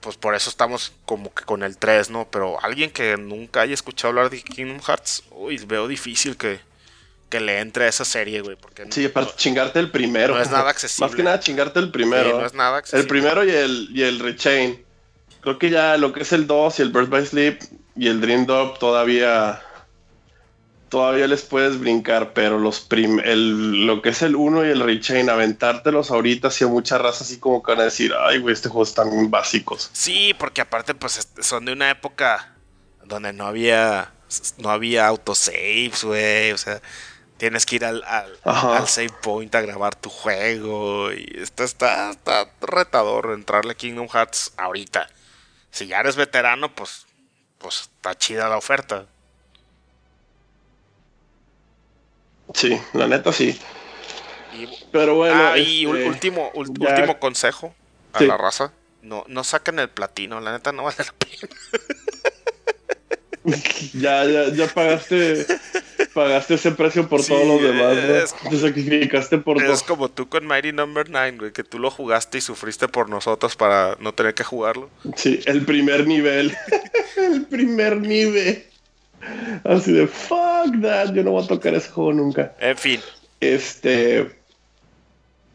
[0.01, 2.29] pues por eso estamos como que con el 3, ¿no?
[2.31, 6.61] Pero alguien que nunca haya escuchado hablar de Kingdom Hearts, uy, veo difícil que,
[7.29, 8.57] que le entre a esa serie, güey.
[8.57, 10.35] Porque sí, para chingarte el primero.
[10.35, 11.07] No es nada accesible.
[11.07, 12.41] Más que nada chingarte el primero.
[12.41, 13.03] no es nada accesible.
[13.03, 14.85] El primero y el, y el Rechain.
[15.41, 17.61] Creo que ya lo que es el 2 y el Birth by Sleep
[17.97, 19.63] y el Dream Drop todavía
[20.89, 24.81] todavía les puedes brincar, pero los prim el, lo que es el 1 y el
[24.81, 28.55] Rechain, aventártelos ahorita, si hay mucha raza así como que van a decir, ay, güey,
[28.55, 29.91] este juego están básicos.
[29.93, 32.55] Sí, porque aparte, pues son de una época
[33.05, 34.13] donde no había,
[34.59, 36.81] no había autosaves, güey, o sea,
[37.39, 42.51] tienes que ir al, al, save point a grabar tu juego, y esto está, está
[42.60, 45.09] retador entrarle a Kingdom Hearts ahorita
[45.70, 47.06] si ya eres veterano, pues,
[47.59, 49.06] pues está chida la oferta.
[52.55, 53.59] Sí, la neta sí.
[54.90, 55.51] Pero bueno.
[55.51, 57.74] Ah, y este, último, último consejo
[58.12, 58.73] a la raza.
[59.02, 61.48] No, no saquen el platino, la neta no vale la pena.
[63.94, 65.47] ya, ya, ya pagaste,
[66.13, 68.51] pagaste ese precio por Sí, todos los demás, es- ¿no?
[68.51, 69.83] Te sacrificaste por Es dos.
[69.83, 73.57] como tú con Mighty Number 9, güey, que tú lo jugaste y sufriste por nosotros
[73.57, 74.91] para no tener que jugarlo.
[75.17, 76.55] Sí, el primer nivel.
[77.17, 78.65] el primer nivel.
[79.65, 82.55] Así de fuck that, yo no voy a tocar ese juego nunca.
[82.61, 83.01] En fin,
[83.41, 84.37] Este.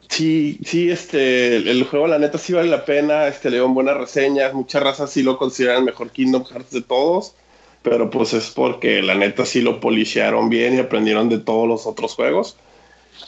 [0.09, 1.55] Sí, sí, este.
[1.57, 3.27] El, juego, la neta, sí vale la pena.
[3.27, 4.53] Este, le dieron buenas reseñas.
[4.53, 7.33] Muchas razas sí lo consideran el mejor Kingdom Hearts de todos.
[7.83, 11.85] Pero pues es porque la neta sí lo policiaron bien y aprendieron de todos los
[11.85, 12.57] otros juegos.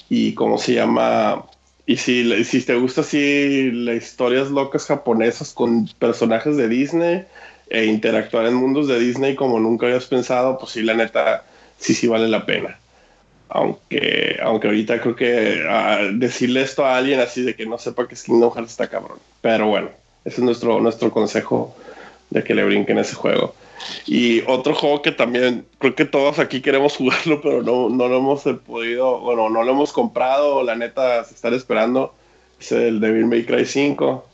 [0.10, 1.46] Y cómo se llama.
[1.86, 7.26] Y si, si te gusta así las historias locas japonesas con personajes de Disney
[7.70, 11.44] e interactuar en mundos de Disney como nunca habías pensado, pues sí, la neta,
[11.78, 12.80] sí, sí vale la pena.
[13.50, 15.62] Aunque, aunque ahorita creo que
[16.14, 19.20] decirle esto a alguien así de que no sepa que es Kingdom Hearts está cabrón.
[19.42, 19.90] Pero bueno,
[20.24, 21.76] ese es nuestro, nuestro consejo
[22.32, 23.54] de que le brinquen ese juego.
[24.06, 28.18] Y otro juego que también creo que todos aquí queremos jugarlo, pero no, no lo
[28.18, 32.14] hemos podido, bueno, no lo hemos comprado, la neta se están esperando,
[32.60, 34.26] es el Devil May Cry 5.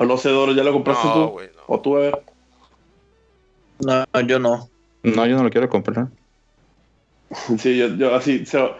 [0.00, 1.18] O no sé, Doro, ¿ya lo compraste No, tú?
[1.20, 1.36] no.
[1.66, 2.22] O tú, a ver.
[3.80, 4.68] No, yo no.
[5.02, 6.08] No, yo no lo quiero comprar.
[7.58, 8.74] Sí, yo, yo así, so,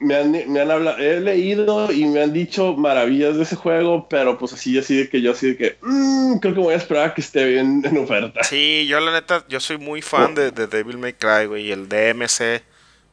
[0.00, 4.06] me han, me han hablado, he leído y me han dicho maravillas de ese juego,
[4.08, 6.76] pero pues así, así de que yo así de que mm, creo que voy a
[6.76, 8.44] esperar a que esté bien en oferta.
[8.44, 11.72] Sí, yo la neta, yo soy muy fan de, de Devil May Cry, güey, y
[11.72, 12.62] el DMC.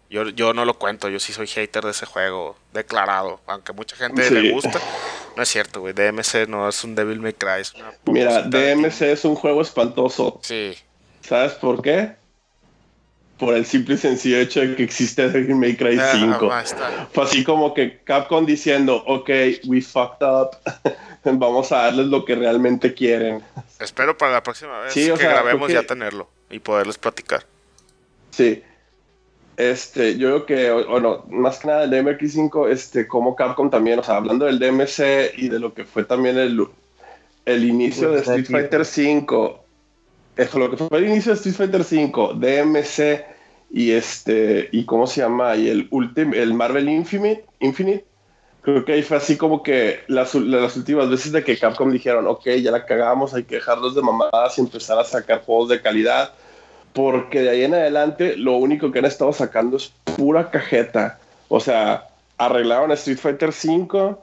[0.08, 3.42] Yo, yo no lo cuento, yo sí soy hater de ese juego, declarado.
[3.48, 4.34] Aunque mucha gente Sí.
[4.36, 4.80] le gusta.
[5.36, 5.94] No es cierto, güey.
[5.94, 7.62] DMC no es un Devil May Cry.
[7.62, 10.40] Es una Mira, DMC es un juego espantoso.
[10.44, 10.74] Sí.
[11.22, 12.12] ¿Sabes por qué?
[13.38, 16.54] Por el simple y sencillo hecho de que existe Devil May Cry Ah, 5.
[16.54, 17.08] ahí está.
[17.12, 19.30] Fue así como que Capcom diciendo, ok,
[19.66, 20.52] we fucked up,
[21.26, 23.44] vamos a darles lo que realmente quieren.
[23.80, 27.46] Espero para la próxima vez Sí, que sea, grabemos ya tenerlo y poderles platicar.
[28.32, 28.64] Sí.
[29.58, 34.00] Este, yo creo que, bueno, más que nada el DMX 5, este, como Capcom también,
[34.00, 36.66] o sea, hablando del DMC y de lo que fue también el,
[37.46, 39.65] el inicio de Street Fighter 5,
[40.38, 43.26] eso, lo que fue el inicio de Street Fighter 5, DMC
[43.72, 48.06] y este, y cómo se llama, y el último, el Marvel Infinite, Infinite,
[48.62, 52.28] creo que ahí fue así como que las, las últimas veces de que Capcom dijeron,
[52.28, 55.82] ok, ya la cagamos, hay que dejarlos de mamadas y empezar a sacar juegos de
[55.82, 56.34] calidad
[56.96, 61.20] porque de ahí en adelante lo único que han estado sacando es pura cajeta.
[61.50, 62.08] O sea,
[62.38, 64.16] arreglaron Street Fighter V,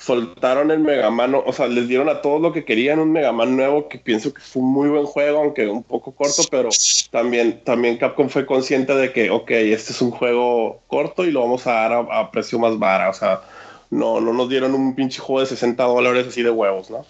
[0.00, 3.32] soltaron el Mega Man, o sea, les dieron a todos lo que querían, un Mega
[3.32, 6.70] Man nuevo que pienso que fue un muy buen juego, aunque un poco corto, pero
[7.10, 11.40] también, también Capcom fue consciente de que, ok, este es un juego corto y lo
[11.42, 13.40] vamos a dar a, precio más barato, o sea,
[13.90, 17.04] no, no nos dieron un pinche juego de 60 dólares así de huevos, ¿no?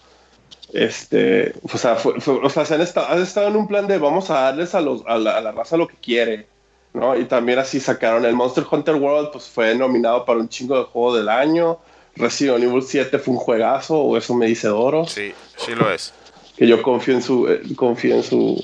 [0.73, 3.87] Este, o sea, fue- fue- o sea, se han estado, han estado en un plan
[3.87, 6.47] de vamos a darles a, los, a la raza lo que quiere,
[6.93, 7.17] ¿no?
[7.17, 10.85] Y también así sacaron el Monster Hunter World, pues fue nominado para un chingo de
[10.85, 11.79] juego del año.
[12.17, 16.13] Resident Evil 7 fue un juegazo, o eso me dice Doro, Sí, sí lo es.
[16.57, 18.63] que yo confío en su, eh, confío en su,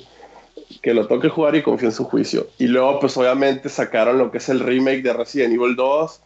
[0.82, 2.48] que lo toque jugar y confío en su juicio.
[2.59, 6.20] Y luego, pues obviamente sacaron lo que es el remake de Resident Evil 2.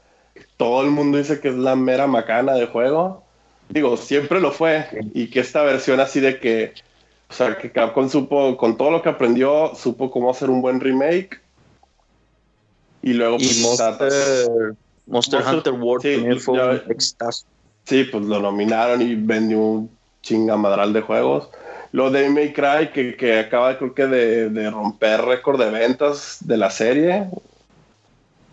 [0.57, 3.23] Todo el mundo dice que es la mera macana de juego.
[3.69, 4.87] Digo, siempre lo fue.
[5.15, 6.73] Y que esta versión así de que,
[7.29, 10.81] o sea, que Capcom supo, con todo lo que aprendió, supo cómo hacer un buen
[10.81, 11.41] remake.
[13.03, 14.09] Y luego, Y pues, Monster,
[14.49, 14.75] ta-
[15.11, 17.45] Monster Monster- Hunter World sí, también fue ya- un extazo.
[17.85, 19.91] Sí, pues lo nominaron y vendió un
[20.23, 21.49] chingamadral de juegos.
[21.93, 26.39] Lo de May Cry, que, que acaba creo que de, de romper récord de ventas
[26.41, 27.27] de la serie.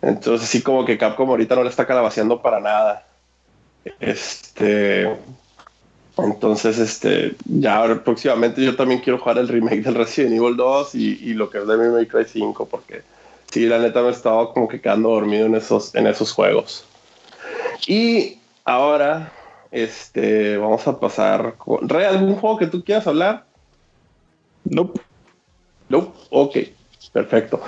[0.02, 3.06] Entonces sí como que Capcom ahorita no le está calabaceando para nada.
[4.00, 5.08] Este...
[6.20, 11.10] Entonces, este, ya próximamente yo también quiero jugar el remake del Resident Evil 2 y,
[11.22, 13.02] y lo que es de May Cry 5, porque
[13.50, 16.84] sí, la neta me estaba como que quedando dormido en esos, en esos juegos.
[17.86, 19.32] Y ahora,
[19.70, 21.88] este, vamos a pasar con.
[21.88, 23.46] ¿Rey, algún juego que tú quieras hablar?
[24.64, 25.00] Nope.
[25.88, 26.12] No.
[26.30, 26.56] Ok,
[27.12, 27.60] perfecto.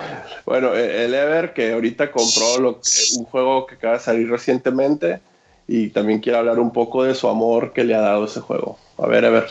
[0.44, 4.28] Bueno, eh, el Ever, que ahorita compró lo que- un juego que acaba de salir
[4.28, 5.20] recientemente
[5.66, 8.78] y también quiere hablar un poco de su amor que le ha dado ese juego.
[8.98, 9.48] A ver, Ever.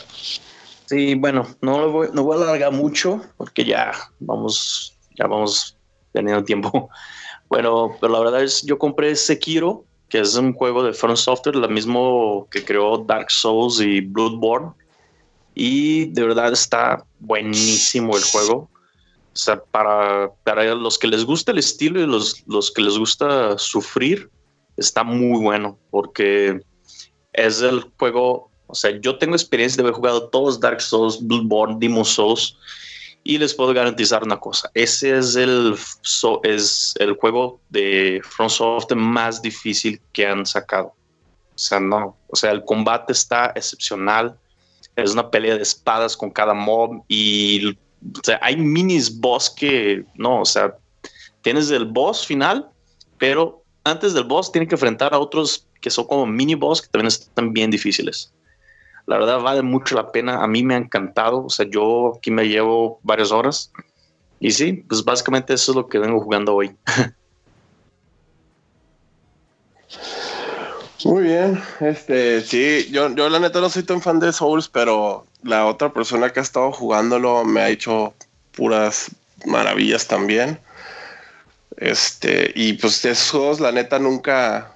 [0.86, 5.79] Sí, bueno, no lo voy, no voy a alargar mucho porque ya vamos, ya vamos
[6.12, 6.90] teniendo tiempo.
[7.48, 11.56] Bueno, pero la verdad es, yo compré Sekiro, que es un juego de From Software,
[11.56, 14.70] lo mismo que creó Dark Souls y Bloodborne.
[15.56, 18.70] Y de verdad está buenísimo el juego.
[19.32, 22.96] O sea, para, para los que les gusta el estilo y los, los que les
[22.96, 24.30] gusta sufrir,
[24.76, 26.60] está muy bueno porque
[27.32, 31.76] es el juego, o sea, yo tengo experiencia de haber jugado todos Dark Souls, Bloodborne,
[31.78, 32.56] Demon Souls
[33.22, 35.76] Y les puedo garantizar una cosa, ese es el,
[36.42, 40.94] es el juego de FromSoft más difícil que han sacado.
[41.54, 44.38] O sea, no, o sea, el combate está excepcional,
[44.96, 47.76] es una pelea de espadas con cada mob y
[48.40, 50.76] hay minis boss que, no, o sea,
[51.42, 52.70] tienes el boss final,
[53.18, 56.88] pero antes del boss tiene que enfrentar a otros que son como mini boss que
[56.88, 58.32] también están bien difíciles.
[59.06, 60.42] La verdad vale mucho la pena.
[60.42, 61.44] A mí me ha encantado.
[61.44, 63.72] O sea, yo aquí me llevo varias horas.
[64.38, 66.74] Y sí, pues básicamente eso es lo que vengo jugando hoy.
[71.04, 75.24] Muy bien, este, sí, yo, yo la neta no soy tan fan de Souls, pero
[75.42, 78.12] la otra persona que ha estado jugándolo me ha hecho
[78.52, 79.10] puras
[79.46, 80.58] maravillas también.
[81.80, 84.74] Este, y pues de esos juegos, la neta, nunca.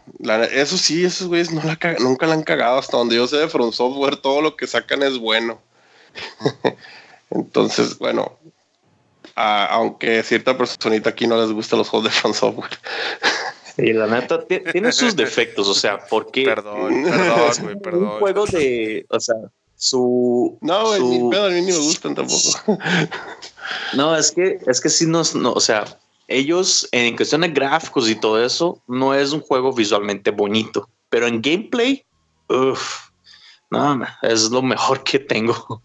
[0.53, 2.79] eso sí, esos güeyes no la, nunca la han cagado.
[2.79, 5.61] Hasta donde yo sé de From Software, todo lo que sacan es bueno.
[7.31, 8.39] Entonces, bueno,
[9.35, 12.79] aunque cierta personita aquí no les gusta los juegos de From Software.
[13.77, 16.45] Y la neta tiene sus defectos, o sea, porque.
[16.45, 18.05] Perdón, perdón, güey, perdón.
[18.05, 19.05] Un juego de.
[19.09, 19.35] O sea,
[19.75, 20.57] su.
[20.61, 22.79] No, güey, ni pedo, a mí ni me gustan tampoco.
[23.95, 25.35] No, es que, es que sí nos.
[25.35, 25.85] No, o sea,
[26.29, 31.27] ellos en cuestión de gráficos y todo eso, no es un juego visualmente bonito, pero
[31.27, 32.05] en gameplay,
[32.49, 33.09] uff,
[33.71, 35.83] no, es lo mejor que tengo.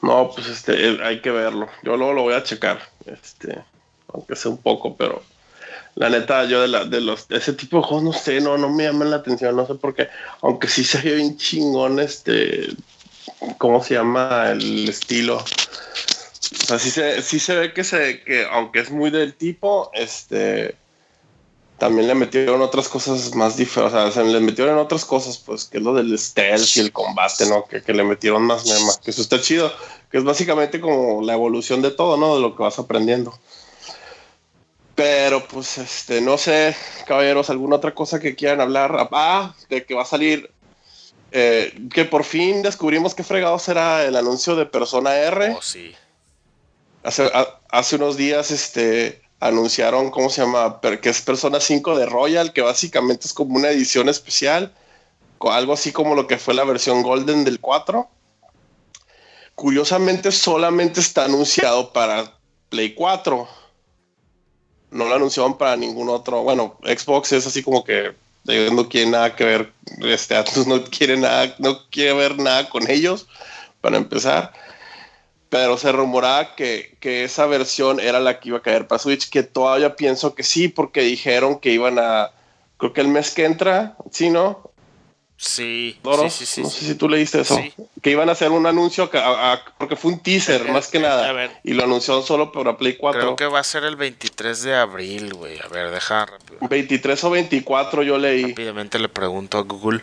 [0.00, 1.68] No, pues este, eh, hay que verlo.
[1.82, 3.64] Yo luego lo voy a checar, este,
[4.12, 5.22] aunque sea un poco, pero
[5.96, 8.70] la neta, yo de, la, de los, ese tipo de juegos, no sé, no, no
[8.70, 10.08] me llaman la atención, no sé por qué,
[10.42, 12.68] aunque sí se ve bien chingón, este,
[13.58, 15.44] ¿cómo se llama el estilo?
[16.52, 19.90] O sea, sí se, sí se ve que, se, que aunque es muy del tipo,
[19.92, 20.76] este
[21.78, 25.78] también le metieron otras cosas más diferentes, o sea, le metieron otras cosas, pues, que
[25.78, 27.64] es lo del stealth y el combate, ¿no?
[27.66, 29.72] Que, que le metieron más mema, que eso está chido,
[30.10, 32.34] que es básicamente como la evolución de todo, ¿no?
[32.34, 33.38] De lo que vas aprendiendo.
[34.96, 36.76] Pero, pues, este, no sé,
[37.06, 39.08] caballeros, alguna otra cosa que quieran hablar.
[39.12, 40.50] Ah, de que va a salir,
[41.30, 45.54] eh, que por fin descubrimos qué fregado será el anuncio de Persona R.
[45.56, 45.94] Oh, sí
[47.08, 50.80] hace, unos días este, anunciaron, ¿cómo se llama?
[50.80, 54.74] Que es Persona 5 de Royal, que básicamente es como una edición especial,
[55.40, 58.08] algo así como lo que fue la versión Golden del 4.
[59.54, 62.32] Curiosamente, solamente está anunciado para
[62.68, 63.48] Play 4.
[64.90, 66.42] No lo anunciaron para ningún otro.
[66.42, 68.14] Bueno, Xbox es así como que
[68.44, 69.72] no quiere nada que ver.
[70.02, 70.36] Este
[70.66, 73.26] no quiere nada, no quiere ver nada con ellos.
[73.80, 74.52] Para empezar
[75.48, 79.30] pero se rumoraba que, que, esa versión era la que iba a caer para Switch,
[79.30, 82.30] que todavía pienso que sí, porque dijeron que iban a,
[82.76, 84.68] creo que el mes que entra, ¿sí, no?
[85.40, 85.96] Sí,
[86.30, 87.56] sí, sí, no sé si tú leíste eso,
[88.02, 89.08] que iban a hacer un anuncio,
[89.78, 93.20] porque fue un teaser, más que nada, y lo anunció solo para Play 4.
[93.20, 96.58] Creo que va a ser el 23 de abril, güey, a ver, deja rápido.
[96.68, 98.46] 23 o 24 yo leí.
[98.46, 100.02] Rápidamente le pregunto a Google.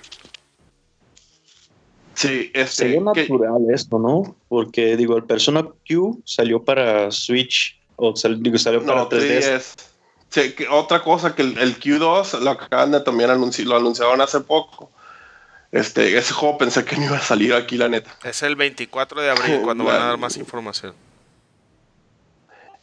[2.16, 4.36] Sí, este, Sería natural esto, ¿no?
[4.48, 9.76] Porque, digo, el Persona Q salió para Switch, o digo, salió para 3DS.
[10.30, 14.90] Sí, otra cosa que el, Q2 lo acaban de también anunciar, lo anunciaron hace poco.
[15.74, 18.18] Este, ese juego pensé que no iba a salir aquí, la neta.
[18.24, 20.94] Es el 24 de abril cuando van a dar más información.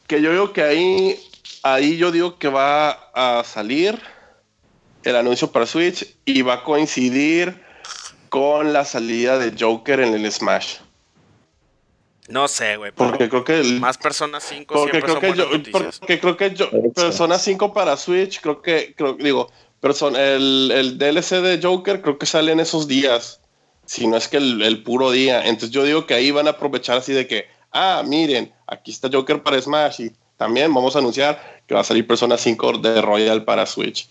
[0.06, 1.18] Que yo digo que ahí,
[1.62, 3.98] ahí yo digo que va a salir
[5.04, 7.61] el anuncio para Switch y va a coincidir
[8.32, 10.76] con la salida de Joker en el Smash.
[12.28, 12.90] No sé, güey.
[12.90, 17.38] Porque creo que más personas 5 porque creo que yo, porque creo que yo, Persona
[17.38, 19.50] 5 para Switch, creo que creo, digo,
[19.80, 23.38] persona, el, el, DLC de Joker creo que sale en esos días.
[23.84, 25.44] Si no es que el, el, puro día.
[25.44, 29.10] Entonces yo digo que ahí van a aprovechar así de que, ah, miren, aquí está
[29.12, 33.02] Joker para Smash y también vamos a anunciar que va a salir Persona 5 de
[33.02, 34.08] Royal para Switch.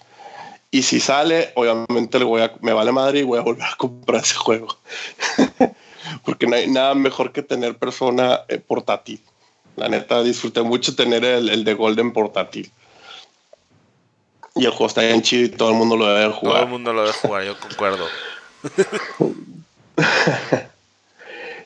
[0.73, 3.75] Y si sale, obviamente le voy a, me vale madre y voy a volver a
[3.77, 4.77] comprar ese juego.
[6.25, 9.21] Porque no hay nada mejor que tener persona eh, portátil.
[9.75, 12.71] La neta, disfruté mucho tener el, el, de Golden portátil.
[14.55, 16.55] Y el juego está bien chido y todo el mundo lo debe jugar.
[16.55, 18.07] Todo el mundo lo debe jugar, yo concuerdo.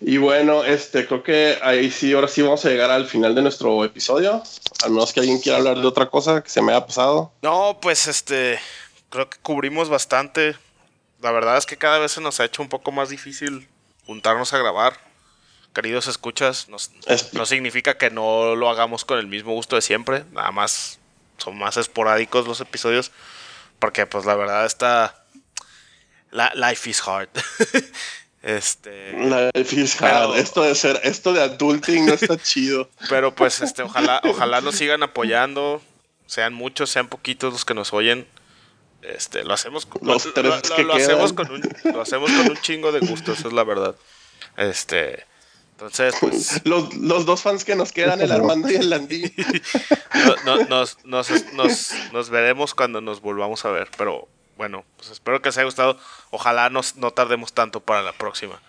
[0.02, 3.42] y bueno, este, creo que ahí sí, ahora sí vamos a llegar al final de
[3.42, 4.44] nuestro episodio.
[4.84, 7.32] Al menos que alguien quiera hablar de otra cosa que se me haya pasado.
[7.42, 8.60] No, pues este,
[9.16, 10.56] creo que cubrimos bastante.
[11.22, 13.68] La verdad es que cada vez se nos ha hecho un poco más difícil
[14.06, 15.00] juntarnos a grabar.
[15.74, 20.24] Queridos escuchas, no significa que no lo hagamos con el mismo gusto de siempre.
[20.32, 21.00] Nada más
[21.38, 23.12] son más esporádicos los episodios.
[23.80, 25.24] Porque pues la verdad está...
[26.32, 27.30] La, life is hard.
[28.46, 29.12] Este.
[29.28, 32.92] La fiscal, Pero- esto de ser, esto de adulting no está chido.
[33.10, 35.82] Pero pues este, ojalá, ojalá nos sigan apoyando.
[36.28, 38.28] Sean muchos, sean poquitos los que nos oyen.
[39.14, 41.62] Este, lo hacemos con, Los lo- tres lo- que lo hacemos con un,
[41.94, 43.96] lo hacemos con un chingo de gusto, eso es la verdad.
[44.58, 45.26] Este,
[45.72, 49.32] entonces, pues, Los, los dos fans que nos quedan, el Armando y el Landín.
[50.46, 53.90] no- no- nos, nos, nos, nos veremos cuando nos volvamos a ver.
[53.98, 54.28] Pero
[54.58, 55.98] bueno, pues espero que les haya gustado.
[56.32, 58.62] Ojalá nos, no tardemos tanto para la próxima.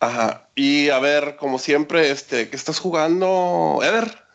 [0.00, 0.48] Ajá.
[0.54, 4.25] Y a ver, como siempre, este, ¿qué estás jugando, Ever?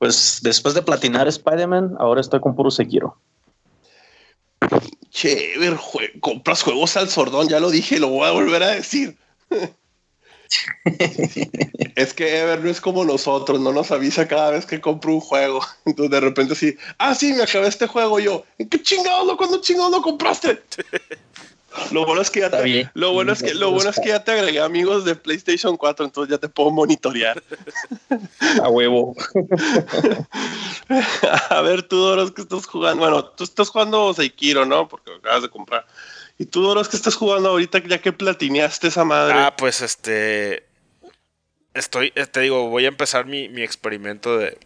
[0.00, 3.18] Pues después de platinar Spider-Man, ahora estoy con puro Sekiro.
[5.10, 9.18] Chéver, jue- compras juegos al sordón, ya lo dije, lo voy a volver a decir.
[11.96, 15.20] es que Ever no es como nosotros, no nos avisa cada vez que compro un
[15.20, 15.60] juego.
[15.84, 18.44] Entonces de repente sí, ah, sí, me acabé este juego yo.
[18.58, 20.62] ¿En qué chingados lo, cuándo chingados lo compraste?
[21.92, 24.24] Lo bueno es que ya te, lo bueno es que, lo bueno es que ya
[24.24, 27.40] te agregué amigos de PlayStation 4, entonces ya te puedo monitorear.
[28.60, 29.14] A huevo.
[31.50, 33.02] A ver, tú, Doros, que estás jugando?
[33.02, 34.88] Bueno, tú estás jugando Sekiro, ¿no?
[34.88, 35.86] Porque acabas de comprar.
[36.40, 39.34] ¿Y tú, Doros, que estás jugando ahorita ya que platineaste esa madre?
[39.36, 40.66] Ah, pues este.
[41.74, 44.56] Estoy, eh, te digo, voy a empezar mi, mi experimento de.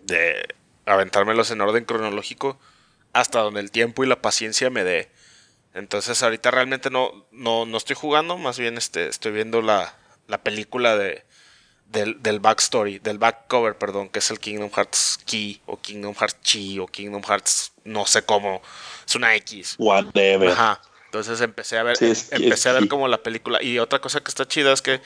[0.00, 0.54] de
[0.86, 2.58] aventármelos en orden cronológico
[3.12, 5.10] hasta donde el tiempo y la paciencia me dé.
[5.74, 9.94] Entonces ahorita realmente no, no, no estoy jugando, más bien este, estoy viendo la,
[10.26, 11.22] la película de,
[11.88, 16.14] del, del backstory, del back cover, perdón, que es el Kingdom Hearts Key, o Kingdom
[16.14, 18.60] Hearts Chi, o Kingdom Hearts, no sé cómo,
[19.06, 19.74] es una X.
[19.78, 20.50] Whatever.
[20.50, 20.80] Ajá.
[21.06, 23.62] Entonces empecé a ver, Sí, es- empecé es a ver como la película.
[23.62, 25.00] Y otra cosa que está chida es que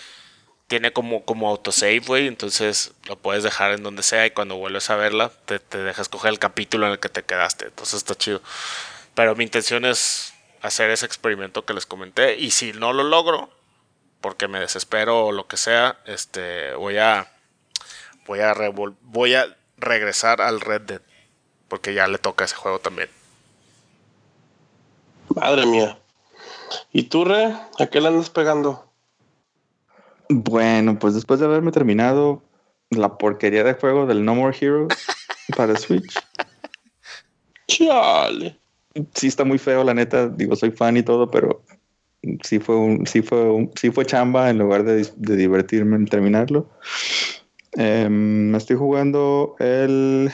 [0.66, 2.26] tiene como, como autosave, güey.
[2.26, 6.08] Entonces lo puedes dejar en donde sea y cuando vuelves a verla, te, te dejas
[6.08, 7.66] coger el capítulo en el que te quedaste.
[7.66, 8.42] Entonces está chido.
[9.14, 10.32] Pero mi intención es
[10.62, 12.36] hacer ese experimento que les comenté.
[12.36, 13.52] Y si no lo logro,
[14.22, 17.30] porque me desespero o lo que sea, este voy a
[18.26, 19.44] voy a revol- voy a
[19.76, 21.02] regresar al Red Dead.
[21.68, 23.08] Porque ya le toca ese juego también.
[25.34, 25.98] Madre mía.
[26.92, 27.54] ¿Y tú, Re?
[27.78, 28.90] ¿A qué le andas pegando?
[30.28, 32.42] Bueno, pues después de haberme terminado
[32.90, 34.94] la porquería de juego del No More Heroes
[35.56, 36.14] para Switch,
[37.66, 38.58] Chale.
[39.14, 40.28] sí está muy feo, la neta.
[40.28, 41.62] Digo, soy fan y todo, pero
[42.42, 46.68] sí fue un, sí fue sí fue chamba en lugar de, divertirme en terminarlo.
[47.72, 50.30] Em, estoy jugando el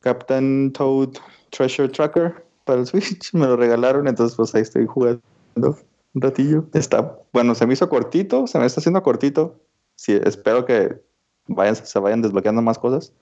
[0.00, 1.10] Captain Toad
[1.50, 3.32] Treasure Tracker para el Switch.
[3.32, 5.22] Me lo regalaron, entonces pues ahí estoy jugando
[5.54, 6.66] un ratillo.
[6.74, 9.60] Está, bueno, se me hizo cortito, se me está haciendo cortito.
[9.96, 11.00] Sí, espero que
[11.46, 13.12] vayan, se vayan desbloqueando más cosas.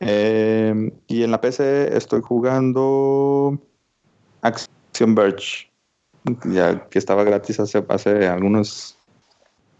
[0.00, 3.58] Eh, y en la PC estoy jugando
[4.42, 5.70] Action Verge,
[6.44, 8.96] ya que estaba gratis hace, hace algunos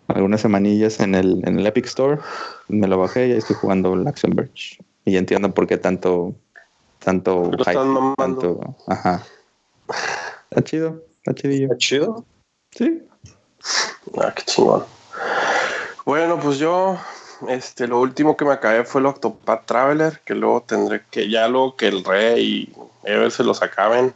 [0.08, 2.20] algunas semanillas en el, en el Epic Store.
[2.68, 4.78] Me lo bajé y ahí estoy jugando Verge.
[5.04, 6.34] Y entiendo por qué tanto,
[6.98, 7.50] tanto
[8.16, 9.22] tanto, ajá.
[10.50, 11.64] Está chido, está chidillo.
[11.64, 12.24] Está chido.
[12.70, 13.02] Sí.
[14.18, 14.84] Ah, qué chingón.
[16.04, 16.98] Bueno, pues yo,
[17.48, 21.48] este, lo último que me acabé fue el Octopath Traveler, que luego tendré que, ya
[21.48, 22.72] luego que el Rey y
[23.04, 24.14] Ever se los acaben,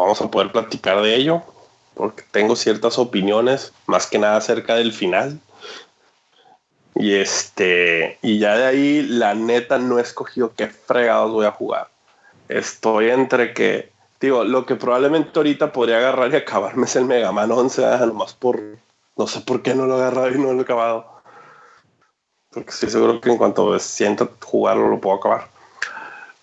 [0.00, 1.42] vamos a poder platicar de ello,
[1.94, 5.38] porque tengo ciertas opiniones, más que nada acerca del final.
[6.94, 11.50] Y este, y ya de ahí, la neta, no he escogido qué fregados voy a
[11.50, 11.88] jugar.
[12.48, 13.90] Estoy entre que,
[14.20, 18.06] digo, lo que probablemente ahorita podría agarrar y acabarme es el Mega Man 11, ah,
[18.06, 18.60] nomás por,
[19.16, 21.14] no sé por qué no lo he agarrado y no lo he acabado.
[22.50, 25.53] Porque estoy seguro que en cuanto sienta jugarlo lo puedo acabar.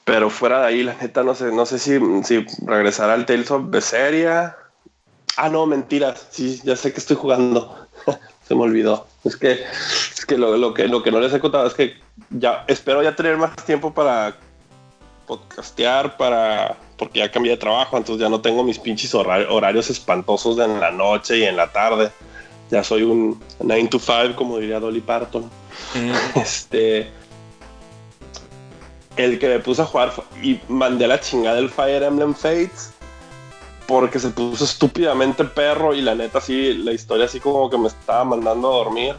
[0.04, 3.52] Pero fuera de ahí, la neta, no sé, no sé si, si regresar al Tales
[3.52, 4.58] of Berseria.
[5.38, 6.28] Ah, no, mentiras.
[6.32, 7.88] Sí, ya sé que estoy jugando.
[8.48, 9.08] Se me olvidó.
[9.24, 11.96] Es que, es que, lo, lo que lo que no les he contado es que
[12.32, 14.36] ya espero ya tener más tiempo para
[15.28, 19.90] podcastear, para porque ya cambié de trabajo, entonces ya no tengo mis pinches horari- horarios
[19.90, 22.12] espantosos de en la noche y en la tarde.
[22.70, 25.50] Ya soy un 9 to 5, como diría Dolly Parton.
[26.36, 27.12] Este.
[29.18, 32.94] El que me puse a jugar y mandé la chingada del Fire Emblem Fates
[33.88, 37.88] porque se puso estúpidamente perro y la neta sí, la historia así como que me
[37.88, 39.16] estaba mandando a dormir.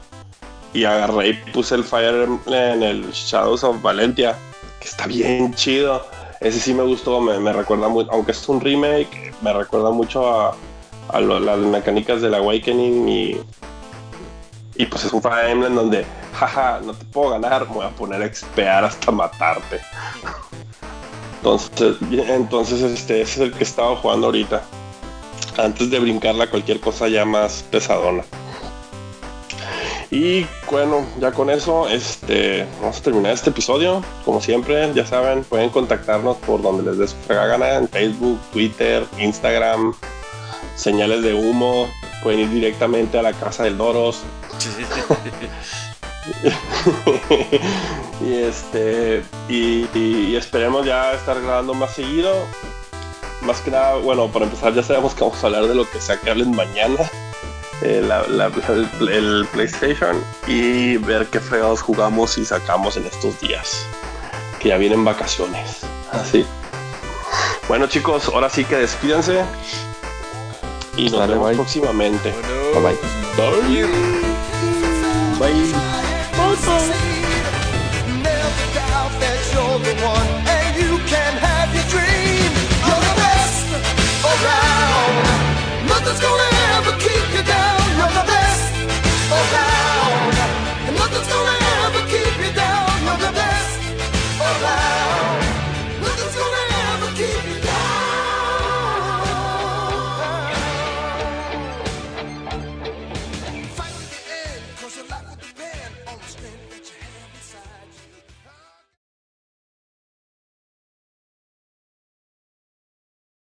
[0.73, 4.39] Y agarré y puse el Fire Emblem en el Shadows of Valentia,
[4.81, 6.07] que está bien chido.
[6.41, 10.29] Ese sí me gustó, me, me recuerda mucho, aunque es un remake, me recuerda mucho
[10.29, 10.57] a,
[11.11, 13.41] a las mecánicas del Awakening y,
[14.75, 16.05] y pues es un Fire Emblem donde,
[16.35, 19.81] jaja, no te puedo ganar, voy a poner a expear hasta matarte.
[21.37, 24.63] Entonces, entonces este, ese es el que estaba jugando ahorita.
[25.59, 28.25] Antes de brincarla cualquier cosa ya más pesadona.
[30.11, 34.03] Y bueno, ya con eso, este, vamos a terminar este episodio.
[34.25, 39.07] Como siempre, ya saben, pueden contactarnos por donde les dé su gana, en Facebook, Twitter,
[39.19, 39.95] Instagram,
[40.77, 41.89] señales de humo.
[42.23, 44.23] Pueden ir directamente a la casa del Doros.
[48.21, 52.47] y este y, esperemos ya estar grabando más seguido
[53.43, 56.01] más que nada bueno para empezar ya sabemos que vamos a hablar de lo que
[56.01, 57.11] sea que hablen mañana
[57.83, 58.09] eh,
[59.11, 63.85] el, PlayStation y ver qué fregados jugamos y sacamos en estos días
[64.61, 65.81] que ya vienen vacaciones
[66.13, 66.47] así
[67.67, 69.45] bueno chicos ahora sí que despídense
[70.97, 72.33] y nos vemos próximamente
[72.75, 72.83] bye.
[72.83, 72.97] bye.
[73.37, 74.22] bye.
[75.43, 75.92] 喂